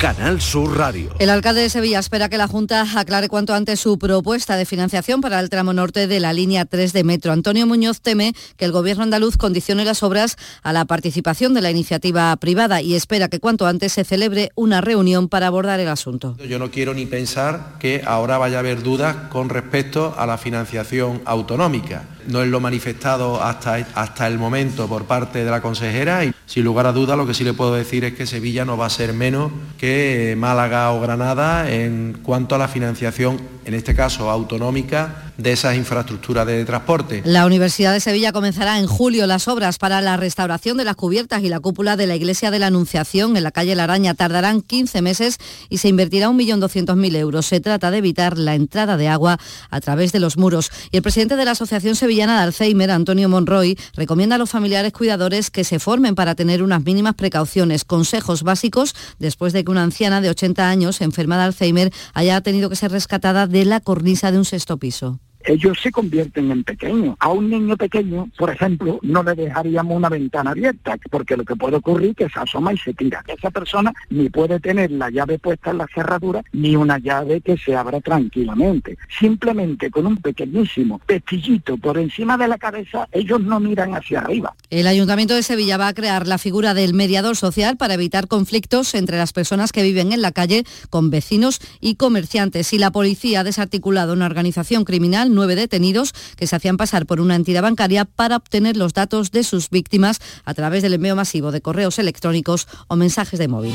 Canal 0.00 0.40
Sur 0.40 0.78
Radio. 0.78 1.10
El 1.18 1.28
alcalde 1.28 1.60
de 1.60 1.68
Sevilla 1.68 1.98
espera 1.98 2.30
que 2.30 2.38
la 2.38 2.48
Junta 2.48 2.86
aclare 2.96 3.28
cuanto 3.28 3.52
antes 3.52 3.80
su 3.80 3.98
propuesta 3.98 4.56
de 4.56 4.64
financiación 4.64 5.20
para 5.20 5.38
el 5.38 5.50
tramo 5.50 5.74
norte 5.74 6.06
de 6.06 6.20
la 6.20 6.32
línea 6.32 6.64
3 6.64 6.94
de 6.94 7.04
metro. 7.04 7.32
Antonio 7.32 7.66
Muñoz 7.66 8.00
teme 8.00 8.32
que 8.56 8.64
el 8.64 8.72
gobierno 8.72 9.02
andaluz 9.02 9.36
condicione 9.36 9.84
las 9.84 10.02
obras 10.02 10.38
a 10.62 10.72
la 10.72 10.86
participación 10.86 11.52
de 11.52 11.60
la 11.60 11.70
iniciativa 11.70 12.34
privada 12.36 12.80
y 12.80 12.94
espera 12.94 13.28
que 13.28 13.40
cuanto 13.40 13.66
antes 13.66 13.92
se 13.92 14.04
celebre 14.04 14.52
una 14.54 14.80
reunión 14.80 15.28
para 15.28 15.48
abordar 15.48 15.80
el 15.80 15.88
asunto. 15.88 16.34
Yo 16.48 16.58
no 16.58 16.70
quiero 16.70 16.94
ni 16.94 17.04
pensar 17.04 17.74
que 17.78 18.02
ahora 18.06 18.38
vaya 18.38 18.56
a 18.56 18.60
haber 18.60 18.82
dudas 18.82 19.28
con 19.28 19.50
respecto 19.50 20.14
a 20.16 20.24
la 20.24 20.38
financiación 20.38 21.20
autonómica. 21.26 22.08
No 22.28 22.42
es 22.42 22.48
lo 22.48 22.60
manifestado 22.60 23.42
hasta, 23.42 23.74
hasta 23.94 24.26
el 24.26 24.38
momento 24.38 24.88
por 24.88 25.04
parte 25.04 25.44
de 25.44 25.50
la 25.50 25.60
consejera 25.60 26.24
y 26.24 26.32
sin 26.46 26.64
lugar 26.64 26.86
a 26.86 26.92
duda 26.92 27.16
lo 27.16 27.26
que 27.26 27.34
sí 27.34 27.44
le 27.44 27.52
puedo 27.52 27.74
decir 27.74 28.04
es 28.04 28.14
que 28.14 28.26
Sevilla 28.26 28.64
no 28.64 28.76
va 28.76 28.86
a 28.86 28.90
ser 28.90 29.12
menos 29.12 29.52
que 29.78 30.34
Málaga 30.36 30.90
o 30.92 31.00
Granada 31.00 31.70
en 31.70 32.18
cuanto 32.22 32.54
a 32.54 32.58
la 32.58 32.68
financiación, 32.68 33.40
en 33.64 33.74
este 33.74 33.94
caso 33.94 34.30
autonómica, 34.30 35.29
de 35.42 35.52
esas 35.52 35.76
infraestructuras 35.76 36.46
de 36.46 36.64
transporte. 36.64 37.22
La 37.24 37.46
Universidad 37.46 37.92
de 37.92 38.00
Sevilla 38.00 38.32
comenzará 38.32 38.78
en 38.78 38.86
julio 38.86 39.26
las 39.26 39.48
obras 39.48 39.78
para 39.78 40.00
la 40.00 40.16
restauración 40.16 40.76
de 40.76 40.84
las 40.84 40.96
cubiertas 40.96 41.42
y 41.42 41.48
la 41.48 41.60
cúpula 41.60 41.96
de 41.96 42.06
la 42.06 42.16
Iglesia 42.16 42.50
de 42.50 42.58
la 42.58 42.66
Anunciación 42.66 43.36
en 43.36 43.42
la 43.42 43.50
calle 43.50 43.74
La 43.74 43.84
Araña. 43.84 44.14
Tardarán 44.14 44.60
15 44.62 45.02
meses 45.02 45.38
y 45.68 45.78
se 45.78 45.88
invertirá 45.88 46.28
1.200.000 46.28 47.16
euros. 47.16 47.46
Se 47.46 47.60
trata 47.60 47.90
de 47.90 47.98
evitar 47.98 48.38
la 48.38 48.54
entrada 48.54 48.96
de 48.96 49.08
agua 49.08 49.38
a 49.70 49.80
través 49.80 50.12
de 50.12 50.20
los 50.20 50.36
muros. 50.36 50.70
Y 50.90 50.96
el 50.96 51.02
presidente 51.02 51.36
de 51.36 51.44
la 51.44 51.52
Asociación 51.52 51.96
Sevillana 51.96 52.38
de 52.38 52.44
Alzheimer, 52.44 52.90
Antonio 52.90 53.28
Monroy, 53.28 53.78
recomienda 53.94 54.36
a 54.36 54.38
los 54.38 54.50
familiares 54.50 54.92
cuidadores 54.92 55.50
que 55.50 55.64
se 55.64 55.78
formen 55.78 56.14
para 56.14 56.34
tener 56.34 56.62
unas 56.62 56.84
mínimas 56.84 57.14
precauciones, 57.14 57.84
consejos 57.84 58.42
básicos 58.42 58.94
después 59.18 59.52
de 59.52 59.64
que 59.64 59.70
una 59.70 59.82
anciana 59.82 60.20
de 60.20 60.30
80 60.30 60.68
años, 60.68 61.00
enferma 61.00 61.36
de 61.36 61.44
Alzheimer, 61.44 61.92
haya 62.14 62.40
tenido 62.40 62.68
que 62.68 62.76
ser 62.76 62.92
rescatada 62.92 63.46
de 63.46 63.64
la 63.64 63.80
cornisa 63.80 64.30
de 64.30 64.38
un 64.38 64.44
sexto 64.44 64.76
piso. 64.78 65.20
Ellos 65.44 65.78
se 65.80 65.90
convierten 65.90 66.50
en 66.50 66.64
pequeños. 66.64 67.16
A 67.20 67.30
un 67.30 67.48
niño 67.50 67.76
pequeño, 67.76 68.28
por 68.36 68.50
ejemplo, 68.50 68.98
no 69.02 69.22
le 69.22 69.34
dejaríamos 69.34 69.96
una 69.96 70.08
ventana 70.08 70.50
abierta, 70.50 70.96
porque 71.10 71.36
lo 71.36 71.44
que 71.44 71.56
puede 71.56 71.76
ocurrir 71.76 72.10
es 72.10 72.16
que 72.16 72.28
se 72.28 72.40
asoma 72.40 72.72
y 72.72 72.78
se 72.78 72.94
tira. 72.94 73.22
Esa 73.26 73.50
persona 73.50 73.92
ni 74.10 74.28
puede 74.28 74.60
tener 74.60 74.90
la 74.90 75.10
llave 75.10 75.38
puesta 75.38 75.70
en 75.70 75.78
la 75.78 75.86
cerradura, 75.94 76.42
ni 76.52 76.76
una 76.76 76.98
llave 76.98 77.40
que 77.40 77.56
se 77.56 77.74
abra 77.74 78.00
tranquilamente. 78.00 78.96
Simplemente 79.18 79.90
con 79.90 80.06
un 80.06 80.16
pequeñísimo 80.16 81.00
pestillito 81.06 81.76
por 81.76 81.98
encima 81.98 82.36
de 82.36 82.48
la 82.48 82.58
cabeza, 82.58 83.08
ellos 83.12 83.40
no 83.40 83.60
miran 83.60 83.94
hacia 83.94 84.20
arriba. 84.20 84.54
El 84.70 84.86
Ayuntamiento 84.86 85.34
de 85.34 85.42
Sevilla 85.42 85.76
va 85.76 85.88
a 85.88 85.94
crear 85.94 86.26
la 86.26 86.38
figura 86.38 86.74
del 86.74 86.94
mediador 86.94 87.36
social 87.36 87.76
para 87.76 87.94
evitar 87.94 88.28
conflictos 88.28 88.94
entre 88.94 89.18
las 89.18 89.32
personas 89.32 89.72
que 89.72 89.82
viven 89.82 90.12
en 90.12 90.22
la 90.22 90.32
calle 90.32 90.64
con 90.90 91.10
vecinos 91.10 91.60
y 91.80 91.96
comerciantes. 91.96 92.72
Y 92.72 92.78
la 92.78 92.90
policía 92.90 93.40
ha 93.40 93.44
desarticulado 93.44 94.12
una 94.12 94.26
organización 94.26 94.84
criminal, 94.84 95.29
nueve 95.30 95.54
detenidos, 95.54 96.12
que 96.36 96.46
se 96.46 96.56
hacían 96.56 96.76
pasar 96.76 97.06
por 97.06 97.20
una 97.20 97.36
entidad 97.36 97.62
bancaria 97.62 98.04
para 98.04 98.36
obtener 98.36 98.76
los 98.76 98.92
datos 98.92 99.30
de 99.30 99.44
sus 99.44 99.70
víctimas 99.70 100.18
a 100.44 100.54
través 100.54 100.82
del 100.82 100.94
envío 100.94 101.16
masivo 101.16 101.52
de 101.52 101.60
correos 101.60 101.98
electrónicos 101.98 102.66
o 102.88 102.96
mensajes 102.96 103.38
de 103.38 103.48
móvil. 103.48 103.74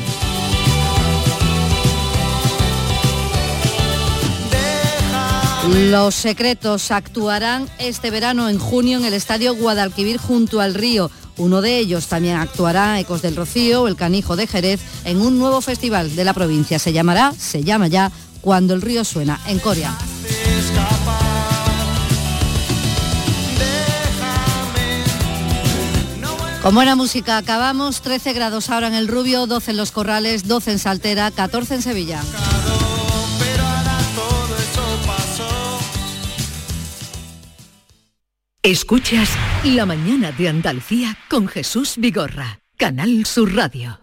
Los 5.68 6.14
secretos 6.14 6.92
actuarán 6.92 7.68
este 7.78 8.12
verano 8.12 8.48
en 8.48 8.58
junio 8.58 8.98
en 8.98 9.04
el 9.04 9.14
Estadio 9.14 9.54
Guadalquivir 9.56 10.16
junto 10.16 10.60
al 10.60 10.74
río. 10.74 11.10
Uno 11.38 11.60
de 11.60 11.78
ellos 11.78 12.06
también 12.06 12.36
actuará 12.36 13.00
Ecos 13.00 13.20
del 13.20 13.36
Rocío, 13.36 13.88
el 13.88 13.96
Canijo 13.96 14.36
de 14.36 14.46
Jerez, 14.46 14.80
en 15.04 15.20
un 15.20 15.38
nuevo 15.38 15.60
festival 15.60 16.14
de 16.14 16.24
la 16.24 16.34
provincia. 16.34 16.78
Se 16.78 16.92
llamará, 16.92 17.34
se 17.36 17.64
llama 17.64 17.88
ya, 17.88 18.12
Cuando 18.40 18.74
el 18.74 18.80
río 18.80 19.04
suena, 19.04 19.40
en 19.46 19.58
Corea. 19.58 19.98
Con 26.66 26.74
buena 26.74 26.96
música 26.96 27.38
acabamos, 27.38 28.02
13 28.02 28.32
grados 28.32 28.70
ahora 28.70 28.88
en 28.88 28.94
el 28.94 29.06
Rubio, 29.06 29.46
12 29.46 29.70
en 29.70 29.76
Los 29.76 29.92
Corrales, 29.92 30.48
12 30.48 30.72
en 30.72 30.78
Saltera, 30.80 31.30
14 31.30 31.76
en 31.76 31.82
Sevilla. 31.82 32.20
Escuchas 38.64 39.30
La 39.62 39.86
mañana 39.86 40.32
de 40.32 40.48
Andalucía 40.48 41.16
con 41.30 41.46
Jesús 41.46 41.94
Vigorra, 41.98 42.58
Canal 42.76 43.24
Sur 43.26 43.54
Radio. 43.54 44.00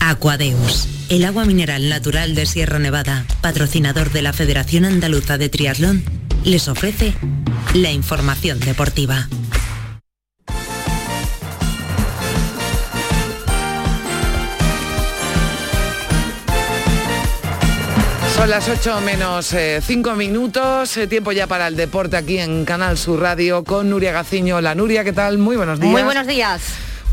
Aquadeus, 0.00 0.88
el 1.10 1.22
agua 1.26 1.44
mineral 1.44 1.90
natural 1.90 2.34
de 2.34 2.46
Sierra 2.46 2.78
Nevada, 2.78 3.26
patrocinador 3.42 4.10
de 4.10 4.22
la 4.22 4.32
Federación 4.32 4.86
Andaluza 4.86 5.36
de 5.36 5.50
Triatlón, 5.50 6.02
les 6.44 6.66
ofrece 6.68 7.12
la 7.74 7.90
información 7.90 8.58
deportiva. 8.60 9.28
Son 18.36 18.50
las 18.50 18.68
8 18.68 19.00
menos 19.00 19.54
5 19.80 20.14
minutos, 20.14 20.94
eh, 20.98 21.06
tiempo 21.06 21.32
ya 21.32 21.46
para 21.46 21.68
el 21.68 21.74
deporte 21.74 22.18
aquí 22.18 22.36
en 22.36 22.66
Canal 22.66 22.98
Sur 22.98 23.22
Radio 23.22 23.64
con 23.64 23.88
Nuria 23.88 24.12
Gaciño. 24.12 24.60
La 24.60 24.74
Nuria, 24.74 25.04
¿qué 25.04 25.14
tal? 25.14 25.38
Muy 25.38 25.56
buenos 25.56 25.80
días. 25.80 25.90
Muy 25.90 26.02
buenos 26.02 26.26
días. 26.26 26.62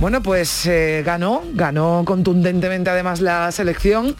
Bueno, 0.02 0.22
pues 0.22 0.66
eh, 0.66 1.02
ganó, 1.06 1.44
ganó 1.54 2.04
contundentemente 2.06 2.90
además 2.90 3.22
la 3.22 3.50
selección. 3.54 4.18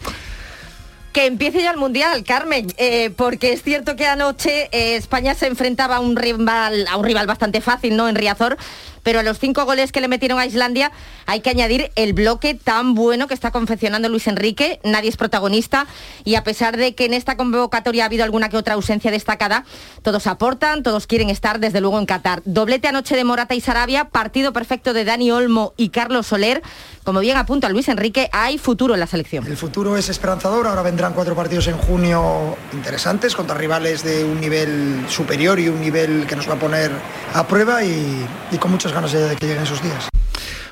Que 1.12 1.26
empiece 1.26 1.62
ya 1.62 1.72
el 1.72 1.76
Mundial, 1.76 2.24
Carmen, 2.24 2.72
eh, 2.78 3.10
porque 3.14 3.52
es 3.52 3.62
cierto 3.62 3.96
que 3.96 4.06
anoche 4.06 4.70
España 4.72 5.34
se 5.34 5.46
enfrentaba 5.46 5.96
a 5.96 6.00
un 6.00 6.16
rival, 6.16 6.86
a 6.90 6.96
un 6.96 7.04
rival 7.04 7.26
bastante 7.26 7.60
fácil, 7.60 7.96
¿no? 7.96 8.08
En 8.08 8.16
Riazor, 8.16 8.56
pero 9.04 9.20
a 9.20 9.22
los 9.22 9.38
cinco 9.38 9.64
goles 9.64 9.92
que 9.92 10.00
le 10.00 10.08
metieron 10.08 10.40
a 10.40 10.46
Islandia 10.46 10.90
hay 11.26 11.40
que 11.40 11.50
añadir 11.50 11.92
el 11.94 12.12
bloque 12.12 12.54
tan 12.54 12.94
bueno 12.94 13.28
que 13.28 13.34
está 13.34 13.52
confeccionando 13.52 14.08
Luis 14.08 14.26
Enrique, 14.26 14.80
nadie 14.82 15.10
es 15.10 15.16
protagonista 15.16 15.86
y 16.24 16.34
a 16.34 16.42
pesar 16.42 16.76
de 16.76 16.96
que 16.96 17.04
en 17.04 17.14
esta 17.14 17.36
convocatoria 17.36 18.02
ha 18.02 18.06
habido 18.06 18.24
alguna 18.24 18.48
que 18.48 18.56
otra 18.56 18.74
ausencia 18.74 19.12
destacada, 19.12 19.64
todos 20.02 20.26
aportan, 20.26 20.82
todos 20.82 21.06
quieren 21.06 21.30
estar 21.30 21.60
desde 21.60 21.80
luego 21.80 21.98
en 21.98 22.06
Qatar. 22.06 22.42
Doblete 22.44 22.88
anoche 22.88 23.14
de 23.14 23.24
Morata 23.24 23.54
y 23.54 23.60
Sarabia, 23.60 24.06
partido 24.06 24.52
perfecto 24.52 24.92
de 24.92 25.04
Dani 25.04 25.30
Olmo 25.30 25.74
y 25.76 25.90
Carlos 25.90 26.26
Soler. 26.26 26.62
Como 27.04 27.20
bien 27.20 27.36
apunta 27.36 27.68
Luis 27.68 27.88
Enrique, 27.88 28.30
hay 28.32 28.56
futuro 28.56 28.94
en 28.94 29.00
la 29.00 29.06
selección. 29.06 29.46
El 29.46 29.58
futuro 29.58 29.96
es 29.96 30.08
esperanzador, 30.08 30.66
ahora 30.66 30.82
vendrán 30.82 31.12
cuatro 31.12 31.34
partidos 31.34 31.66
en 31.66 31.76
junio 31.76 32.56
interesantes 32.72 33.36
contra 33.36 33.54
rivales 33.56 34.02
de 34.02 34.24
un 34.24 34.40
nivel 34.40 35.04
superior 35.08 35.60
y 35.60 35.68
un 35.68 35.80
nivel 35.80 36.26
que 36.26 36.34
nos 36.34 36.48
va 36.48 36.54
a 36.54 36.58
poner 36.58 36.90
a 37.34 37.46
prueba 37.46 37.84
y, 37.84 38.26
con 38.58 38.70
muchos 38.70 38.93
ganas 38.94 39.12
de 39.12 39.36
que 39.36 39.46
lleguen 39.46 39.64
esos 39.64 39.82
días. 39.82 40.13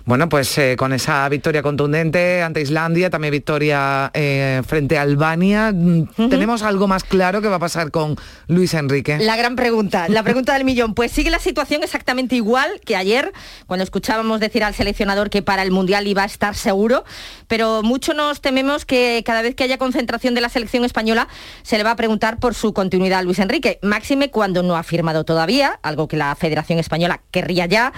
Bueno, 0.05 0.28
pues 0.28 0.59
eh, 0.59 0.74
con 0.76 0.92
esa 0.92 1.28
victoria 1.28 1.62
contundente 1.62 2.42
ante 2.42 2.61
Islandia, 2.61 3.09
también 3.09 3.30
victoria 3.30 4.11
eh, 4.14 4.61
frente 4.66 4.98
a 4.98 5.03
Albania, 5.03 5.72
mm, 5.72 6.28
¿tenemos 6.28 6.62
algo 6.62 6.88
más 6.88 7.05
claro 7.05 7.40
que 7.40 7.48
va 7.48 7.57
a 7.57 7.61
pasar 7.61 7.92
con 7.92 8.16
Luis 8.48 8.74
Enrique? 8.74 9.18
La 9.18 9.36
gran 9.36 9.55
pregunta, 9.55 10.09
la 10.09 10.24
pregunta 10.24 10.55
del 10.55 10.64
millón. 10.64 10.94
Pues 10.94 11.12
sigue 11.12 11.30
la 11.30 11.38
situación 11.38 11.84
exactamente 11.84 12.34
igual 12.34 12.80
que 12.84 12.96
ayer, 12.96 13.32
cuando 13.66 13.84
escuchábamos 13.84 14.40
decir 14.40 14.64
al 14.64 14.74
seleccionador 14.74 15.30
que 15.30 15.42
para 15.42 15.62
el 15.62 15.70
Mundial 15.70 16.07
iba 16.09 16.24
a 16.24 16.26
estar 16.26 16.57
seguro, 16.57 17.05
pero 17.46 17.82
mucho 17.84 18.12
nos 18.12 18.40
tememos 18.40 18.84
que 18.84 19.22
cada 19.24 19.40
vez 19.42 19.55
que 19.55 19.62
haya 19.62 19.78
concentración 19.78 20.34
de 20.34 20.40
la 20.40 20.48
selección 20.48 20.84
española 20.84 21.28
se 21.62 21.78
le 21.78 21.84
va 21.84 21.92
a 21.92 21.96
preguntar 21.96 22.40
por 22.40 22.55
su 22.55 22.72
continuidad 22.72 23.20
a 23.20 23.22
Luis 23.22 23.38
Enrique. 23.38 23.78
Máxime 23.82 24.30
cuando 24.30 24.64
no 24.64 24.76
ha 24.76 24.82
firmado 24.82 25.24
todavía, 25.24 25.78
algo 25.82 26.09
que 26.09 26.16
la 26.16 26.34
Federación 26.34 26.80
Española 26.80 27.22
querría 27.30 27.66
ya 27.66 27.92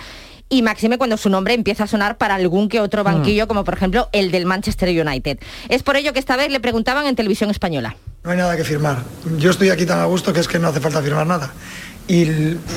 y 0.49 0.62
máxime 0.62 0.99
cuando 0.99 1.16
su 1.16 1.30
nombre 1.30 1.55
empieza 1.55 1.84
a 1.84 1.86
sonar 1.86 2.18
para 2.18 2.34
algún 2.34 2.68
que 2.68 2.80
otro 2.80 3.03
banquillo, 3.05 3.49
como 3.49 3.64
por 3.64 3.74
ejemplo 3.74 4.09
el 4.12 4.30
del 4.30 4.47
Manchester 4.47 4.88
United. 4.88 5.38
Es 5.68 5.82
por 5.82 5.97
ello 5.97 6.12
que 6.12 6.18
esta 6.18 6.36
vez 6.36 6.51
le 6.51 6.61
preguntaban 6.61 7.07
en 7.07 7.16
televisión 7.16 7.51
española. 7.51 7.97
No 8.22 8.30
hay 8.30 8.36
nada 8.36 8.57
que 8.57 8.64
firmar. 8.64 9.03
Yo 9.38 9.51
estoy 9.51 9.70
aquí 9.70 9.86
tan 9.86 9.99
a 9.99 10.05
gusto 10.05 10.32
que 10.32 10.40
es 10.40 10.49
que 10.49 10.59
no 10.59 10.68
hace 10.68 10.80
falta 10.80 11.03
firmar 11.03 11.26
nada. 11.26 11.53
Y 12.07 12.26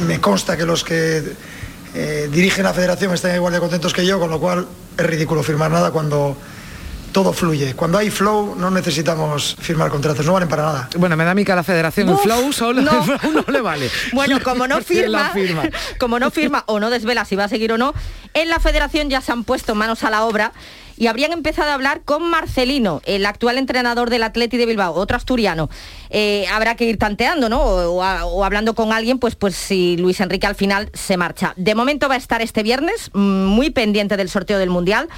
me 0.08 0.20
consta 0.20 0.56
que 0.58 0.66
los 0.66 0.84
que 0.84 1.24
eh, 1.94 2.30
dirigen 2.32 2.64
la 2.64 2.74
federación 2.74 3.14
estén 3.14 3.36
igual 3.36 3.54
de 3.54 3.60
contentos 3.60 3.94
que 3.94 4.06
yo, 4.06 4.20
con 4.20 4.30
lo 4.30 4.40
cual 4.40 4.68
es 4.98 5.06
ridículo 5.06 5.44
firmar 5.44 5.72
nada 5.72 5.92
cuando 5.92 6.38
todo 7.18 7.34
fluye. 7.34 7.74
Cuando 7.74 7.98
hay 7.98 8.12
flow 8.12 8.54
no 8.56 8.70
necesitamos 8.70 9.56
firmar 9.60 9.90
contratos, 9.90 10.24
no 10.24 10.34
valen 10.34 10.48
para 10.48 10.66
nada. 10.66 10.90
Bueno, 10.98 11.18
me 11.18 11.26
da 11.26 11.32
a 11.32 11.34
mí 11.34 11.44
que 11.44 11.52
a 11.52 11.56
la 11.56 11.64
federación 11.64 12.10
el 12.10 12.18
flow 12.18 12.54
solo 12.54 12.84
no. 12.84 12.92
le 13.52 13.60
vale. 13.60 13.90
Bueno, 14.14 14.40
como 14.44 14.68
no 14.68 14.82
firma, 14.84 15.34
como 15.98 16.20
no 16.20 16.30
firma 16.30 16.64
o 16.68 16.80
no 16.80 16.92
desvela 16.92 17.26
si 17.26 17.36
va 17.36 17.46
a 17.46 17.48
seguir 17.48 17.72
o 17.72 17.78
no, 17.80 17.96
en 18.36 18.50
la 18.50 18.60
federación 18.60 19.10
ya 19.10 19.22
se 19.22 19.32
han 19.32 19.46
puesto 19.46 19.74
manos 19.74 20.04
a 20.04 20.12
la 20.12 20.26
obra 20.26 20.54
y 20.96 21.08
habrían 21.08 21.32
empezado 21.32 21.72
a 21.72 21.74
hablar 21.74 22.02
con 22.06 22.22
Marcelino, 22.30 23.02
el 23.06 23.26
actual 23.26 23.58
entrenador 23.58 24.12
del 24.12 24.22
Atleti 24.22 24.58
de 24.58 24.68
Bilbao, 24.68 24.94
otro 24.94 25.18
asturiano. 25.18 25.72
Eh, 26.12 26.46
habrá 26.54 26.76
que 26.76 26.86
ir 26.86 27.00
tanteando, 27.00 27.50
¿no? 27.50 27.62
O, 27.62 28.04
o, 28.04 28.44
hablando 28.44 28.76
con 28.76 28.94
alguien, 28.94 29.18
pues, 29.18 29.34
pues 29.34 29.56
si 29.56 29.98
Luis 29.98 30.20
Enrique 30.22 30.46
al 30.46 30.56
final 30.56 30.92
se 30.94 31.18
marcha. 31.18 31.54
De 31.56 31.74
momento 31.74 32.10
va 32.10 32.14
a 32.14 32.20
estar 32.20 32.44
este 32.44 32.62
viernes, 32.62 33.10
mm, 33.14 33.46
muy 33.46 33.72
pendiente 33.72 34.18
del 34.18 34.30
sorteo 34.30 34.60
del 34.60 34.70
Mundial. 34.70 35.10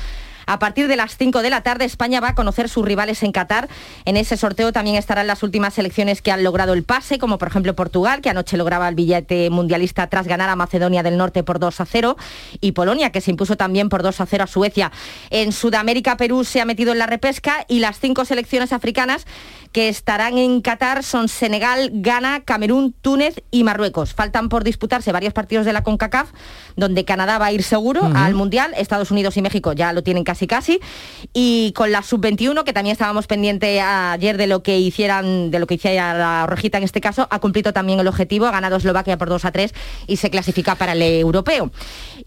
A 0.49 0.57
partir 0.57 0.87
de 0.87 0.95
las 0.95 1.15
5 1.15 1.43
de 1.43 1.51
la 1.51 1.61
tarde 1.61 1.85
España 1.85 2.19
va 2.21 2.29
a 2.29 2.33
conocer 2.33 2.69
sus 2.69 2.83
rivales 2.83 3.21
en 3.21 3.31
Qatar. 3.31 3.69
En 4.05 4.17
ese 4.17 4.35
sorteo 4.35 4.73
también 4.73 4.95
estarán 4.95 5.27
las 5.27 5.43
últimas 5.43 5.75
selecciones 5.75 6.23
que 6.23 6.31
han 6.31 6.43
logrado 6.43 6.73
el 6.73 6.83
pase, 6.83 7.19
como 7.19 7.37
por 7.37 7.49
ejemplo 7.49 7.75
Portugal, 7.75 8.21
que 8.21 8.31
anoche 8.31 8.57
lograba 8.57 8.89
el 8.89 8.95
billete 8.95 9.51
mundialista 9.51 10.07
tras 10.07 10.25
ganar 10.25 10.49
a 10.49 10.55
Macedonia 10.55 11.03
del 11.03 11.17
Norte 11.17 11.43
por 11.43 11.59
2 11.59 11.81
a 11.81 11.85
0, 11.85 12.17
y 12.61 12.71
Polonia, 12.71 13.11
que 13.11 13.21
se 13.21 13.29
impuso 13.29 13.57
también 13.57 13.89
por 13.89 14.01
2 14.01 14.21
a 14.21 14.25
0 14.25 14.43
a 14.43 14.47
Suecia. 14.47 14.91
En 15.29 15.51
Sudamérica, 15.51 16.17
Perú 16.17 16.43
se 16.43 16.61
ha 16.61 16.65
metido 16.65 16.93
en 16.93 16.97
la 16.97 17.05
repesca 17.05 17.65
y 17.67 17.77
las 17.77 17.99
cinco 17.99 18.25
selecciones 18.25 18.73
africanas 18.73 19.27
que 19.71 19.87
estarán 19.87 20.39
en 20.39 20.61
Qatar 20.61 21.03
son 21.03 21.27
Senegal, 21.27 21.91
Ghana, 21.93 22.41
Camerún, 22.43 22.93
Túnez 22.93 23.43
y 23.51 23.63
Marruecos. 23.63 24.15
Faltan 24.15 24.49
por 24.49 24.63
disputarse 24.63 25.11
varios 25.11 25.33
partidos 25.33 25.67
de 25.67 25.73
la 25.73 25.83
CONCACAF, 25.83 26.31
donde 26.75 27.05
Canadá 27.05 27.37
va 27.37 27.45
a 27.47 27.51
ir 27.51 27.61
seguro 27.61 28.01
uh 28.01 28.09
-huh. 28.09 28.25
al 28.25 28.33
Mundial, 28.33 28.73
Estados 28.75 29.11
Unidos 29.11 29.37
y 29.37 29.43
México 29.43 29.73
ya 29.73 29.93
lo 29.93 30.01
tienen 30.01 30.23
casi 30.23 30.38
casi, 30.47 30.79
y 31.33 31.73
con 31.75 31.91
la 31.91 32.03
sub-21, 32.03 32.63
que 32.63 32.73
también 32.73 32.93
estábamos 32.93 33.27
pendientes 33.27 33.81
ayer 33.81 34.37
de 34.37 34.47
lo 34.47 34.63
que 34.63 34.79
hicieran, 34.79 35.51
de 35.51 35.59
lo 35.59 35.67
que 35.67 35.75
hiciera 35.75 36.13
la 36.13 36.45
rojita 36.47 36.77
en 36.77 36.83
este 36.83 37.01
caso, 37.01 37.27
ha 37.29 37.39
cumplido 37.39 37.73
también 37.73 37.99
el 37.99 38.07
objetivo, 38.07 38.45
ha 38.45 38.51
ganado 38.51 38.77
Eslovaquia 38.77 39.17
por 39.17 39.29
2 39.29 39.45
a 39.45 39.51
3 39.51 39.73
y 40.07 40.17
se 40.17 40.29
clasifica 40.29 40.75
para 40.75 40.93
el 40.93 41.01
europeo. 41.01 41.71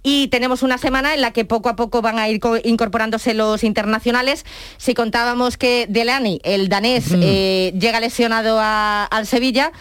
Y 0.02 0.28
tenemos 0.28 0.62
una 0.62 0.78
semana 0.78 1.14
en 1.14 1.20
la 1.20 1.32
que 1.32 1.44
poco 1.44 1.68
a 1.68 1.76
poco 1.76 2.02
van 2.02 2.18
a 2.18 2.28
ir 2.28 2.40
incorporándose 2.64 3.34
los 3.34 3.62
internacionales. 3.64 4.44
Si 4.76 4.94
contábamos 4.94 5.56
que 5.56 5.86
Delany, 5.88 6.40
el 6.42 6.68
danés, 6.68 7.10
mm. 7.10 7.20
eh, 7.22 7.74
llega 7.78 8.00
lesionado 8.00 8.58
a, 8.60 9.04
al 9.04 9.26
Sevilla, 9.26 9.72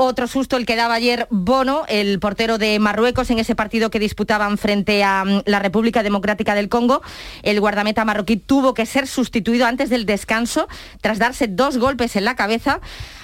Otro 0.00 0.28
susto 0.28 0.56
el 0.56 0.64
que 0.64 0.76
daba 0.76 0.94
ayer 0.94 1.26
Bono, 1.28 1.82
el 1.88 2.20
portero 2.20 2.56
de 2.56 2.78
Marruecos, 2.78 3.30
en 3.30 3.40
ese 3.40 3.56
partido 3.56 3.90
que 3.90 3.98
disputaban 3.98 4.56
frente 4.56 5.02
a 5.02 5.24
mm, 5.24 5.42
la 5.44 5.58
República 5.58 6.04
Democrática 6.04 6.54
del 6.54 6.68
Congo. 6.68 7.02
El 7.42 7.58
guardameta 7.58 8.04
marroquí 8.04 8.36
tuvo 8.36 8.74
que 8.74 8.86
ser 8.86 9.08
sustituido 9.08 9.66
antes 9.66 9.90
del 9.90 10.06
descanso 10.06 10.68
tras 11.00 11.18
darse 11.18 11.48
dos 11.48 11.78
golpes 11.78 12.14
en 12.14 12.24
la 12.24 12.36
cabeza 12.36 12.80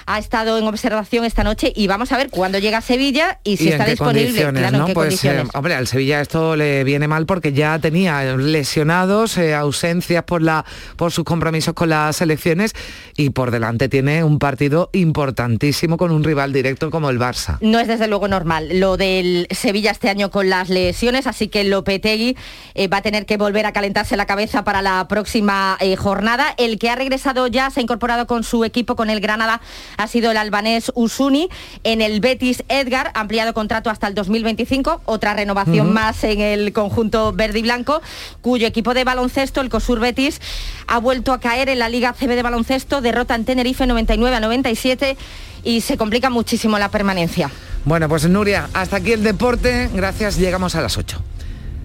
ha 0.07 0.19
estado 0.19 0.57
en 0.57 0.65
observación 0.65 1.25
esta 1.25 1.43
noche 1.43 1.73
y 1.75 1.87
vamos 1.87 2.11
a 2.11 2.17
ver 2.17 2.29
cuándo 2.29 2.59
llega 2.59 2.77
a 2.77 2.81
Sevilla 2.81 3.39
y 3.43 3.57
si 3.57 3.69
está 3.69 3.85
disponible. 3.85 4.51
¿no? 4.71 4.87
pues, 4.87 5.23
eh, 5.25 5.43
hombre, 5.53 5.75
al 5.75 5.87
Sevilla 5.87 6.21
esto 6.21 6.55
le 6.55 6.83
viene 6.83 7.07
mal 7.07 7.25
porque 7.25 7.53
ya 7.53 7.79
tenía 7.79 8.23
lesionados, 8.35 9.37
eh, 9.37 9.55
ausencias 9.55 10.23
por, 10.23 10.41
la, 10.41 10.65
por 10.95 11.11
sus 11.11 11.23
compromisos 11.23 11.73
con 11.73 11.89
las 11.89 12.17
selecciones 12.17 12.73
y 13.17 13.31
por 13.31 13.51
delante 13.51 13.89
tiene 13.89 14.23
un 14.23 14.37
partido 14.37 14.89
importantísimo 14.93 15.97
con 15.97 16.11
un 16.11 16.23
rival 16.23 16.53
directo 16.53 16.91
como 16.91 17.09
el 17.09 17.19
Barça. 17.19 17.57
No 17.61 17.79
es 17.79 17.87
desde 17.87 18.07
luego 18.07 18.27
normal 18.27 18.79
lo 18.79 18.97
del 18.97 19.47
Sevilla 19.51 19.91
este 19.91 20.09
año 20.09 20.29
con 20.29 20.49
las 20.49 20.69
lesiones, 20.69 21.25
así 21.25 21.47
que 21.47 21.63
Lopetegui 21.63 22.37
eh, 22.75 22.87
va 22.87 22.97
a 22.97 23.01
tener 23.01 23.25
que 23.25 23.37
volver 23.37 23.65
a 23.65 23.73
calentarse 23.73 24.17
la 24.17 24.25
cabeza 24.25 24.63
para 24.63 24.81
la 24.81 25.07
próxima 25.07 25.77
jornada. 25.97 26.53
El 26.57 26.77
que 26.77 26.89
ha 26.89 26.95
regresado 26.95 27.47
ya 27.47 27.69
se 27.69 27.79
ha 27.79 27.83
incorporado 27.83 28.27
con 28.27 28.43
su 28.43 28.63
equipo, 28.65 28.95
con 28.95 29.09
el 29.09 29.19
Granada, 29.19 29.61
ha 29.97 30.07
sido 30.07 30.31
el 30.31 30.37
albanés 30.37 30.91
Usuni. 30.95 31.49
En 31.83 32.01
el 32.01 32.19
Betis 32.19 32.63
Edgar, 32.69 33.11
ampliado 33.13 33.53
contrato 33.53 33.89
hasta 33.89 34.07
el 34.07 34.15
2025, 34.15 35.01
otra 35.05 35.33
renovación 35.33 35.93
más 35.93 36.23
en 36.23 36.41
el 36.41 36.73
conjunto 36.73 37.33
verde 37.33 37.59
y 37.59 37.61
blanco, 37.61 38.01
cuyo 38.41 38.67
equipo 38.67 38.93
de 38.93 39.03
baloncesto, 39.03 39.61
el 39.61 39.69
COSUR 39.69 39.99
Betis, 39.99 40.41
ha 40.87 40.99
vuelto 40.99 41.33
a 41.33 41.39
caer 41.39 41.69
en 41.69 41.79
la 41.79 41.89
Liga 41.89 42.13
CB 42.13 42.35
de 42.35 42.43
baloncesto, 42.43 43.01
derrota 43.01 43.35
en 43.35 43.45
Tenerife 43.45 43.85
99 43.87 44.35
a 44.35 44.39
97 44.39 45.17
y 45.63 45.81
se 45.81 45.97
complica 45.97 46.29
muchísimo 46.29 46.77
la 46.79 46.89
permanencia. 46.89 47.49
Bueno, 47.85 48.09
pues 48.09 48.27
Nuria, 48.27 48.69
hasta 48.73 48.97
aquí 48.97 49.13
el 49.13 49.23
deporte. 49.23 49.89
Gracias, 49.93 50.37
llegamos 50.37 50.75
a 50.75 50.81
las 50.81 50.97
8. 50.97 51.34